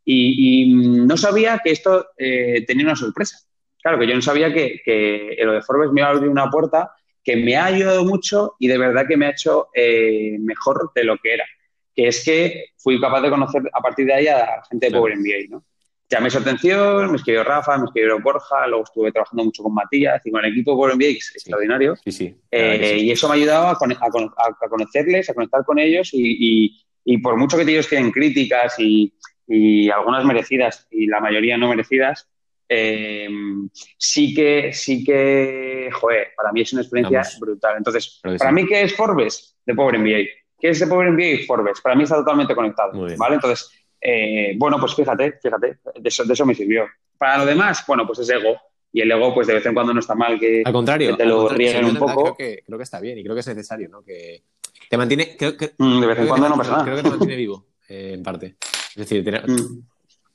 y, 0.05 0.73
no 0.73 1.17
sabía 1.17 1.59
que 1.63 1.71
esto 1.71 2.07
eh, 2.17 2.63
tenía 2.65 2.85
una 2.85 2.95
sorpresa. 2.95 3.37
Claro, 3.81 3.99
que 3.99 4.07
yo 4.07 4.15
no 4.15 4.21
sabía 4.21 4.53
que, 4.53 4.81
que 4.83 5.37
lo 5.43 5.53
de 5.53 5.61
Forbes 5.61 5.91
me 5.91 6.01
iba 6.01 6.09
a 6.09 6.11
abrir 6.11 6.29
una 6.29 6.49
puerta 6.49 6.91
que 7.23 7.35
me 7.37 7.55
ha 7.55 7.65
ayudado 7.65 8.03
mucho 8.03 8.55
y 8.59 8.67
de 8.67 8.77
verdad 8.77 9.05
que 9.07 9.17
me 9.17 9.27
ha 9.27 9.31
hecho 9.31 9.69
eh, 9.73 10.37
mejor 10.39 10.91
de 10.93 11.03
lo 11.03 11.17
que 11.17 11.33
era. 11.33 11.45
Que 11.95 12.07
es 12.07 12.23
que 12.23 12.65
fui 12.77 12.99
capaz 12.99 13.21
de 13.21 13.29
conocer 13.29 13.61
a 13.71 13.81
partir 13.81 14.05
de 14.05 14.13
ahí 14.13 14.27
a 14.27 14.61
gente 14.69 14.87
de 14.87 14.91
Power 14.91 15.15
MBA, 15.15 15.49
¿no? 15.49 15.63
Llamé 16.09 16.29
su 16.29 16.37
atención, 16.39 17.09
me 17.09 17.17
escribió 17.17 17.43
Rafa, 17.43 17.77
me 17.77 17.85
escribió 17.85 18.19
Borja, 18.19 18.67
luego 18.67 18.83
estuve 18.83 19.11
trabajando 19.11 19.45
mucho 19.45 19.63
con 19.63 19.73
Matías 19.73 20.21
y 20.25 20.31
con 20.31 20.43
el 20.43 20.51
equipo 20.51 20.71
de 20.71 20.75
Power 20.75 20.95
MBA, 20.95 21.05
es 21.05 21.31
extraordinario. 21.35 21.95
Sí, 22.03 22.11
sí. 22.11 22.35
Eh, 22.51 22.97
y 22.99 23.11
eso 23.11 23.27
me 23.27 23.33
ha 23.33 23.37
ayudado 23.37 23.67
a, 23.67 23.71
a, 23.71 24.69
conocerles, 24.69 25.29
a 25.29 25.33
conectar 25.33 25.63
con 25.65 25.79
ellos 25.79 26.09
y, 26.13 26.65
y, 26.65 26.85
y 27.05 27.17
por 27.19 27.37
mucho 27.37 27.57
que 27.57 27.63
ellos 27.63 27.87
tienen 27.87 28.11
críticas 28.11 28.75
y, 28.79 29.13
y 29.53 29.89
algunas 29.89 30.25
merecidas 30.25 30.87
y 30.89 31.07
la 31.07 31.19
mayoría 31.19 31.57
no 31.57 31.69
merecidas, 31.69 32.27
eh, 32.67 33.29
sí 33.97 34.33
que, 34.33 34.73
sí 34.73 35.03
que, 35.03 35.89
joder, 35.91 36.29
para 36.35 36.51
mí 36.51 36.61
es 36.61 36.73
una 36.73 36.81
experiencia 36.81 37.21
brutal. 37.39 37.75
Entonces, 37.77 38.19
para 38.37 38.51
mí, 38.51 38.65
¿qué 38.65 38.81
es 38.81 38.95
Forbes? 38.95 39.55
De 39.65 39.75
Power 39.75 39.99
MBA. 39.99 40.25
¿Qué 40.59 40.69
es 40.69 40.79
de 40.79 40.87
Power 40.87 41.11
MBA? 41.11 41.45
Forbes. 41.45 41.81
Para 41.81 41.95
mí 41.95 42.03
está 42.03 42.15
totalmente 42.15 42.55
conectado, 42.55 42.93
¿vale? 43.17 43.35
Entonces, 43.35 43.69
eh, 44.01 44.55
bueno, 44.57 44.77
pues 44.79 44.95
fíjate, 44.95 45.33
fíjate, 45.41 45.79
de 45.99 46.09
eso, 46.09 46.23
de 46.23 46.33
eso 46.33 46.45
me 46.45 46.55
sirvió. 46.55 46.87
Para 47.17 47.37
lo 47.37 47.45
demás, 47.45 47.83
bueno, 47.87 48.07
pues 48.07 48.19
es 48.19 48.29
ego. 48.29 48.59
Y 48.91 49.01
el 49.01 49.11
ego, 49.11 49.33
pues 49.33 49.47
de 49.47 49.53
vez 49.55 49.65
en 49.65 49.73
cuando 49.73 49.93
no 49.93 49.99
está 49.99 50.13
mal 50.13 50.39
que, 50.39 50.61
al 50.65 50.73
contrario, 50.73 51.15
te 51.15 51.25
lo 51.25 51.49
rieguen 51.49 51.85
un 51.85 51.95
poco. 51.97 52.35
Creo 52.35 52.37
que, 52.37 52.63
creo 52.63 52.77
que 52.77 52.83
está 52.83 52.99
bien 52.99 53.17
y 53.17 53.23
creo 53.23 53.35
que 53.35 53.41
es 53.41 53.47
necesario, 53.47 53.89
¿no? 53.89 54.03
Que 54.03 54.43
te 54.89 54.97
mantiene. 54.97 55.35
Mm, 55.77 55.99
de 55.99 56.07
vez 56.07 56.19
en 56.19 56.27
cuando 56.27 56.49
no 56.49 56.57
pasa 56.57 56.71
nada. 56.71 56.83
Creo 56.83 56.97
que 56.97 57.03
te 57.03 57.09
mantiene 57.09 57.35
vivo, 57.37 57.65
eh, 57.89 58.11
en 58.13 58.23
parte. 58.23 58.55
Es 58.95 59.09
decir, 59.09 59.23
mm. 59.47 59.83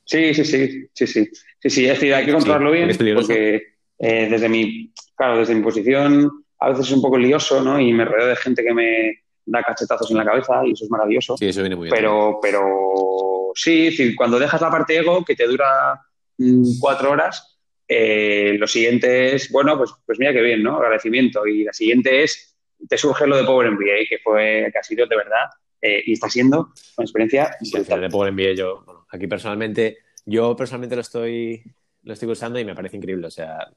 Sí, 0.05 0.35
sí, 0.35 0.45
sí, 0.45 0.89
sí, 0.93 1.07
sí. 1.07 1.31
Sí, 1.61 1.71
sí, 1.71 1.87
es 1.87 1.95
decir, 1.95 2.15
hay 2.15 2.25
que 2.25 2.33
controlarlo 2.33 2.71
bien 2.71 2.89
porque 3.15 3.63
eh, 3.99 4.29
desde 4.31 4.49
mi, 4.49 4.93
claro, 5.15 5.39
desde 5.39 5.55
mi 5.55 5.63
posición 5.63 6.45
a 6.61 6.71
veces 6.71 6.87
es 6.87 6.93
un 6.93 7.03
poco 7.03 7.19
lioso, 7.19 7.63
¿no? 7.63 7.79
Y 7.81 7.93
me 7.93 8.05
rodeo 8.05 8.29
de 8.29 8.37
gente 8.37 8.65
que 8.65 8.73
me 8.73 9.23
da 9.45 9.63
cachetazos 9.63 10.11
en 10.11 10.17
la 10.17 10.25
cabeza 10.25 10.63
y 10.65 10.73
eso 10.73 10.85
es 10.85 10.91
maravilloso. 10.91 11.37
Sí, 11.37 11.47
eso 11.47 11.61
viene 11.61 11.77
muy 11.77 11.87
bien. 11.87 11.95
Pero, 11.95 12.39
pero 12.41 13.53
sí, 13.55 13.91
sí, 13.93 14.15
cuando 14.15 14.39
dejas 14.39 14.61
la 14.61 14.71
parte 14.71 14.97
ego 14.97 15.25
que 15.25 15.37
te 15.37 15.47
dura 15.47 16.01
mm, 16.39 16.79
cuatro 16.81 17.13
horas, 17.13 17.59
eh, 17.87 18.57
lo 18.59 18.67
siguiente 18.67 19.35
es, 19.35 19.51
bueno, 19.51 19.77
pues, 19.77 19.91
pues 20.05 20.19
mira 20.19 20.33
qué 20.33 20.41
bien, 20.41 20.63
¿no? 20.63 20.77
Agradecimiento. 20.77 21.47
Y 21.47 21.65
la 21.65 21.73
siguiente 21.73 22.23
es, 22.23 22.57
te 22.89 22.99
surge 22.99 23.27
lo 23.27 23.37
de 23.37 23.45
Power 23.45 23.71
MBA, 23.71 24.07
que 24.09 24.19
fue, 24.23 24.69
que 24.73 24.79
ha 24.79 24.83
sido 24.83 25.07
de 25.07 25.17
verdad 25.17 25.49
eh, 25.81 26.03
y 26.07 26.13
está 26.13 26.29
siendo 26.29 26.73
una 26.97 27.05
experiencia 27.05 27.51
De 27.61 28.09
Power 28.09 28.33
MBA 28.33 28.55
yo, 28.55 28.83
bueno, 28.85 29.07
aquí 29.11 29.27
personalmente, 29.27 29.99
yo 30.25 30.57
personalmente 30.57 30.97
lo 30.97 31.03
estoy, 31.03 31.63
lo 32.03 32.13
estoy 32.13 32.29
usando 32.29 32.59
y 32.59 32.65
me 32.65 32.75
parece 32.75 32.97
increíble. 32.97 33.27
O 33.27 33.31
sea, 33.31 33.71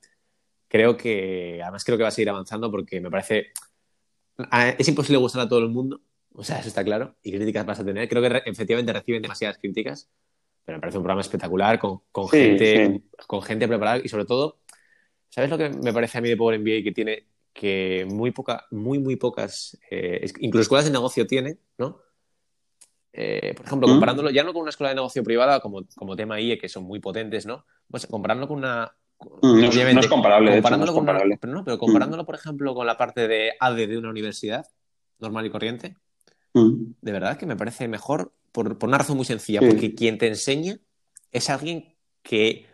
creo 0.67 0.97
que, 0.97 1.59
además 1.61 1.83
creo 1.83 1.97
que 1.97 2.03
va 2.03 2.09
a 2.09 2.11
seguir 2.11 2.29
avanzando 2.29 2.71
porque 2.71 2.99
me 2.99 3.11
parece, 3.11 3.51
es 4.77 4.87
imposible 4.87 5.19
gustar 5.19 5.43
a 5.43 5.49
todo 5.49 5.59
el 5.59 5.69
mundo. 5.69 6.01
O 6.33 6.43
sea, 6.43 6.59
eso 6.59 6.69
está 6.69 6.83
claro. 6.83 7.15
Y 7.21 7.31
críticas 7.31 7.65
vas 7.65 7.79
a 7.79 7.85
tener. 7.85 8.07
Creo 8.07 8.21
que 8.21 8.41
efectivamente 8.45 8.93
reciben 8.93 9.21
demasiadas 9.21 9.57
críticas, 9.57 10.09
pero 10.65 10.77
me 10.77 10.81
parece 10.81 10.97
un 10.97 11.03
programa 11.03 11.21
espectacular 11.21 11.77
con, 11.77 12.01
con 12.11 12.29
gente, 12.29 13.01
con 13.27 13.41
gente 13.41 13.67
preparada 13.67 14.01
y 14.03 14.07
sobre 14.07 14.25
todo, 14.25 14.59
¿sabes 15.29 15.49
lo 15.49 15.57
que 15.57 15.69
me 15.69 15.93
parece 15.93 16.17
a 16.17 16.21
mí 16.21 16.29
de 16.29 16.37
Power 16.37 16.59
MBA 16.59 16.83
que 16.83 16.91
tiene 16.93 17.30
que 17.53 18.05
muy 18.09 18.31
poca, 18.31 18.65
muy, 18.71 18.99
muy 18.99 19.15
pocas, 19.15 19.77
eh, 19.89 20.25
incluso 20.39 20.61
escuelas 20.61 20.85
de 20.85 20.91
negocio 20.91 21.27
tienen, 21.27 21.59
¿no? 21.77 21.99
Eh, 23.13 23.53
por 23.55 23.65
ejemplo, 23.65 23.87
¿Mm? 23.87 23.91
comparándolo 23.91 24.29
ya 24.29 24.43
no 24.43 24.53
con 24.53 24.61
una 24.61 24.69
escuela 24.69 24.89
de 24.89 24.95
negocio 24.95 25.23
privada 25.23 25.59
como, 25.59 25.81
como 25.95 26.15
tema 26.15 26.39
IE, 26.39 26.57
que 26.57 26.69
son 26.69 26.83
muy 26.83 26.99
potentes, 26.99 27.45
¿no? 27.45 27.65
Pues 27.89 28.07
comparándolo 28.07 28.47
con 28.47 28.57
una. 28.59 28.95
Mm, 29.41 29.61
no, 29.61 29.99
es 29.99 30.07
comparable, 30.07 30.51
comparándolo 30.53 30.93
pero 31.39 31.53
no, 31.53 31.63
pero 31.63 31.77
comparándolo, 31.77 32.25
por 32.25 32.35
ejemplo, 32.35 32.73
con 32.73 32.87
la 32.87 32.97
parte 32.97 33.27
de 33.27 33.51
ADE 33.59 33.87
de 33.87 33.97
una 33.97 34.09
universidad 34.09 34.65
normal 35.19 35.45
y 35.45 35.49
corriente, 35.51 35.95
de 36.53 37.11
verdad 37.11 37.37
que 37.37 37.45
me 37.45 37.55
parece 37.55 37.87
mejor 37.87 38.33
por, 38.51 38.79
por 38.79 38.89
una 38.89 38.97
razón 38.97 39.17
muy 39.17 39.25
sencilla, 39.25 39.59
porque 39.59 39.93
quien 39.93 40.17
te 40.17 40.27
enseña 40.27 40.79
es 41.31 41.49
alguien 41.51 41.95
que 42.23 42.65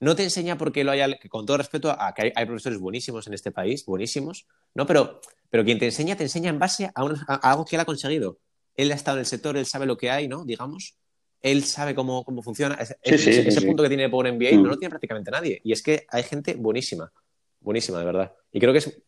no 0.00 0.14
te 0.14 0.22
enseña 0.22 0.56
porque 0.56 0.84
lo 0.84 0.92
haya, 0.92 1.08
con 1.28 1.44
todo 1.44 1.56
respeto 1.56 1.90
a 1.90 2.14
que 2.14 2.32
hay, 2.34 2.46
profesores 2.46 2.78
buenísimos 2.78 3.26
en 3.26 3.34
este 3.34 3.50
país, 3.50 3.84
buenísimos, 3.84 4.46
¿no? 4.74 4.86
Pero, 4.86 5.20
pero 5.50 5.64
quien 5.64 5.78
te 5.78 5.86
enseña, 5.86 6.16
te 6.16 6.22
enseña 6.24 6.50
en 6.50 6.58
base 6.58 6.90
a, 6.94 7.50
algo 7.50 7.64
que 7.64 7.76
él 7.76 7.80
ha 7.80 7.84
conseguido. 7.84 8.38
Él 8.76 8.92
ha 8.92 8.94
estado 8.94 9.16
en 9.16 9.20
el 9.20 9.26
sector, 9.26 9.56
él 9.56 9.66
sabe 9.66 9.86
lo 9.86 9.96
que 9.96 10.10
hay, 10.10 10.28
¿no? 10.28 10.44
Digamos. 10.44 10.96
Él 11.40 11.64
sabe 11.64 11.94
cómo, 11.94 12.24
cómo 12.24 12.42
funciona. 12.42 12.78
ese, 13.02 13.62
punto 13.62 13.82
que 13.82 13.88
tiene 13.88 14.08
Power 14.08 14.32
MBA 14.32 14.52
no 14.52 14.62
mm. 14.62 14.66
lo 14.66 14.76
tiene 14.76 14.90
prácticamente 14.90 15.30
nadie. 15.30 15.60
Y 15.62 15.72
es 15.72 15.82
que 15.82 16.04
hay 16.08 16.22
gente 16.22 16.54
buenísima. 16.54 17.12
Buenísima, 17.60 17.98
de 17.98 18.04
verdad. 18.04 18.32
Y 18.52 18.60
creo 18.60 18.72
que 18.72 18.78
es. 18.78 19.02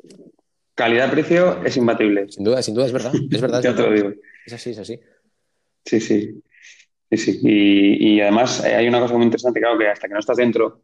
Calidad-precio 0.75 1.65
es 1.65 1.77
imbatible. 1.77 2.31
Sin 2.31 2.45
duda, 2.45 2.63
sin 2.63 2.75
duda, 2.75 2.87
es 2.87 2.93
verdad. 2.93 3.13
Es 3.31 3.41
verdad. 3.41 3.63
ya 3.63 3.75
te 3.75 3.83
lo 3.83 3.93
digo. 3.93 4.13
Es 4.47 4.53
así, 4.53 4.71
es 4.71 4.79
así. 4.79 5.01
Sí, 5.85 6.01
sí. 6.01 6.43
Sí, 7.11 7.17
sí. 7.17 7.41
Y, 7.43 8.15
y 8.15 8.21
además 8.21 8.65
eh, 8.65 8.75
hay 8.75 8.89
una 8.89 9.01
cosa 9.01 9.15
muy 9.15 9.25
interesante, 9.25 9.61
claro, 9.61 9.79
que 9.79 9.89
hasta 9.89 10.07
que 10.07 10.15
no 10.15 10.21
estás 10.21 10.37
dentro 10.37 10.83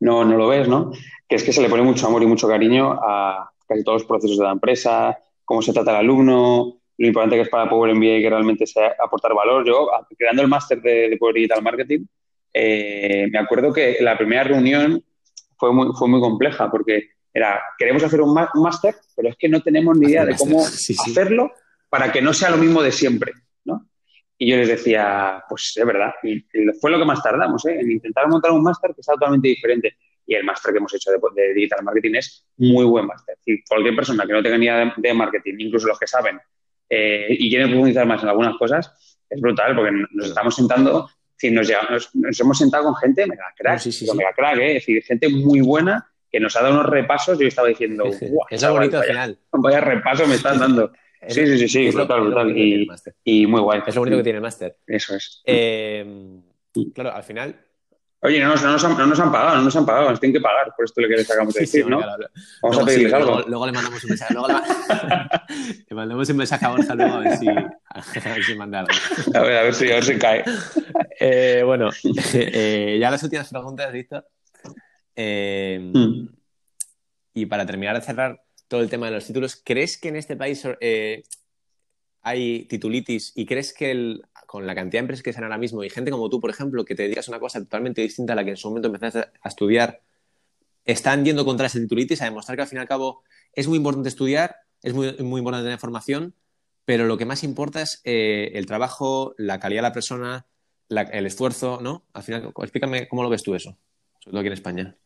no, 0.00 0.24
no 0.24 0.36
lo 0.36 0.48
ves, 0.48 0.68
¿no? 0.68 0.92
Que 1.28 1.36
es 1.36 1.44
que 1.44 1.52
se 1.52 1.60
le 1.60 1.68
pone 1.68 1.82
mucho 1.82 2.06
amor 2.06 2.22
y 2.22 2.26
mucho 2.26 2.48
cariño 2.48 2.92
a 2.92 3.50
casi 3.66 3.84
todos 3.84 4.02
los 4.02 4.08
procesos 4.08 4.38
de 4.38 4.44
la 4.44 4.52
empresa, 4.52 5.18
cómo 5.44 5.60
se 5.60 5.72
trata 5.72 5.90
al 5.90 5.96
alumno, 5.96 6.80
lo 6.96 7.06
importante 7.06 7.36
que 7.36 7.42
es 7.42 7.48
para 7.48 7.68
Power 7.68 7.94
MBA 7.94 8.20
que 8.20 8.30
realmente 8.30 8.66
sea 8.66 8.94
aportar 9.02 9.34
valor. 9.34 9.66
Yo, 9.66 9.88
creando 10.16 10.42
el 10.42 10.48
máster 10.48 10.80
de, 10.80 11.16
Power 11.18 11.34
Digital 11.34 11.62
Marketing, 11.62 12.06
eh, 12.52 13.28
me 13.30 13.38
acuerdo 13.38 13.72
que 13.72 13.98
la 14.00 14.16
primera 14.16 14.44
reunión 14.44 15.02
fue 15.56 15.72
muy, 15.72 15.88
fue 15.96 16.08
muy 16.08 16.20
compleja 16.20 16.70
porque 16.70 17.10
era, 17.32 17.60
queremos 17.78 18.02
hacer 18.02 18.20
un 18.20 18.34
máster, 18.34 18.96
pero 19.14 19.28
es 19.28 19.36
que 19.36 19.48
no 19.48 19.60
tenemos 19.60 19.96
ni 19.98 20.08
idea 20.10 20.24
de 20.24 20.36
cómo 20.36 20.64
hacerlo 21.06 21.52
para 21.88 22.10
que 22.10 22.22
no 22.22 22.32
sea 22.32 22.50
lo 22.50 22.56
mismo 22.56 22.82
de 22.82 22.92
siempre. 22.92 23.32
Y 24.38 24.50
yo 24.50 24.56
les 24.56 24.68
decía, 24.68 25.42
pues 25.48 25.74
es 25.76 25.84
verdad, 25.84 26.12
y 26.22 26.44
fue 26.80 26.92
lo 26.92 26.98
que 26.98 27.04
más 27.04 27.20
tardamos, 27.22 27.66
¿eh? 27.66 27.80
en 27.80 27.90
intentar 27.90 28.28
montar 28.28 28.52
un 28.52 28.62
máster 28.62 28.94
que 28.94 29.02
sea 29.02 29.14
totalmente 29.14 29.48
diferente. 29.48 29.96
Y 30.24 30.34
el 30.34 30.44
máster 30.44 30.72
que 30.72 30.78
hemos 30.78 30.94
hecho 30.94 31.10
de, 31.10 31.54
digital 31.54 31.82
marketing 31.82 32.14
es 32.14 32.46
muy 32.58 32.84
buen 32.84 33.06
máster. 33.06 33.36
Es 33.44 33.60
cualquier 33.68 33.96
persona 33.96 34.24
que 34.26 34.32
no 34.32 34.42
tenga 34.42 34.58
ni 34.58 34.66
idea 34.66 34.94
de, 34.96 35.14
marketing, 35.14 35.54
incluso 35.58 35.88
los 35.88 35.98
que 35.98 36.06
saben 36.06 36.38
eh, 36.88 37.26
y 37.30 37.48
quieren 37.48 37.68
profundizar 37.68 38.06
más 38.06 38.22
en 38.22 38.28
algunas 38.28 38.56
cosas, 38.56 39.24
es 39.28 39.40
brutal 39.40 39.74
porque 39.74 39.90
nos 40.12 40.26
estamos 40.28 40.54
sentando, 40.54 41.08
es 41.40 41.52
nos, 41.52 42.14
nos, 42.14 42.40
hemos 42.40 42.58
sentado 42.58 42.84
con 42.84 42.96
gente 42.96 43.26
mega 43.26 43.52
crack, 43.56 43.82
mega 44.14 44.32
crack, 44.34 44.58
¿eh? 44.58 44.68
es 44.68 44.74
decir, 44.74 45.02
gente 45.02 45.28
muy 45.28 45.60
buena 45.60 46.08
que 46.30 46.40
nos 46.40 46.54
ha 46.56 46.62
dado 46.62 46.74
unos 46.74 46.86
repasos. 46.86 47.38
Yo 47.38 47.48
estaba 47.48 47.68
diciendo, 47.68 48.04
es 48.50 48.62
lo 48.62 48.72
bonito 48.72 48.98
al 48.98 49.04
final. 49.04 49.38
Vaya 49.52 49.80
repaso 49.80 50.26
me 50.26 50.34
están 50.34 50.58
dando. 50.58 50.92
Sí, 51.26 51.46
sí, 51.46 51.58
sí, 51.58 51.68
sí, 51.68 51.90
brutal, 51.90 52.20
brutal. 52.22 52.56
Y, 53.24 53.46
muy 53.46 53.60
guay. 53.60 53.82
Es 53.86 53.94
lo 53.94 54.02
bonito 54.02 54.18
que 54.18 54.22
tiene 54.22 54.36
el 54.36 54.42
máster. 54.42 54.76
Eso 54.86 55.16
es. 55.16 55.42
Eh, 55.44 56.40
claro, 56.94 57.12
al 57.12 57.22
final. 57.24 57.56
Oye, 58.20 58.40
no 58.40 58.48
nos, 58.48 58.62
no, 58.64 58.72
nos 58.72 58.84
han, 58.84 58.98
no 58.98 59.06
nos, 59.06 59.20
han, 59.20 59.30
pagado, 59.30 59.56
no 59.56 59.62
nos 59.62 59.76
han 59.76 59.86
pagado, 59.86 60.10
nos 60.10 60.18
tienen 60.18 60.34
que 60.34 60.40
pagar 60.40 60.74
por 60.74 60.84
esto 60.84 61.00
lo 61.00 61.08
que 61.08 61.16
les 61.16 61.30
acabamos 61.30 61.54
de 61.54 61.60
decir, 61.60 61.86
¿no? 61.86 62.00
Vamos 62.62 62.78
a 62.78 62.84
pedirles 62.84 63.12
algo. 63.12 63.42
Luego, 63.46 63.66
le 63.66 63.72
mandamos 63.72 64.02
un 64.02 64.08
mensaje. 64.08 64.34
Luego 64.34 64.48
le, 65.88 65.94
mandamos 65.94 66.28
un 66.28 66.36
mensaje 66.36 66.64
a 66.64 66.68
Borja 66.70 66.94
luego 66.96 67.14
a 67.14 67.18
ver 67.20 67.36
si, 67.36 67.48
a 67.48 68.34
ver 68.34 68.42
si 68.42 68.54
manda 68.56 68.80
algo. 68.80 68.92
A 69.34 69.40
ver, 69.40 69.56
a 69.58 69.62
ver 69.62 69.74
si, 69.74 69.92
a 69.92 69.94
ver 69.94 70.04
si 70.04 70.18
cae. 70.18 70.44
Eh, 71.20 71.62
bueno, 71.64 71.90
eh, 72.34 72.98
ya 73.00 73.10
las 73.12 73.22
últimas 73.22 73.48
preguntas, 73.50 73.92
Víctor. 73.92 74.26
Eh, 75.14 75.78
mm. 75.94 76.28
Y 77.34 77.46
para 77.46 77.66
terminar 77.66 77.94
de 77.94 78.02
cerrar, 78.02 78.42
todo 78.68 78.80
el 78.80 78.90
tema 78.90 79.06
de 79.06 79.12
los 79.12 79.26
títulos. 79.26 79.60
¿Crees 79.64 79.98
que 79.98 80.08
en 80.08 80.16
este 80.16 80.36
país 80.36 80.62
eh, 80.80 81.24
hay 82.22 82.64
titulitis 82.64 83.32
y 83.34 83.46
crees 83.46 83.72
que 83.72 84.20
con 84.46 84.66
la 84.66 84.74
cantidad 84.74 85.00
de 85.00 85.04
empresas 85.04 85.22
que 85.22 85.30
están 85.30 85.44
ahora 85.44 85.58
mismo 85.58 85.82
y 85.82 85.90
gente 85.90 86.10
como 86.10 86.30
tú, 86.30 86.40
por 86.40 86.50
ejemplo, 86.50 86.84
que 86.84 86.94
te 86.94 87.02
dedicas 87.04 87.28
a 87.28 87.32
una 87.32 87.40
cosa 87.40 87.58
totalmente 87.60 88.02
distinta 88.02 88.34
a 88.34 88.36
la 88.36 88.44
que 88.44 88.50
en 88.50 88.56
su 88.56 88.68
momento 88.68 88.88
empezaste 88.88 89.30
a 89.42 89.48
estudiar, 89.48 90.02
están 90.84 91.24
yendo 91.24 91.44
contra 91.44 91.66
ese 91.66 91.80
titulitis 91.80 92.22
a 92.22 92.26
demostrar 92.26 92.56
que 92.56 92.62
al 92.62 92.68
fin 92.68 92.78
y 92.78 92.80
al 92.80 92.88
cabo 92.88 93.22
es 93.52 93.68
muy 93.68 93.76
importante 93.76 94.08
estudiar, 94.08 94.56
es 94.82 94.94
muy, 94.94 95.12
muy 95.18 95.40
importante 95.40 95.64
tener 95.64 95.78
formación, 95.78 96.34
pero 96.84 97.06
lo 97.06 97.18
que 97.18 97.26
más 97.26 97.44
importa 97.44 97.82
es 97.82 98.00
eh, 98.04 98.52
el 98.54 98.64
trabajo, 98.64 99.34
la 99.36 99.60
calidad 99.60 99.80
de 99.80 99.88
la 99.88 99.92
persona, 99.92 100.46
el 100.88 101.26
esfuerzo, 101.26 101.80
¿no? 101.82 102.06
Al 102.14 102.22
final, 102.22 102.52
explícame 102.62 103.08
cómo 103.08 103.22
lo 103.22 103.28
ves 103.28 103.42
tú 103.42 103.54
eso, 103.54 103.76
sobre 104.20 104.30
todo 104.30 104.40
aquí 104.40 104.46
en 104.46 104.52
España. 104.54 104.96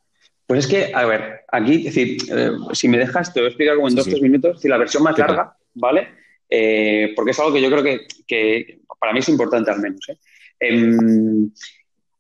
Pues 0.46 0.66
es 0.66 0.70
que, 0.70 0.94
a 0.94 1.04
ver, 1.06 1.44
aquí, 1.48 1.86
es 1.86 1.94
decir, 1.94 2.18
eh, 2.30 2.50
si 2.72 2.88
me 2.88 2.98
dejas, 2.98 3.32
te 3.32 3.40
voy 3.40 3.46
a 3.46 3.48
explicar 3.50 3.76
como 3.76 3.88
en 3.88 3.94
dos 3.94 4.06
o 4.06 4.10
tres 4.10 4.22
minutos, 4.22 4.60
si 4.60 4.68
la 4.68 4.78
versión 4.78 5.02
más 5.02 5.16
larga, 5.16 5.56
¿vale? 5.74 6.08
Eh, 6.48 7.12
porque 7.16 7.30
es 7.30 7.40
algo 7.40 7.52
que 7.52 7.62
yo 7.62 7.70
creo 7.70 7.82
que, 8.26 8.80
para 8.98 9.12
mí 9.12 9.20
es 9.20 9.28
importante 9.28 9.70
al 9.70 9.80
menos. 9.80 10.06
¿eh? 10.08 10.18
Em, 10.60 11.50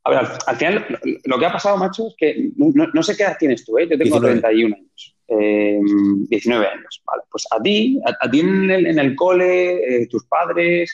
a 0.04 0.10
ver, 0.10 0.18
al, 0.46 0.56
final, 0.56 0.98
lo 1.24 1.38
que 1.38 1.46
ha 1.46 1.52
pasado, 1.52 1.76
macho, 1.76 2.08
es 2.08 2.14
que 2.16 2.50
no, 2.56 3.02
sé 3.02 3.16
qué 3.16 3.24
edad 3.24 3.36
tienes 3.38 3.64
tú, 3.64 3.78
¿eh? 3.78 3.86
Yo 3.88 3.98
tengo 3.98 4.20
31 4.20 4.74
años, 4.74 5.16
19 5.28 6.64
em, 6.64 6.72
años, 6.72 7.02
¿vale? 7.04 7.22
Pues 7.30 7.46
a 7.50 7.62
ti, 7.62 8.00
a, 8.04 8.30
ti 8.30 8.40
en 8.40 8.70
el, 8.70 8.86
en 8.86 8.98
el 8.98 9.14
cole, 9.14 10.06
tus 10.10 10.24
padres, 10.24 10.92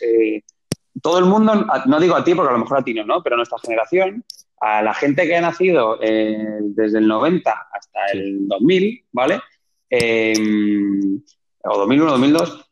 todo 1.00 1.18
el 1.18 1.24
mundo, 1.26 1.66
no 1.86 2.00
digo 2.00 2.16
a 2.16 2.24
ti 2.24 2.34
porque 2.34 2.50
a 2.50 2.52
lo 2.52 2.58
mejor 2.58 2.78
a 2.78 2.84
ti 2.84 2.94
no, 2.94 3.04
¿no? 3.04 3.22
Pero 3.22 3.36
nuestra 3.36 3.58
generación, 3.58 4.24
a 4.60 4.82
la 4.82 4.94
gente 4.94 5.26
que 5.26 5.36
ha 5.36 5.40
nacido 5.40 5.98
eh, 6.02 6.58
desde 6.60 6.98
el 6.98 7.06
90 7.06 7.68
hasta 7.72 8.06
el 8.12 8.48
2000, 8.48 9.06
¿vale? 9.12 9.40
Em, 9.88 11.20
o 11.64 11.78
2001, 11.78 12.10
2002, 12.10 12.70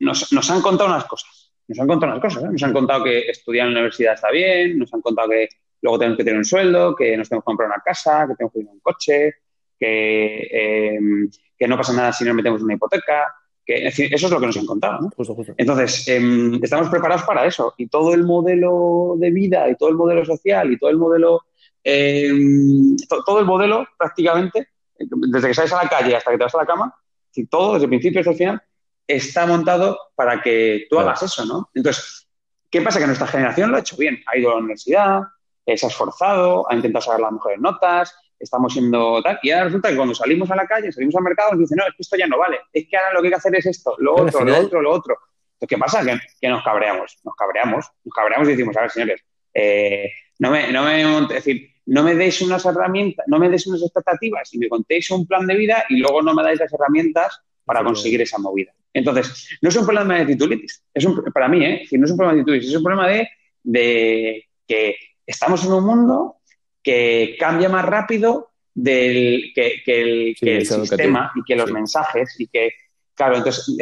nos, 0.00 0.50
han 0.50 0.62
contado 0.62 0.90
unas 0.90 1.04
cosas. 1.04 1.52
Nos 1.66 1.78
han 1.78 1.86
contado 1.86 2.12
unas 2.12 2.22
cosas. 2.22 2.44
¿eh? 2.44 2.48
Nos 2.52 2.62
han 2.62 2.72
contado 2.72 3.04
que 3.04 3.28
estudiar 3.28 3.68
en 3.68 3.74
la 3.74 3.80
universidad 3.80 4.14
está 4.14 4.30
bien, 4.30 4.78
nos 4.78 4.92
han 4.94 5.02
contado 5.02 5.28
que 5.30 5.48
luego 5.82 5.98
tenemos 5.98 6.16
que 6.18 6.24
tener 6.24 6.38
un 6.38 6.44
sueldo, 6.44 6.94
que 6.94 7.16
nos 7.16 7.28
tenemos 7.28 7.42
que 7.42 7.46
comprar 7.46 7.68
una 7.68 7.82
casa, 7.84 8.26
que 8.28 8.34
tenemos 8.34 8.52
que 8.52 8.60
a 8.60 8.72
un 8.72 8.80
coche, 8.80 9.34
que, 9.78 10.48
em, 10.50 11.30
que 11.56 11.68
no 11.68 11.76
pasa 11.76 11.92
nada 11.92 12.12
si 12.12 12.24
nos 12.24 12.34
metemos 12.34 12.60
en 12.60 12.64
una 12.64 12.74
hipoteca, 12.74 13.34
eso 13.68 14.26
es 14.26 14.30
lo 14.30 14.40
que 14.40 14.46
nos 14.46 14.56
han 14.56 14.66
contado. 14.66 15.00
¿no? 15.02 15.10
Entonces, 15.56 16.08
em, 16.08 16.58
estamos 16.62 16.88
preparados 16.88 17.24
para 17.24 17.44
eso. 17.44 17.74
Y 17.76 17.86
todo 17.88 18.14
el 18.14 18.24
modelo 18.24 19.14
de 19.18 19.30
vida, 19.30 19.68
y 19.68 19.76
todo 19.76 19.90
el 19.90 19.94
modelo 19.94 20.24
social, 20.24 20.72
y 20.72 20.78
todo 20.78 20.90
el 20.90 20.96
modelo, 20.96 21.42
em, 21.84 22.96
todo 23.26 23.40
el 23.40 23.44
modelo 23.44 23.86
prácticamente, 23.98 24.68
desde 24.98 25.48
que 25.48 25.54
sales 25.54 25.72
a 25.72 25.82
la 25.82 25.88
calle 25.88 26.16
hasta 26.16 26.30
que 26.30 26.38
te 26.38 26.44
vas 26.44 26.54
a 26.54 26.58
la 26.58 26.66
cama, 26.66 26.94
y 27.34 27.46
todo, 27.46 27.74
desde 27.74 27.84
el 27.84 27.90
principio 27.90 28.20
hasta 28.20 28.30
el 28.32 28.36
final, 28.36 28.62
está 29.06 29.46
montado 29.46 29.98
para 30.14 30.40
que 30.42 30.86
tú 30.88 30.98
hagas 30.98 31.22
eso, 31.22 31.44
¿no? 31.44 31.70
Entonces, 31.74 32.26
¿qué 32.70 32.82
pasa? 32.82 32.98
Que 32.98 33.06
nuestra 33.06 33.26
generación 33.26 33.70
lo 33.70 33.76
ha 33.76 33.80
hecho 33.80 33.96
bien. 33.96 34.18
Ha 34.26 34.38
ido 34.38 34.50
a 34.50 34.54
la 34.54 34.60
universidad, 34.60 35.20
se 35.66 35.86
ha 35.86 35.88
esforzado, 35.88 36.70
ha 36.70 36.74
intentado 36.74 37.02
sacar 37.02 37.20
las 37.20 37.32
mejores 37.32 37.60
notas, 37.60 38.14
estamos 38.38 38.72
siendo 38.72 39.22
tal. 39.22 39.38
Y 39.42 39.50
ahora 39.50 39.64
resulta 39.64 39.90
que 39.90 39.96
cuando 39.96 40.14
salimos 40.14 40.50
a 40.50 40.56
la 40.56 40.66
calle, 40.66 40.92
salimos 40.92 41.16
al 41.16 41.22
mercado, 41.22 41.52
nos 41.52 41.60
dicen, 41.60 41.76
no, 41.76 41.86
es 41.86 41.94
que 41.94 42.02
esto 42.02 42.16
ya 42.16 42.26
no 42.26 42.38
vale, 42.38 42.60
es 42.72 42.88
que 42.88 42.96
ahora 42.96 43.12
lo 43.14 43.20
que 43.20 43.28
hay 43.28 43.32
que 43.32 43.36
hacer 43.36 43.56
es 43.56 43.66
esto, 43.66 43.94
lo 43.98 44.14
otro, 44.14 44.44
lo 44.44 44.58
otro, 44.58 44.82
lo 44.82 44.90
otro. 44.90 45.18
Entonces, 45.54 45.68
¿qué 45.68 45.78
pasa? 45.78 46.20
Que, 46.40 46.48
nos 46.48 46.62
cabreamos, 46.62 47.18
nos 47.24 47.34
cabreamos, 47.34 47.86
nos 48.04 48.14
cabreamos 48.14 48.48
y 48.48 48.52
decimos, 48.52 48.76
a 48.76 48.82
ver, 48.82 48.90
señores, 48.90 49.20
eh, 49.52 50.10
no 50.38 50.50
me, 50.50 50.70
no 50.72 50.84
me, 50.84 51.20
es 51.22 51.28
decir, 51.28 51.70
no 51.86 52.02
me 52.02 52.14
deis 52.14 52.40
unas 52.42 52.64
herramientas, 52.64 53.26
no 53.28 53.38
me 53.38 53.48
deis 53.48 53.66
unas 53.66 53.82
expectativas 53.82 54.52
y 54.54 54.58
me 54.58 54.68
contéis 54.68 55.10
un 55.10 55.26
plan 55.26 55.46
de 55.46 55.56
vida 55.56 55.84
y 55.88 55.96
luego 55.96 56.22
no 56.22 56.34
me 56.34 56.42
dais 56.42 56.60
las 56.60 56.72
herramientas 56.72 57.40
para 57.64 57.82
conseguir 57.82 58.22
esa 58.22 58.38
movida. 58.38 58.72
Entonces, 58.92 59.58
no 59.60 59.68
es 59.68 59.76
un 59.76 59.84
problema 59.84 60.18
de 60.18 60.26
titulitis, 60.26 60.84
es 60.94 61.04
un, 61.04 61.22
para 61.32 61.48
mí, 61.48 61.64
¿eh? 61.64 61.86
no 61.92 62.04
es 62.04 62.10
un 62.10 62.16
problema 62.16 62.36
de 62.36 62.42
titulitis, 62.42 62.70
es 62.70 62.76
un 62.76 62.82
problema 62.84 63.08
de, 63.08 63.28
de 63.62 64.44
que 64.66 64.96
estamos 65.26 65.64
en 65.64 65.72
un 65.72 65.84
mundo 65.84 66.37
que 66.82 67.36
cambia 67.38 67.68
más 67.68 67.84
rápido 67.84 68.50
del, 68.74 69.52
que, 69.54 69.82
el, 69.86 70.66
sistema 70.66 71.32
y 71.34 71.42
que 71.42 71.56
los 71.56 71.70
mensajes 71.70 72.36
y 72.38 72.46
que, 72.46 72.70
claro, 73.14 73.36
entonces, 73.36 73.76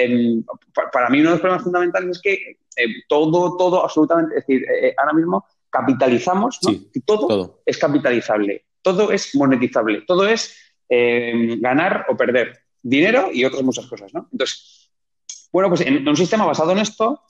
para 0.93 1.11
mí 1.11 1.21
uno 1.21 1.31
de 1.31 1.35
los 1.35 1.41
problemas 1.41 1.65
fundamentales 1.65 2.11
es 2.17 2.23
que 2.23 2.33
eh, 2.77 3.03
todo, 3.09 3.57
todo, 3.57 3.83
absolutamente, 3.83 4.39
es 4.39 4.47
decir, 4.47 4.63
eh, 4.63 4.89
eh, 4.89 4.95
ahora 4.99 5.13
mismo 5.13 5.45
capitalizamos, 5.69 6.59
¿no? 6.63 6.73
todo, 7.05 7.63
es 7.67 7.79
capitalizable, 7.79 8.65
todo 8.81 9.13
es 9.13 9.35
monetizable, 9.35 10.03
todo 10.03 10.27
es 10.27 10.57
ganar 10.89 12.07
o 12.09 12.17
perder 12.17 12.61
dinero 12.81 13.31
y 13.33 13.45
otras 13.45 13.63
muchas 13.65 13.87
cosas, 13.87 14.15
¿no? 14.15 14.29
Entonces, 14.31 14.89
bueno, 15.53 15.69
pues 15.69 15.81
en 15.81 16.07
un 16.09 16.17
sistema 16.17 16.47
basado 16.47 16.71
en 16.73 16.79
esto 16.79 17.21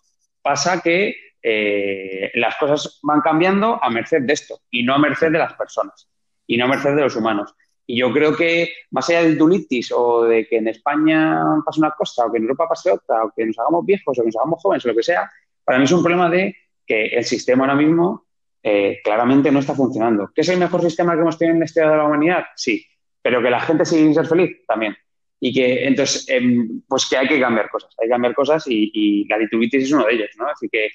pasa 0.42 0.82
que 0.82 1.16
eh, 1.48 2.32
las 2.34 2.56
cosas 2.56 2.98
van 3.04 3.20
cambiando 3.20 3.78
a 3.80 3.88
merced 3.88 4.22
de 4.22 4.32
esto 4.32 4.62
y 4.68 4.82
no 4.82 4.94
a 4.94 4.98
merced 4.98 5.30
de 5.30 5.38
las 5.38 5.52
personas 5.52 6.08
y 6.44 6.56
no 6.56 6.64
a 6.64 6.68
merced 6.68 6.96
de 6.96 7.02
los 7.02 7.14
humanos. 7.14 7.54
Y 7.86 7.98
yo 7.98 8.12
creo 8.12 8.36
que 8.36 8.72
más 8.90 9.08
allá 9.08 9.22
del 9.22 9.38
dulitis 9.38 9.92
o 9.92 10.24
de 10.24 10.48
que 10.48 10.56
en 10.56 10.66
España 10.66 11.40
pase 11.64 11.78
una 11.78 11.92
cosa 11.92 12.26
o 12.26 12.32
que 12.32 12.38
en 12.38 12.44
Europa 12.44 12.70
pase 12.70 12.90
otra 12.90 13.22
o 13.22 13.30
que 13.30 13.46
nos 13.46 13.56
hagamos 13.60 13.86
viejos 13.86 14.18
o 14.18 14.22
que 14.22 14.26
nos 14.26 14.36
hagamos 14.36 14.60
jóvenes 14.60 14.84
o 14.86 14.88
lo 14.88 14.96
que 14.96 15.04
sea, 15.04 15.30
para 15.62 15.78
mí 15.78 15.84
es 15.84 15.92
un 15.92 16.02
problema 16.02 16.28
de 16.28 16.56
que 16.84 17.06
el 17.06 17.24
sistema 17.24 17.62
ahora 17.62 17.76
mismo 17.76 18.26
eh, 18.60 18.98
claramente 19.04 19.52
no 19.52 19.60
está 19.60 19.76
funcionando. 19.76 20.32
¿Que 20.34 20.40
es 20.40 20.48
el 20.48 20.58
mejor 20.58 20.82
sistema 20.82 21.14
que 21.14 21.20
hemos 21.20 21.38
tenido 21.38 21.54
en 21.54 21.60
la 21.60 21.66
historia 21.66 21.90
de 21.90 21.96
la 21.96 22.04
humanidad? 22.06 22.44
Sí. 22.56 22.84
Pero 23.22 23.40
que 23.40 23.50
la 23.50 23.60
gente 23.60 23.84
sigue 23.84 24.02
sin 24.02 24.14
ser 24.14 24.26
feliz, 24.26 24.66
también. 24.66 24.96
Y 25.38 25.54
que 25.54 25.86
entonces, 25.86 26.28
em, 26.28 26.82
pues 26.88 27.06
que 27.08 27.16
hay 27.16 27.28
que 27.28 27.38
cambiar 27.38 27.70
cosas, 27.70 27.94
hay 28.00 28.08
que 28.08 28.12
cambiar 28.12 28.34
cosas 28.34 28.66
y, 28.66 28.90
y 28.92 29.28
la 29.28 29.38
dulitis 29.48 29.84
es 29.84 29.92
uno 29.92 30.06
de 30.06 30.14
ellos, 30.14 30.30
¿no? 30.38 30.48
Así 30.48 30.68
que 30.68 30.88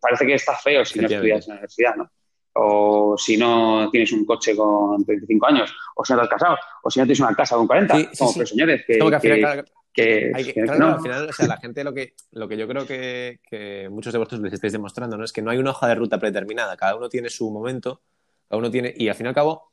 parece 0.00 0.26
que 0.26 0.34
está 0.34 0.56
feo 0.56 0.84
si 0.84 0.98
no 0.98 1.06
estudias 1.06 1.46
en 1.46 1.48
la 1.48 1.54
universidad, 1.54 1.96
¿no? 1.96 2.10
O 2.52 3.16
si 3.16 3.36
no 3.36 3.88
tienes 3.90 4.12
un 4.12 4.24
coche 4.24 4.56
con 4.56 5.04
35 5.04 5.46
años, 5.46 5.74
o 5.94 6.04
si 6.04 6.12
no 6.14 6.20
has 6.20 6.28
casado, 6.28 6.56
o 6.82 6.90
si 6.90 6.98
no 6.98 7.04
tienes 7.04 7.20
una 7.20 7.34
casa 7.34 7.56
con 7.56 7.66
40, 7.66 8.10
como 8.18 8.32
sí, 8.32 8.46
señores, 8.46 8.84
que, 8.86 8.98
al 9.00 10.44
final, 10.44 10.82
al 10.82 11.00
final, 11.00 11.28
o 11.28 11.32
sea, 11.32 11.46
la 11.46 11.56
gente 11.56 11.84
lo 11.84 11.92
que, 11.92 12.14
lo 12.32 12.48
que 12.48 12.56
yo 12.56 12.66
creo 12.68 12.86
que, 12.86 13.40
que, 13.48 13.88
muchos 13.88 14.12
de 14.12 14.18
vosotros 14.18 14.40
les 14.40 14.52
estáis 14.52 14.72
demostrando, 14.72 15.16
¿no? 15.16 15.24
Es 15.24 15.32
que 15.32 15.42
no 15.42 15.50
hay 15.50 15.58
una 15.58 15.70
hoja 15.70 15.88
de 15.88 15.94
ruta 15.94 16.18
predeterminada, 16.18 16.76
cada 16.76 16.96
uno 16.96 17.08
tiene 17.08 17.28
su 17.28 17.50
momento, 17.50 18.02
cada 18.48 18.58
uno 18.58 18.70
tiene, 18.70 18.94
y 18.96 19.08
al 19.08 19.14
fin 19.14 19.26
y 19.26 19.28
al 19.28 19.34
cabo, 19.34 19.70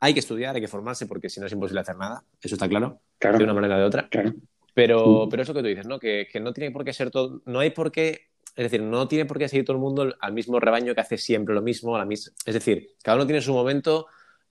hay 0.00 0.14
que 0.14 0.20
estudiar, 0.20 0.54
hay 0.54 0.60
que 0.60 0.68
formarse, 0.68 1.06
porque 1.06 1.28
si 1.28 1.40
no 1.40 1.46
es 1.46 1.52
imposible 1.52 1.80
hacer 1.80 1.96
nada, 1.96 2.24
eso 2.40 2.54
está 2.54 2.68
claro, 2.68 3.00
de 3.20 3.44
una 3.44 3.54
manera 3.54 3.76
o 3.76 3.78
de 3.78 3.84
otra. 3.84 4.08
Claro. 4.08 4.32
Pero, 4.74 5.28
pero 5.30 5.42
es 5.42 5.48
lo 5.48 5.54
que 5.54 5.60
tú 5.60 5.68
dices, 5.68 5.86
¿no? 5.86 5.98
Que, 5.98 6.26
que 6.30 6.40
no 6.40 6.52
tiene 6.52 6.70
por 6.70 6.84
qué 6.84 6.92
ser 6.92 7.10
todo, 7.10 7.42
no 7.44 7.60
hay 7.60 7.70
por 7.70 7.92
qué 7.92 8.31
es 8.54 8.64
decir, 8.64 8.82
no 8.82 9.08
tiene 9.08 9.24
por 9.24 9.38
qué 9.38 9.48
seguir 9.48 9.64
todo 9.64 9.76
el 9.76 9.82
mundo 9.82 10.14
al 10.20 10.32
mismo 10.32 10.60
rebaño 10.60 10.94
que 10.94 11.00
hace 11.00 11.16
siempre 11.16 11.54
lo 11.54 11.62
mismo. 11.62 11.96
la 11.96 12.04
mis... 12.04 12.32
Es 12.44 12.54
decir, 12.54 12.90
cada 13.02 13.16
uno 13.16 13.26
tiene 13.26 13.40
su 13.40 13.52
momento. 13.52 14.06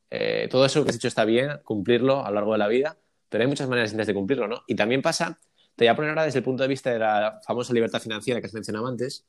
Eh, 0.10 0.47
todo 0.49 0.66
eso 0.66 0.84
que 0.84 0.89
has 0.89 0.95
dicho 0.95 1.08
está 1.08 1.24
bien, 1.24 1.60
cumplirlo 1.64 2.26
a 2.26 2.30
lo 2.30 2.36
largo 2.36 2.52
de 2.54 2.58
la 2.58 2.68
vida, 2.68 2.97
pero 3.30 3.43
hay 3.43 3.47
muchas 3.47 3.70
maneras 3.70 3.95
de 3.95 4.14
cumplirlo, 4.14 4.47
¿no? 4.47 4.64
Y 4.68 4.76
también 4.76 5.02
pasa, 5.02 5.39
te 5.76 5.86
voy 5.86 5.88
a 5.88 5.95
poner 5.95 6.10
ahora 6.10 6.26
desde 6.26 6.39
el 6.39 6.43
punto 6.43 6.64
de 6.64 6.70
vista 6.70 6.91
de 6.91 6.99
la 6.99 7.39
famosa 7.45 7.74
libertad 7.74 8.02
financiera 8.02 8.41
que 8.41 8.47
has 8.47 8.54
mencionado 8.54 8.88
antes, 8.88 9.26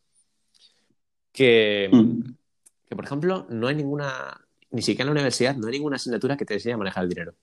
que, 1.30 1.88
mm. 1.92 2.20
que 2.88 2.96
por 2.96 3.04
ejemplo, 3.04 3.46
no 3.50 3.68
hay 3.68 3.76
ninguna, 3.76 4.40
ni 4.70 4.82
siquiera 4.82 5.02
en 5.02 5.14
la 5.14 5.20
universidad, 5.20 5.54
no 5.54 5.68
hay 5.68 5.74
ninguna 5.74 5.96
asignatura 5.96 6.36
que 6.36 6.44
te 6.44 6.54
enseñe 6.54 6.72
a 6.72 6.78
manejar 6.78 7.04
el 7.04 7.10
dinero. 7.10 7.34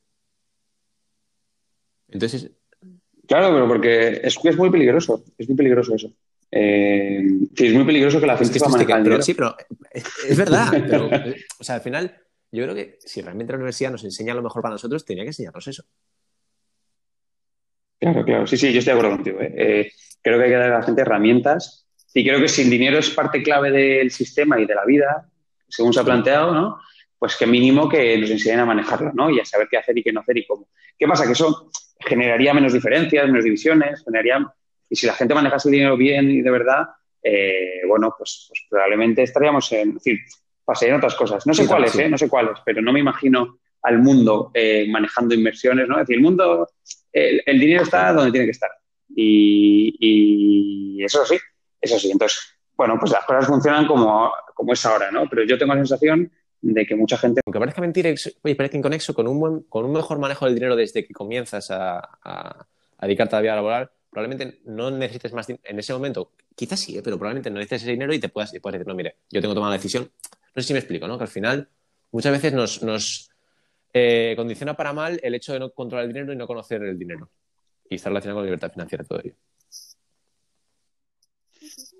Entonces. 2.10 2.52
Claro, 3.26 3.54
pero 3.54 3.68
porque 3.68 4.20
es, 4.24 4.38
es 4.44 4.58
muy 4.58 4.70
peligroso, 4.70 5.24
es 5.38 5.48
muy 5.48 5.56
peligroso 5.56 5.96
eso. 5.96 6.12
Eh, 6.52 7.22
es 7.56 7.74
muy 7.74 7.84
peligroso 7.86 8.20
que 8.20 8.26
la 8.26 8.38
gente 8.38 8.54
sepa 8.54 8.70
manejar 8.70 9.04
pero, 9.04 9.22
Sí, 9.22 9.34
pero 9.34 9.56
es, 9.91 10.38
verdad. 10.38 10.72
pero, 10.89 11.10
o 11.60 11.64
sea, 11.64 11.76
al 11.76 11.82
final, 11.82 12.16
yo 12.52 12.64
creo 12.64 12.76
que 12.76 12.97
si 13.00 13.22
realmente 13.22 13.54
la 13.54 13.58
universidad 13.58 13.91
nos 13.91 14.04
enseña 14.04 14.34
lo 14.34 14.41
mejor 14.41 14.62
para 14.62 14.74
nosotros, 14.74 15.06
tenía 15.06 15.24
que 15.24 15.30
enseñarnos 15.30 15.68
eso. 15.68 15.84
Claro, 18.00 18.24
claro. 18.24 18.47
Sí, 18.47 18.58
sí, 18.58 18.72
yo 18.72 18.80
estoy 18.80 18.93
de 18.93 19.00
acuerdo 19.00 19.18
contigo. 19.18 19.41
¿eh? 19.41 19.54
Eh, 19.56 19.91
creo 20.22 20.38
que 20.38 20.45
hay 20.45 20.50
que 20.50 20.56
dar 20.56 20.72
a 20.72 20.80
la 20.80 20.84
gente 20.84 21.02
herramientas 21.02 21.88
y 22.14 22.26
creo 22.26 22.39
que 22.39 22.47
si 22.47 22.64
el 22.64 22.70
dinero 22.70 22.97
es 22.97 23.10
parte 23.10 23.43
clave 23.43 23.72
del 23.72 24.10
sistema 24.10 24.60
y 24.60 24.66
de 24.66 24.76
la 24.76 24.86
vida, 24.86 25.30
según 25.68 25.93
se 25.93 26.00
ha 26.00 26.04
planteado, 26.04 26.54
¿no? 26.54 26.80
Pues 27.18 27.36
que 27.36 27.45
mínimo 27.45 27.89
que 27.89 28.18
nos 28.18 28.30
enseñen 28.30 28.62
a 28.62 28.66
manejarlo, 28.66 29.12
¿no? 29.14 29.30
Y 29.30 29.39
a 29.39 29.45
saber 29.45 29.68
qué 29.70 29.78
hacer 29.78 29.97
y 29.97 30.04
qué 30.04 30.14
no 30.14 30.22
hacer 30.22 30.38
y 30.38 30.47
cómo. 30.47 30.70
¿Qué 30.97 31.06
pasa? 31.08 31.26
Que 31.26 31.34
eso 31.34 31.70
generaría 32.00 32.54
menos 32.54 32.74
diferencias, 32.74 33.28
menos 33.28 33.43
divisiones, 33.43 34.04
generaría 34.04 34.47
y 34.90 34.96
si 34.96 35.06
la 35.06 35.14
gente 35.14 35.36
maneja 35.36 35.60
su 35.60 35.70
dinero 35.70 35.96
bien 35.96 36.30
y 36.32 36.42
de 36.42 36.52
verdad, 36.52 36.88
eh, 37.22 37.82
bueno, 37.88 38.14
pues, 38.18 38.46
pues, 38.48 38.66
probablemente 38.70 39.24
estaríamos 39.24 39.72
en, 39.72 39.90
es 39.90 39.94
decir, 39.96 40.20
pasarían 40.66 40.98
otras 40.98 41.16
cosas. 41.16 41.46
No 41.46 41.54
sé 41.54 41.68
cuáles, 41.68 41.96
¿eh? 41.98 42.10
No 42.10 42.18
sé 42.18 42.28
cuáles, 42.30 42.58
pero 42.66 42.82
no 42.82 42.92
me 42.92 43.00
imagino 43.00 43.60
al 43.84 44.00
mundo 44.00 44.52
eh, 44.54 44.88
manejando 44.90 45.36
inversiones, 45.36 45.88
¿no? 45.88 45.96
Es 45.96 46.02
decir, 46.02 46.18
el 46.18 46.24
mundo, 46.24 46.68
el, 47.12 47.60
dinero 47.60 47.84
está 47.84 48.12
donde 48.14 48.32
tiene 48.32 48.46
que 48.46 48.52
estar. 48.52 48.72
Y, 49.16 51.04
eso 51.04 51.26
sí, 51.26 51.38
eso 51.82 51.98
sí. 52.00 52.12
Entonces, 52.12 52.40
bueno, 52.76 52.98
pues 53.00 53.12
las 53.12 53.26
cosas 53.26 53.48
funcionan 53.48 53.88
como, 53.88 54.32
como 54.54 54.74
es 54.74 54.86
ahora, 54.86 55.12
¿no? 55.12 55.28
Pero 55.30 55.44
yo 55.44 55.58
tengo 55.58 55.74
la 55.74 55.80
sensación 55.80 56.32
de 56.62 56.86
que 56.86 56.96
mucha 56.96 57.18
gente... 57.18 57.42
Aunque 57.46 57.60
parezca 57.60 57.82
mentira, 57.82 58.10
oye, 58.42 58.56
parece 58.56 58.78
inconexo, 58.78 59.14
con 59.14 59.28
un, 59.28 59.40
buen, 59.40 59.62
con 59.64 59.86
un 59.86 59.94
mejor 59.94 60.20
manejo 60.20 60.46
del 60.46 60.56
dinero 60.56 60.76
desde 60.76 61.06
que 61.06 61.14
comienzas 61.14 61.72
a, 61.72 62.00
a, 62.22 62.68
a 62.98 63.06
dedicarte 63.06 63.36
a 63.36 63.40
la 63.40 63.42
vida 63.42 63.56
laboral, 63.56 63.92
probablemente 64.10 64.62
no 64.66 64.91
necesites 64.91 65.34
más 65.34 65.47
dinero. 65.47 65.64
En 65.66 65.80
ese 65.80 65.93
momento, 65.93 66.32
quizás 66.55 66.80
sí, 66.80 66.97
¿eh? 66.97 67.01
pero 67.03 67.18
probablemente 67.18 67.49
no 67.49 67.57
necesites 67.57 67.84
ese 67.84 67.91
dinero 67.91 68.14
y 68.14 68.20
te 68.20 68.30
puedas, 68.30 68.51
puedes 68.62 68.80
decir, 68.80 68.88
no, 68.88 68.95
mire, 68.95 69.18
yo 69.30 69.41
tengo 69.41 69.53
tomado 69.53 69.72
la 69.72 69.78
decisión. 69.78 70.10
No 70.55 70.62
sé 70.62 70.68
si 70.68 70.74
me 70.74 70.80
explico, 70.80 71.07
¿no? 71.07 71.18
Que 71.18 71.24
al 71.24 71.30
final 71.30 71.70
muchas 72.12 72.32
veces 72.32 72.53
nos, 72.53 72.84
nos 72.84 73.30
eh, 73.93 74.34
condiciona 74.36 74.76
para 74.76 74.93
mal 74.93 75.20
el 75.24 75.36
hecho 75.36 75.53
de 75.53 75.60
no 75.60 75.72
controlar 75.72 76.05
el 76.05 76.14
dinero 76.14 76.34
y 76.34 76.36
no 76.36 76.47
conocer 76.47 76.84
el 76.84 76.97
dinero. 76.97 77.30
Y 77.89 77.95
estar 77.95 78.12
relacionado 78.12 78.38
con 78.38 78.43
la 78.43 78.47
libertad 78.47 78.72
financiera 78.72 79.03
todo 79.03 79.22
ello. 79.24 79.36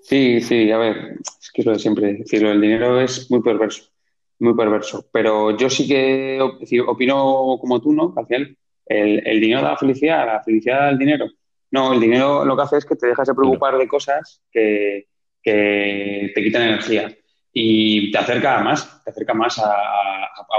Sí, 0.02 0.40
sí, 0.40 0.70
a 0.72 0.78
ver, 0.78 1.18
es 1.40 1.50
que 1.52 1.62
es 1.62 1.66
lo 1.66 1.72
de 1.72 1.78
siempre. 1.78 2.14
decir, 2.14 2.42
lo 2.42 2.48
del 2.48 2.60
dinero 2.60 3.00
es 3.00 3.30
muy 3.30 3.42
perverso, 3.42 3.84
muy 4.40 4.54
perverso. 4.54 5.08
Pero 5.12 5.56
yo 5.56 5.70
sí 5.70 5.86
que 5.86 6.40
opino 6.40 7.58
como 7.60 7.80
tú, 7.80 7.92
¿no? 7.92 8.14
al 8.16 8.56
el, 8.86 9.26
el 9.26 9.40
dinero 9.40 9.62
da 9.62 9.76
felicidad, 9.76 10.26
la 10.26 10.42
felicidad 10.42 10.80
da 10.80 10.90
el 10.90 10.98
dinero. 10.98 11.26
No, 11.70 11.92
el 11.92 12.00
dinero 12.00 12.44
lo 12.44 12.56
que 12.56 12.62
hace 12.62 12.78
es 12.78 12.84
que 12.84 12.96
te 12.96 13.06
dejas 13.06 13.28
de 13.28 13.34
preocupar 13.34 13.78
de 13.78 13.86
cosas 13.86 14.42
que, 14.50 15.06
te 15.42 16.32
quitan 16.34 16.62
energía 16.62 17.16
y 17.52 18.10
te 18.10 18.18
acerca 18.18 18.60
más, 18.60 19.02
te 19.04 19.10
acerca 19.10 19.34
más 19.34 19.58
a, 19.58 19.70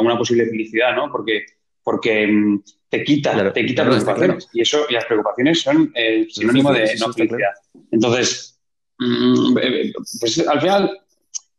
una 0.01 0.17
posible 0.17 0.45
felicidad, 0.45 0.95
¿no? 0.95 1.11
Porque, 1.11 1.45
porque 1.83 2.27
mm, 2.27 2.63
te 2.89 3.03
quita, 3.03 3.53
te 3.53 3.65
quita 3.65 3.85
preocupaciones. 3.85 4.49
Y 4.53 4.61
eso, 4.61 4.85
y 4.89 4.93
las 4.93 5.05
preocupaciones 5.05 5.61
son 5.61 5.91
el 5.93 6.31
sinónimo 6.31 6.73
de 6.73 6.95
no 6.99 7.13
felicidad. 7.13 7.51
Entonces, 7.91 8.59
mm, 8.97 9.57
eh, 9.57 9.81
eh, 9.81 9.93
pues 10.19 10.47
al 10.47 10.61
final, 10.61 10.99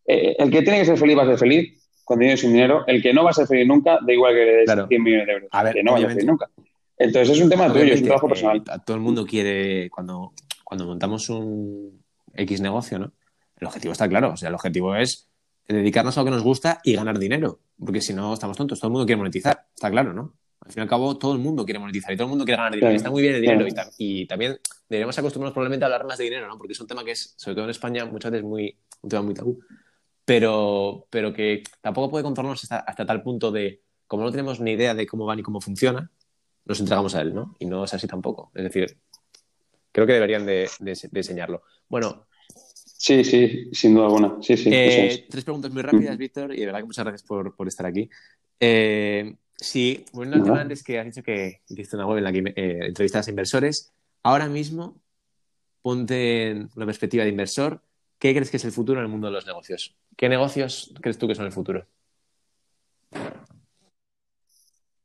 eh, 0.07 0.35
el 0.39 0.51
que 0.51 0.63
tiene 0.63 0.81
que 0.81 0.87
ser 0.87 0.99
feliz 0.99 1.17
va 1.17 1.23
a 1.23 1.27
ser 1.27 1.39
feliz 1.39 1.79
cuando 2.05 2.23
tiene 2.23 2.37
su 2.37 2.49
dinero. 2.49 2.85
El 2.87 3.01
que 3.01 3.13
no 3.13 3.25
va 3.25 3.31
a 3.31 3.35
ser 3.35 3.47
feliz 3.47 3.67
nunca, 3.67 3.99
da 4.05 4.13
igual 4.13 4.35
que 4.35 4.45
le 4.45 4.53
des 4.53 4.89
100 4.89 5.03
millones 5.03 5.27
de 5.27 5.33
euros. 5.33 5.49
A 5.53 5.63
ver, 5.63 5.75
que 5.75 5.83
no 5.83 5.93
vaya 5.93 6.07
a 6.07 6.09
ser 6.09 6.17
feliz 6.17 6.29
nunca. 6.29 6.51
Entonces 6.99 7.37
es 7.37 7.43
un 7.43 7.51
tema 7.51 7.73
tuyo, 7.73 7.95
es 7.95 8.01
un 8.01 8.07
trabajo 8.07 8.29
personal. 8.29 8.63
todo 8.85 8.97
el 8.97 9.03
mundo 9.03 9.27
quiere, 9.27 9.91
cuando, 9.91 10.33
cuando 10.65 10.87
montamos 10.87 11.29
un 11.31 12.03
X 12.35 12.61
negocio, 12.61 12.99
¿no? 12.99 13.13
El 13.59 13.67
objetivo 13.67 13.93
está 13.93 14.09
claro, 14.09 14.33
o 14.33 14.37
sea, 14.37 14.49
el 14.49 14.55
objetivo 14.55 14.95
es 14.97 15.29
dedicarnos 15.69 16.17
a 16.17 16.21
lo 16.21 16.25
que 16.27 16.31
nos 16.33 16.43
gusta 16.43 16.81
y 16.85 16.95
ganar 16.95 17.19
dinero, 17.19 17.61
porque 17.79 18.01
si 18.01 18.13
no 18.13 18.35
estamos 18.35 18.57
tontos, 18.57 18.79
todo 18.81 18.89
el 18.89 18.93
mundo 18.93 19.07
quiere 19.07 19.19
monetizar, 19.19 19.67
está 19.75 19.91
claro, 19.91 20.13
¿no? 20.13 20.35
Al 20.61 20.71
fin 20.71 20.81
y 20.81 20.83
al 20.83 20.89
cabo, 20.89 21.19
todo 21.19 21.33
el 21.33 21.41
mundo 21.41 21.65
quiere 21.65 21.81
monetizar 21.81 22.13
y 22.13 22.17
todo 22.17 22.27
el 22.27 22.31
mundo 22.31 22.45
quiere 22.45 22.57
ganar 22.57 22.75
dinero. 22.75 22.95
está 22.95 23.11
muy 23.11 23.23
bien 23.23 23.35
el 23.35 23.41
dinero 23.41 23.67
y, 23.99 24.27
también 24.27 24.59
deberíamos 24.89 25.19
acostumbrarnos 25.19 25.55
probablemente 25.55 25.85
a 25.85 25.87
hablar 25.87 26.07
más 26.07 26.19
de 26.19 26.25
dinero, 26.25 26.47
¿no? 26.47 26.57
Porque 26.57 26.73
es 26.73 26.81
un 26.81 26.87
tema 26.87 27.05
que 27.05 27.13
es, 27.13 27.35
sobre 27.37 27.57
todo 27.57 27.65
en 27.65 27.71
España, 27.71 28.05
muchas 28.05 28.31
veces 28.31 28.45
muy, 28.45 28.77
un 29.01 29.11
tema 29.11 29.23
muy 29.23 29.35
tabú, 29.35 29.61
pero, 30.25 31.07
pero 31.11 31.33
que 31.33 31.63
tampoco 31.81 32.11
puede 32.11 32.23
controlarnos 32.23 32.63
hasta, 32.63 32.79
hasta 32.79 33.07
tal 33.07 33.23
punto 33.23 33.51
de, 33.51 33.81
como 34.07 34.23
no 34.23 34.31
tenemos 34.31 34.61
ni 34.61 34.73
idea 34.73 34.95
de 34.95 35.07
cómo 35.07 35.27
va 35.27 35.35
ni 35.35 35.43
cómo 35.43 35.61
funciona, 35.61 36.11
nos 36.65 36.81
entregamos 36.81 37.15
a 37.15 37.21
él, 37.21 37.35
¿no? 37.35 37.57
Y 37.59 37.67
no 37.67 37.85
es 37.85 37.95
así 37.95 38.07
tampoco. 38.07 38.51
Es 38.55 38.65
decir, 38.65 38.99
creo 39.91 40.07
que 40.07 40.15
deberían 40.15 40.47
de, 40.47 40.69
enseñarlo. 41.15 41.63
Bueno. 41.89 42.27
Sí, 42.85 43.25
sí, 43.25 43.69
sin 43.73 43.95
duda 43.95 44.07
alguna. 44.07 44.37
Sí, 44.41 44.57
sí, 44.57 44.71
eh, 44.73 45.27
tres 45.29 45.45
preguntas 45.45 45.73
muy 45.73 45.83
rápidas, 45.83 46.17
Víctor, 46.17 46.55
y 46.55 46.61
de 46.61 46.67
verdad 46.67 46.81
que 46.81 46.87
muchas 46.87 47.05
gracias 47.05 47.27
por, 47.27 47.55
estar 47.67 47.85
aquí. 47.85 48.09
Eh, 48.61 49.35
sí, 49.57 50.05
bueno, 50.13 50.41
tema 50.41 50.61
antes 50.61 50.85
que 50.85 51.01
has 51.01 51.07
dicho 51.07 51.23
que 51.23 51.63
hiciste 51.69 51.97
una 51.97 52.07
web 52.07 52.19
en 52.19 52.25
la 52.25 52.33
que 52.33 52.53
eh, 52.55 52.87
entrevistas 52.87 53.27
a 53.27 53.31
inversores. 53.31 53.93
Ahora 54.23 54.49
mismo, 54.49 55.01
ponte 55.83 56.51
en 56.51 56.71
la 56.77 56.87
perspectiva 56.87 57.25
de 57.25 57.31
inversor. 57.31 57.83
¿Qué 58.21 58.33
crees 58.33 58.53
que 58.53 58.59
es 58.59 58.65
el 58.65 58.71
futuro 58.71 59.01
en 59.01 59.07
el 59.07 59.11
mundo 59.11 59.27
de 59.27 59.33
los 59.33 59.47
negocios? 59.47 59.97
¿Qué 60.17 60.29
negocios 60.29 60.95
crees 61.01 61.19
tú 61.19 61.27
que 61.27 61.35
son 61.35 61.47
el 61.47 61.53
futuro? 61.53 61.89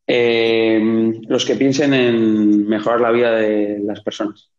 Eh, 0.09 0.79
los 1.27 1.45
que 1.45 1.55
piensen 1.55 1.93
en 1.93 2.65
mejorar 2.65 3.01
la 3.01 3.11
vida 3.11 3.31
de 3.35 3.79
las 3.83 4.01
personas, 4.01 4.49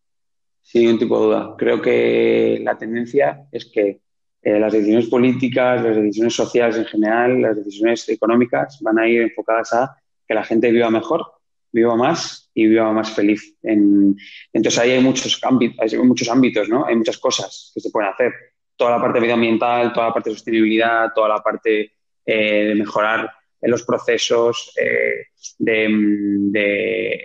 sin 0.61 0.83
ningún 0.83 0.99
tipo 0.99 1.19
de 1.19 1.27
duda. 1.27 1.55
Creo 1.57 1.81
que 1.81 2.61
la 2.63 2.77
tendencia 2.77 3.47
es 3.51 3.65
que 3.65 4.01
eh, 4.43 4.61
las 4.61 4.73
decisiones 4.73 5.09
políticas, 5.09 5.83
las 5.83 5.97
decisiones 5.97 6.35
sociales 6.35 6.77
en 6.77 6.85
general, 6.85 7.41
las 7.41 7.57
decisiones 7.57 8.07
económicas 8.11 8.79
van 8.83 8.99
a 8.99 9.09
ir 9.09 9.23
enfocadas 9.23 9.73
a 9.73 9.97
que 10.27 10.35
la 10.35 10.45
gente 10.45 10.71
viva 10.71 10.91
mejor, 10.91 11.25
viva 11.73 11.97
más 11.97 12.51
y 12.53 12.67
viva 12.67 12.93
más 12.93 13.11
feliz. 13.11 13.57
entonces 13.63 14.79
ahí 14.79 14.91
hay 14.93 15.03
muchos, 15.03 15.41
ámbitos, 15.43 15.79
hay 15.81 15.99
muchos 15.99 16.29
ámbitos, 16.29 16.69
¿no? 16.69 16.85
Hay 16.85 16.97
muchas 16.97 17.19
cosas 17.19 17.73
que 17.75 17.81
se 17.81 17.91
pueden 17.91 18.11
hacer. 18.11 18.33
Toda 18.77 18.93
la 18.93 19.01
parte 19.01 19.21
medioambiental, 19.21 19.93
toda 19.93 20.09
la 20.09 20.13
parte 20.13 20.31
de 20.31 20.37
sostenibilidad, 20.37 21.13
toda 21.15 21.29
la 21.29 21.39
parte 21.39 21.93
eh, 22.25 22.65
de 22.69 22.75
mejorar 22.75 23.31
en 23.61 23.71
los 23.71 23.85
procesos 23.85 24.73
eh, 24.77 25.27
de, 25.59 27.21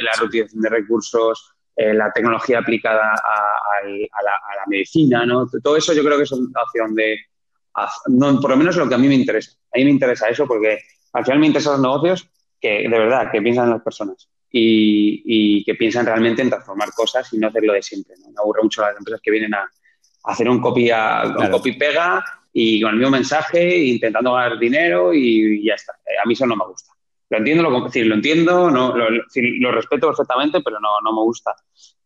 la 0.00 0.12
reutilización 0.18 0.62
de 0.62 0.68
recursos, 0.68 1.52
eh, 1.74 1.92
la 1.92 2.10
tecnología 2.12 2.60
aplicada 2.60 3.12
a, 3.12 3.86
la, 3.86 4.64
medicina, 4.68 5.24
¿no? 5.24 5.46
Todo 5.62 5.76
eso 5.76 5.92
yo 5.92 6.02
creo 6.02 6.16
que 6.16 6.24
es 6.24 6.32
hacia 6.32 6.82
donde, 6.82 7.18
por 8.40 8.50
lo 8.50 8.56
menos 8.56 8.76
lo 8.76 8.88
que 8.88 8.94
a 8.94 8.98
mí 8.98 9.08
me 9.08 9.14
interesa. 9.14 9.52
A 9.72 9.78
mí 9.78 9.84
me 9.84 9.90
interesa 9.90 10.28
eso 10.28 10.46
porque 10.46 10.78
al 11.12 11.24
final 11.24 11.38
me 11.38 11.46
interesan 11.46 11.74
los 11.74 11.82
negocios 11.82 12.28
que 12.60 12.88
de 12.88 12.88
verdad, 12.88 13.30
que 13.30 13.42
piensan 13.42 13.66
en 13.66 13.70
las 13.72 13.82
personas 13.82 14.28
y, 14.50 15.64
que 15.64 15.74
piensan 15.74 16.06
realmente 16.06 16.42
en 16.42 16.48
transformar 16.48 16.90
cosas 16.92 17.30
y 17.32 17.38
no 17.38 17.48
hacerlo 17.48 17.74
de 17.74 17.82
siempre. 17.82 18.14
¿no? 18.20 18.30
Me 18.30 18.34
aburre 18.38 18.62
mucho 18.62 18.82
las 18.82 18.96
empresas 18.96 19.20
que 19.22 19.30
vienen 19.30 19.54
a, 19.54 19.70
hacer 20.24 20.48
un 20.48 20.60
copy, 20.60 20.90
un 20.90 21.50
copy 21.50 21.72
pega 21.74 22.24
y 22.58 22.80
con 22.80 22.92
el 22.92 22.96
mismo 22.96 23.10
mensaje, 23.10 23.84
intentando 23.84 24.32
ganar 24.32 24.58
dinero 24.58 25.12
y, 25.12 25.62
ya 25.62 25.74
está. 25.74 25.92
Eh, 26.06 26.16
a 26.24 26.26
mí 26.26 26.32
eso 26.32 26.46
no 26.46 26.56
me 26.56 26.64
gusta. 26.64 26.90
Lo 27.28 27.36
entiendo, 27.36 27.62
lo, 27.64 27.70
lo 27.70 28.14
entiendo, 28.14 28.70
no, 28.70 28.96
lo, 28.96 29.72
respeto 29.72 30.06
perfectamente, 30.06 30.62
pero 30.64 30.80
no, 30.80 30.88
no 31.04 31.12
me 31.12 31.20
gusta. 31.20 31.54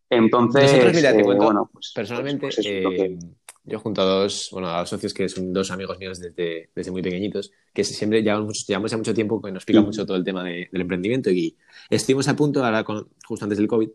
Entonces, 0.09 0.73
eh, 0.73 1.23
bueno, 1.23 1.71
pues, 1.73 1.93
personalmente, 1.95 2.49
pues, 2.49 2.57
pues 2.57 2.67
eh, 2.67 3.17
yo 3.63 3.79
junto 3.79 4.03
a 4.03 4.05
dos, 4.05 4.49
bueno, 4.51 4.71
a 4.71 4.81
dos 4.81 4.89
socios 4.89 5.15
que 5.15 5.29
son 5.29 5.53
dos 5.53 5.71
amigos 5.71 5.97
míos 6.01 6.19
desde, 6.19 6.71
desde 6.75 6.91
muy 6.91 7.03
pequeñitos, 7.03 7.53
que 7.73 7.85
siempre 7.85 8.21
llevamos, 8.21 8.67
llevamos 8.67 8.91
ya 8.91 8.97
mucho 8.97 9.15
tiempo 9.15 9.41
que 9.41 9.53
nos 9.53 9.59
explica 9.61 9.83
mucho 9.83 10.05
todo 10.05 10.17
el 10.17 10.25
tema 10.25 10.43
del 10.43 10.69
emprendimiento 10.73 11.31
y 11.31 11.57
estuvimos 11.89 12.27
a 12.27 12.35
punto, 12.35 12.65
ahora 12.65 12.85
justo 13.25 13.45
antes 13.45 13.59
del 13.59 13.69
COVID, 13.69 13.89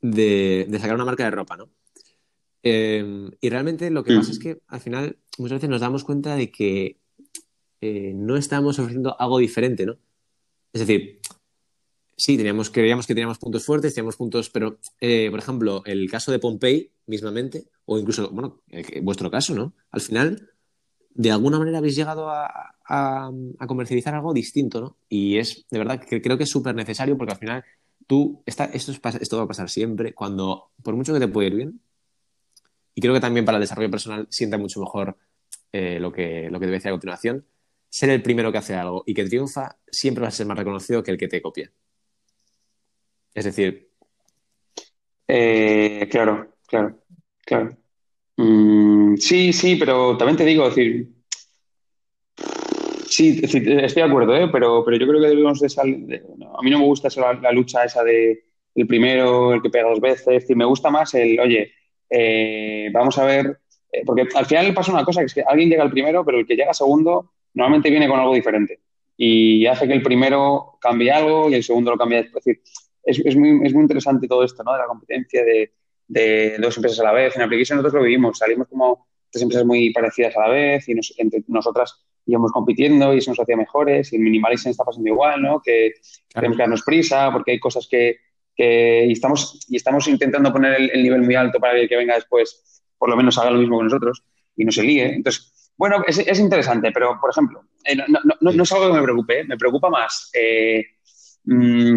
de, 0.00 0.64
de 0.66 0.78
sacar 0.78 0.94
una 0.94 1.04
marca 1.04 1.24
de 1.24 1.30
ropa, 1.30 1.58
¿no? 1.58 1.68
Em, 2.62 3.30
y 3.40 3.48
realmente 3.48 3.90
lo 3.90 4.04
que 4.04 4.14
pasa 4.14 4.32
es 4.32 4.38
que 4.38 4.60
al 4.68 4.80
final 4.80 5.16
muchas 5.38 5.56
veces 5.56 5.70
nos 5.70 5.80
damos 5.80 6.04
cuenta 6.04 6.36
de 6.36 6.50
que 6.50 6.98
eh, 7.80 8.12
no 8.14 8.36
estamos 8.36 8.78
ofreciendo 8.78 9.18
algo 9.18 9.38
diferente, 9.38 9.86
¿no? 9.86 9.96
Es 10.72 10.80
decir, 10.80 11.20
sí, 12.16 12.36
teníamos, 12.36 12.70
creíamos 12.70 13.06
que 13.06 13.14
teníamos 13.14 13.38
puntos 13.38 13.64
fuertes, 13.64 13.94
teníamos 13.94 14.16
puntos, 14.16 14.50
pero, 14.50 14.78
eh, 15.00 15.28
por 15.30 15.38
ejemplo, 15.38 15.82
el 15.86 16.10
caso 16.10 16.30
de 16.30 16.38
Pompey, 16.38 16.92
mismamente, 17.06 17.64
o 17.86 17.98
incluso, 17.98 18.30
bueno, 18.30 18.60
vuestro 19.02 19.30
caso, 19.30 19.54
¿no? 19.54 19.72
Al 19.90 20.02
final, 20.02 20.50
de 21.14 21.30
alguna 21.30 21.58
manera 21.58 21.78
habéis 21.78 21.96
llegado 21.96 22.28
a, 22.30 22.74
comercializar 23.66 24.14
algo 24.14 24.34
distinto, 24.34 24.80
¿no? 24.80 24.96
Y 25.08 25.38
es, 25.38 25.64
de 25.70 25.78
verdad, 25.78 26.00
que 26.00 26.20
creo 26.20 26.36
que 26.36 26.44
es 26.44 26.50
súper 26.50 26.74
necesario 26.74 27.16
porque 27.16 27.32
al 27.32 27.38
final 27.38 27.64
tú, 28.06 28.42
esto, 28.44 28.64
esto 28.64 29.36
va 29.36 29.44
a 29.44 29.48
pasar 29.48 29.70
siempre, 29.70 30.12
cuando, 30.12 30.70
por 30.82 30.96
mucho 30.96 31.14
que 31.14 31.20
te 31.20 31.28
pueda 31.28 31.48
ir 31.48 31.54
bien, 31.54 31.80
y 33.00 33.02
creo 33.02 33.14
que 33.14 33.20
también 33.20 33.46
para 33.46 33.56
el 33.56 33.62
desarrollo 33.62 33.90
personal 33.90 34.26
sienta 34.28 34.58
mucho 34.58 34.78
mejor 34.78 35.16
eh, 35.72 35.98
lo, 35.98 36.12
que, 36.12 36.50
lo 36.50 36.60
que 36.60 36.66
debe 36.66 36.76
decir 36.76 36.90
a 36.90 36.92
continuación, 36.92 37.46
ser 37.88 38.10
el 38.10 38.20
primero 38.20 38.52
que 38.52 38.58
hace 38.58 38.74
algo 38.74 39.04
y 39.06 39.14
que 39.14 39.24
triunfa 39.24 39.78
siempre 39.90 40.20
va 40.20 40.28
a 40.28 40.30
ser 40.30 40.46
más 40.46 40.58
reconocido 40.58 41.02
que 41.02 41.10
el 41.10 41.16
que 41.16 41.26
te 41.26 41.40
copia. 41.40 41.72
Es 43.32 43.46
decir. 43.46 43.88
Eh, 45.26 46.08
claro, 46.10 46.56
claro, 46.66 47.00
claro. 47.46 47.74
Mm, 48.36 49.16
sí, 49.16 49.54
sí, 49.54 49.76
pero 49.76 50.18
también 50.18 50.36
te 50.36 50.44
digo, 50.44 50.68
decir. 50.68 51.08
Sí, 53.08 53.40
estoy 53.42 53.62
de 53.62 54.02
acuerdo, 54.02 54.36
¿eh? 54.36 54.50
pero, 54.52 54.84
pero 54.84 54.98
yo 54.98 55.08
creo 55.08 55.22
que 55.22 55.28
debemos 55.28 55.58
de 55.58 55.70
salir. 55.70 56.22
a 56.58 56.62
mí 56.62 56.70
no 56.70 56.80
me 56.80 56.84
gusta 56.84 57.08
la, 57.40 57.50
lucha 57.50 57.82
esa 57.82 58.04
de 58.04 58.44
el 58.74 58.86
primero, 58.86 59.54
el 59.54 59.62
que 59.62 59.70
pega 59.70 59.88
dos 59.88 60.02
veces. 60.02 60.28
Es 60.28 60.42
decir, 60.42 60.54
me 60.54 60.66
gusta 60.66 60.90
más 60.90 61.14
el, 61.14 61.40
oye, 61.40 61.72
eh, 62.10 62.90
vamos 62.92 63.16
a 63.18 63.24
ver. 63.24 63.60
Eh, 63.92 64.02
porque 64.04 64.26
al 64.34 64.46
final 64.46 64.74
pasa 64.74 64.92
una 64.92 65.04
cosa, 65.04 65.20
que 65.20 65.26
es 65.26 65.34
que 65.34 65.42
alguien 65.42 65.70
llega 65.70 65.82
al 65.82 65.90
primero, 65.90 66.24
pero 66.24 66.38
el 66.38 66.46
que 66.46 66.56
llega 66.56 66.74
segundo 66.74 67.32
normalmente 67.54 67.90
viene 67.90 68.08
con 68.08 68.20
algo 68.20 68.34
diferente. 68.34 68.80
Y 69.16 69.66
hace 69.66 69.86
que 69.86 69.94
el 69.94 70.02
primero 70.02 70.78
cambie 70.80 71.10
algo 71.10 71.50
y 71.50 71.54
el 71.54 71.62
segundo 71.62 71.90
lo 71.90 71.98
cambie. 71.98 72.20
Es 72.20 72.32
decir, 72.32 72.60
es, 73.02 73.36
muy, 73.36 73.66
es 73.66 73.74
muy 73.74 73.82
interesante 73.82 74.26
todo 74.26 74.44
esto, 74.44 74.62
¿no? 74.62 74.72
De 74.72 74.78
la 74.78 74.86
competencia 74.86 75.44
de, 75.44 75.72
de 76.08 76.56
dos 76.58 76.76
empresas 76.76 77.00
a 77.00 77.04
la 77.04 77.12
vez. 77.12 77.36
En 77.36 77.42
Application 77.42 77.76
nosotros 77.76 78.00
lo 78.00 78.06
vivimos, 78.06 78.38
salimos 78.38 78.68
como 78.68 79.06
tres 79.30 79.42
empresas 79.42 79.66
muy 79.66 79.92
parecidas 79.92 80.36
a 80.36 80.40
la 80.40 80.48
vez 80.48 80.88
y 80.88 80.94
entre 81.18 81.44
nosotras 81.48 82.04
íbamos 82.26 82.52
compitiendo 82.52 83.14
y 83.14 83.18
eso 83.18 83.30
nos 83.30 83.40
hacía 83.40 83.56
mejores 83.56 84.12
y 84.12 84.16
en 84.16 84.22
Minimalism 84.22 84.70
está 84.70 84.84
pasando 84.84 85.08
igual, 85.08 85.42
¿no? 85.42 85.60
Que 85.60 85.94
tenemos 86.32 86.56
que 86.56 86.62
darnos 86.62 86.82
prisa 86.82 87.30
porque 87.32 87.52
hay 87.52 87.60
cosas 87.60 87.86
que, 87.88 88.18
que 88.54 89.06
y 89.06 89.12
estamos, 89.12 89.66
y 89.68 89.76
estamos 89.76 90.06
intentando 90.08 90.52
poner 90.52 90.90
el, 90.92 91.02
nivel 91.02 91.22
muy 91.22 91.34
alto 91.34 91.58
para 91.58 91.74
que 91.74 91.82
el 91.82 91.88
que 91.88 91.96
venga 91.96 92.14
después 92.14 92.82
por 92.98 93.08
lo 93.08 93.16
menos 93.16 93.38
haga 93.38 93.50
lo 93.50 93.58
mismo 93.58 93.78
que 93.78 93.84
nosotros 93.84 94.22
y 94.56 94.64
no 94.64 94.70
se 94.70 94.82
líe. 94.82 95.14
Entonces, 95.14 95.72
bueno, 95.76 96.02
es, 96.06 96.18
es 96.18 96.38
interesante, 96.38 96.92
pero, 96.92 97.18
por 97.18 97.30
ejemplo, 97.30 97.64
eh, 97.84 97.96
no, 97.96 98.04
no, 98.06 98.52
no, 98.52 98.62
es 98.62 98.72
algo 98.72 98.88
que 98.88 98.98
me 98.98 99.02
preocupe, 99.02 99.40
¿eh? 99.40 99.44
me 99.44 99.56
preocupa 99.56 99.88
más 99.88 100.30
eh, 100.34 100.84
mm, 101.44 101.96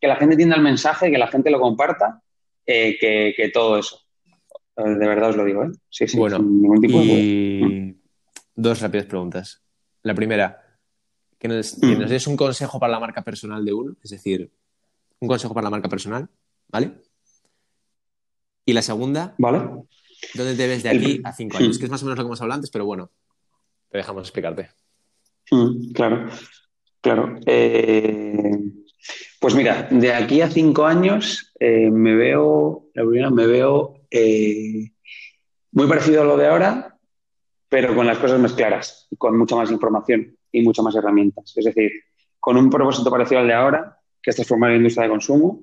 que 0.00 0.08
la 0.08 0.16
gente 0.16 0.34
entienda 0.34 0.56
el 0.56 0.62
mensaje, 0.62 1.10
que 1.10 1.18
la 1.18 1.28
gente 1.28 1.50
lo 1.50 1.60
comparta, 1.60 2.20
eh, 2.66 2.96
que, 2.98 3.50
todo 3.54 3.78
eso. 3.78 4.00
De 4.76 5.06
verdad 5.06 5.30
os 5.30 5.36
lo 5.36 5.44
digo, 5.44 5.62
¿eh? 5.62 5.70
Sí, 5.88 6.08
sí, 6.08 6.18
bueno, 6.18 6.38
sin 6.38 6.62
ningún 6.62 6.80
tipo 6.80 6.98
y... 7.00 7.96
Dos 8.54 8.80
rápidas 8.80 9.06
preguntas. 9.06 9.62
La 10.02 10.14
primera, 10.14 10.60
que 11.38 11.48
nos, 11.48 11.78
que 11.78 11.96
nos 11.96 12.10
des 12.10 12.26
un 12.26 12.36
consejo 12.36 12.80
para 12.80 12.92
la 12.92 13.00
marca 13.00 13.22
personal 13.22 13.64
de 13.64 13.72
uno, 13.72 13.96
es 14.02 14.10
decir, 14.10 14.50
un 15.20 15.28
consejo 15.28 15.54
para 15.54 15.64
la 15.64 15.70
marca 15.70 15.88
personal, 15.88 16.28
¿vale? 16.68 16.92
Y 18.64 18.72
la 18.72 18.82
segunda, 18.82 19.34
¿vale? 19.38 19.58
¿Dónde 20.34 20.54
te 20.54 20.66
ves 20.66 20.82
de 20.82 20.90
aquí 20.90 21.20
a 21.24 21.32
cinco 21.32 21.58
años? 21.58 21.78
Que 21.78 21.84
es 21.84 21.90
más 21.90 22.02
o 22.02 22.06
menos 22.06 22.18
lo 22.18 22.24
que 22.24 22.28
hemos 22.28 22.40
hablado 22.40 22.56
antes, 22.58 22.70
pero 22.70 22.84
bueno, 22.84 23.10
te 23.88 23.98
dejamos 23.98 24.22
explicarte. 24.22 24.70
Mm, 25.50 25.92
claro, 25.92 26.26
claro. 27.00 27.38
Eh, 27.46 28.58
pues 29.40 29.54
mira, 29.54 29.88
de 29.90 30.12
aquí 30.12 30.40
a 30.40 30.50
cinco 30.50 30.86
años 30.86 31.52
eh, 31.58 31.90
me 31.90 32.14
veo, 32.14 32.88
la 32.94 33.04
primera, 33.04 33.30
me 33.30 33.46
veo 33.46 33.94
eh, 34.10 34.92
muy 35.72 35.86
parecido 35.86 36.22
a 36.22 36.26
lo 36.26 36.36
de 36.36 36.46
ahora, 36.46 36.98
pero 37.68 37.94
con 37.94 38.06
las 38.06 38.18
cosas 38.18 38.40
más 38.40 38.52
claras, 38.52 39.08
con 39.16 39.38
mucha 39.38 39.56
más 39.56 39.70
información 39.70 40.36
y 40.52 40.62
muchas 40.62 40.84
más 40.84 40.94
herramientas. 40.94 41.52
Es 41.56 41.64
decir, 41.64 41.90
con 42.38 42.56
un 42.56 42.70
propósito 42.70 43.10
parecido 43.10 43.40
al 43.40 43.46
de 43.46 43.54
ahora, 43.54 43.99
que 44.22 44.30
es 44.30 44.36
transformar 44.36 44.70
la 44.70 44.76
industria 44.76 45.04
de 45.04 45.10
consumo, 45.10 45.62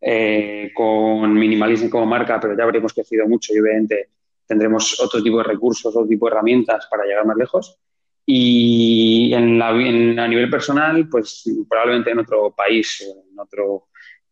eh, 0.00 0.70
con 0.74 1.32
minimalismo 1.34 1.90
como 1.90 2.06
marca, 2.06 2.38
pero 2.40 2.56
ya 2.56 2.64
habremos 2.64 2.92
crecido 2.92 3.26
mucho 3.26 3.54
y 3.54 3.60
obviamente 3.60 4.10
tendremos 4.46 5.00
otro 5.00 5.22
tipo 5.22 5.38
de 5.38 5.44
recursos, 5.44 5.94
otro 5.94 6.06
tipo 6.06 6.26
de 6.26 6.32
herramientas 6.32 6.86
para 6.90 7.04
llegar 7.04 7.26
más 7.26 7.36
lejos. 7.36 7.78
Y 8.24 9.32
en 9.34 9.58
la, 9.58 9.68
a 9.68 10.28
nivel 10.28 10.50
personal, 10.50 11.08
pues 11.08 11.44
probablemente 11.68 12.10
en 12.10 12.18
otro 12.18 12.54
país, 12.56 13.00
en 13.02 13.38
otro, 13.38 13.88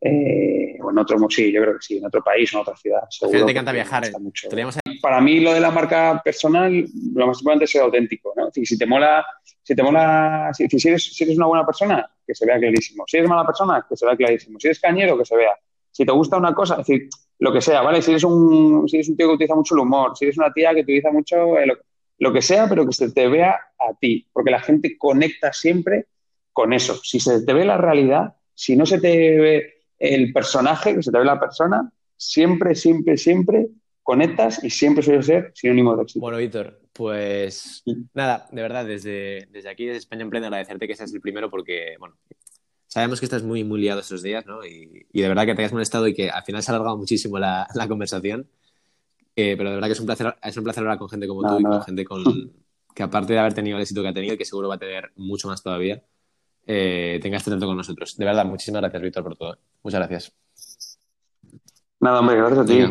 eh, 0.07 0.77
o 0.83 0.91
en 0.91 0.99
otro, 0.99 1.19
sí, 1.31 1.51
yo 1.51 1.63
creo 1.63 1.75
que 1.79 1.83
sí, 1.83 1.97
en 1.97 2.05
otro 2.05 2.23
país 2.23 2.53
o 2.53 2.59
en 2.59 2.61
otra 2.61 2.77
ciudad. 2.77 3.01
Seguro 3.09 3.47
te 3.47 3.53
encanta 3.53 3.73
viajar. 3.73 4.05
Mucho. 4.21 4.49
Para 5.01 5.21
mí 5.23 5.41
lo 5.41 5.55
de 5.55 5.61
la 5.61 5.71
marca 5.71 6.21
personal, 6.23 6.87
lo 7.15 7.27
más 7.27 7.39
importante 7.39 7.65
es 7.65 7.71
ser 7.71 7.81
auténtico, 7.81 8.35
¿no? 8.37 8.51
Si, 8.53 8.77
te 8.77 8.85
mola, 8.85 9.25
si 9.63 9.75
te 9.75 9.83
mola, 9.83 10.51
si, 10.53 10.69
si, 10.69 10.89
eres, 10.89 11.05
si 11.05 11.25
eres 11.25 11.39
una 11.39 11.47
buena 11.47 11.65
persona, 11.65 12.07
que 12.27 12.35
se 12.35 12.45
vea 12.45 12.59
clarísimo. 12.59 13.05
Si 13.07 13.17
eres 13.17 13.31
mala 13.31 13.47
persona, 13.47 13.87
que 13.89 13.97
se 13.97 14.05
vea 14.05 14.15
clarísimo. 14.15 14.61
Si 14.61 14.67
eres 14.67 14.79
cañero, 14.79 15.17
que 15.17 15.25
se 15.25 15.37
vea. 15.37 15.55
Si 15.91 16.05
te 16.05 16.13
gusta 16.13 16.37
una 16.37 16.55
cosa, 16.55 16.75
es 16.75 16.87
decir, 16.87 17.09
lo 17.39 17.51
que 17.51 17.63
sea, 17.63 17.81
¿vale? 17.81 18.03
Si 18.03 18.11
eres 18.11 18.25
un, 18.25 18.87
si 18.87 18.97
eres 18.97 19.09
un 19.09 19.17
tío 19.17 19.29
que 19.29 19.35
utiliza 19.35 19.55
mucho 19.55 19.75
el 19.75 19.81
humor, 19.81 20.15
si 20.19 20.27
eres 20.27 20.37
una 20.37 20.53
tía 20.53 20.75
que 20.75 20.81
utiliza 20.81 21.11
mucho 21.11 21.57
el, 21.59 21.73
lo 22.19 22.33
que 22.33 22.43
sea, 22.43 22.69
pero 22.69 22.87
que 22.87 22.93
se 22.93 23.11
te 23.11 23.27
vea 23.27 23.53
a 23.53 23.95
ti, 23.99 24.29
porque 24.35 24.51
la 24.51 24.61
gente 24.61 24.99
conecta 24.99 25.51
siempre 25.55 26.09
con 26.53 26.75
eso. 26.75 26.97
Si 27.03 27.21
se 27.21 27.43
te 27.43 27.55
ve 27.55 27.65
la 27.65 27.79
realidad, 27.79 28.35
si 28.55 28.77
no 28.77 28.85
se 28.85 29.01
te 29.01 29.39
ve 29.39 29.74
el 30.13 30.33
personaje, 30.33 30.95
que 30.95 31.03
se 31.03 31.11
te 31.11 31.19
ve 31.19 31.25
la 31.25 31.41
persona, 31.41 31.91
siempre, 32.17 32.75
siempre, 32.75 33.17
siempre 33.17 33.69
conectas 34.03 34.63
y 34.63 34.71
siempre 34.71 35.03
suele 35.03 35.23
ser 35.23 35.53
sinónimo 35.55 35.97
de 35.97 36.03
éxito. 36.03 36.21
Bueno, 36.21 36.39
Víctor, 36.39 36.81
pues 36.93 37.83
nada, 38.13 38.47
de 38.53 38.63
verdad, 38.63 38.85
desde, 38.85 39.49
desde 39.51 39.69
aquí, 39.69 39.87
desde 39.87 39.99
España 39.99 40.23
Emprende, 40.23 40.47
agradecerte 40.47 40.87
que 40.87 40.95
seas 40.95 41.13
el 41.15 41.21
primero 41.21 41.51
porque, 41.51 41.97
bueno, 41.99 42.17
sabemos 42.87 43.19
que 43.19 43.27
estás 43.27 43.43
muy, 43.43 43.65
muy 43.65 43.81
liado 43.81 44.01
estos 44.01 44.23
días, 44.23 44.47
¿no? 44.47 44.65
Y, 44.65 45.07
de 45.13 45.29
verdad 45.29 45.47
que 45.47 45.55
te 45.55 45.63
hayas 45.63 45.73
molestado 45.73 46.07
y 46.07 46.15
que 46.15 46.31
al 46.31 46.45
final 46.45 46.63
se 46.63 46.71
ha 46.71 46.75
alargado 46.75 46.97
muchísimo 46.97 47.39
la, 47.39 47.67
la 47.75 47.89
conversación. 47.89 48.49
Eh, 49.37 49.57
pero 49.57 49.71
de 49.71 49.75
verdad 49.75 49.89
que 49.89 49.95
es 49.95 50.01
un 50.01 50.07
placer, 50.07 50.37
es 50.41 50.57
un 50.57 50.63
placer 50.63 50.83
hablar 50.83 50.99
con 50.99 51.09
gente 51.09 51.27
como 51.27 51.43
tú 51.43 51.59
y 51.59 51.63
con 51.65 51.83
gente 51.83 52.05
con, 52.05 52.53
que 52.95 53.03
aparte 53.03 53.33
de 53.33 53.41
haber 53.41 53.55
tenido 53.55 53.77
el 53.77 53.83
éxito 53.83 54.03
que 54.03 54.09
ha 54.09 54.15
tenido 54.15 54.35
y 54.35 54.39
que 54.39 54.45
seguro 54.45 54.69
va 54.69 54.77
a 54.77 54.79
tener 54.79 55.11
mucho 55.17 55.49
más 55.49 55.63
todavía, 55.63 56.05
eh, 56.67 57.19
tenga 57.23 57.37
este 57.37 57.51
trato 57.51 57.67
con 57.67 57.77
nosotros. 57.77 58.17
De 58.17 58.25
verdad, 58.25 58.45
muchísimas 58.45 58.83
gracias, 58.83 59.03
Víctor, 59.03 59.23
por 59.23 59.37
todo. 59.37 59.59
Muchas 59.83 60.01
gracias. 60.01 60.33
Nada, 62.01 62.21
hombre, 62.21 62.37
gracias 62.37 62.59
a 62.61 62.65
ti. 62.67 62.85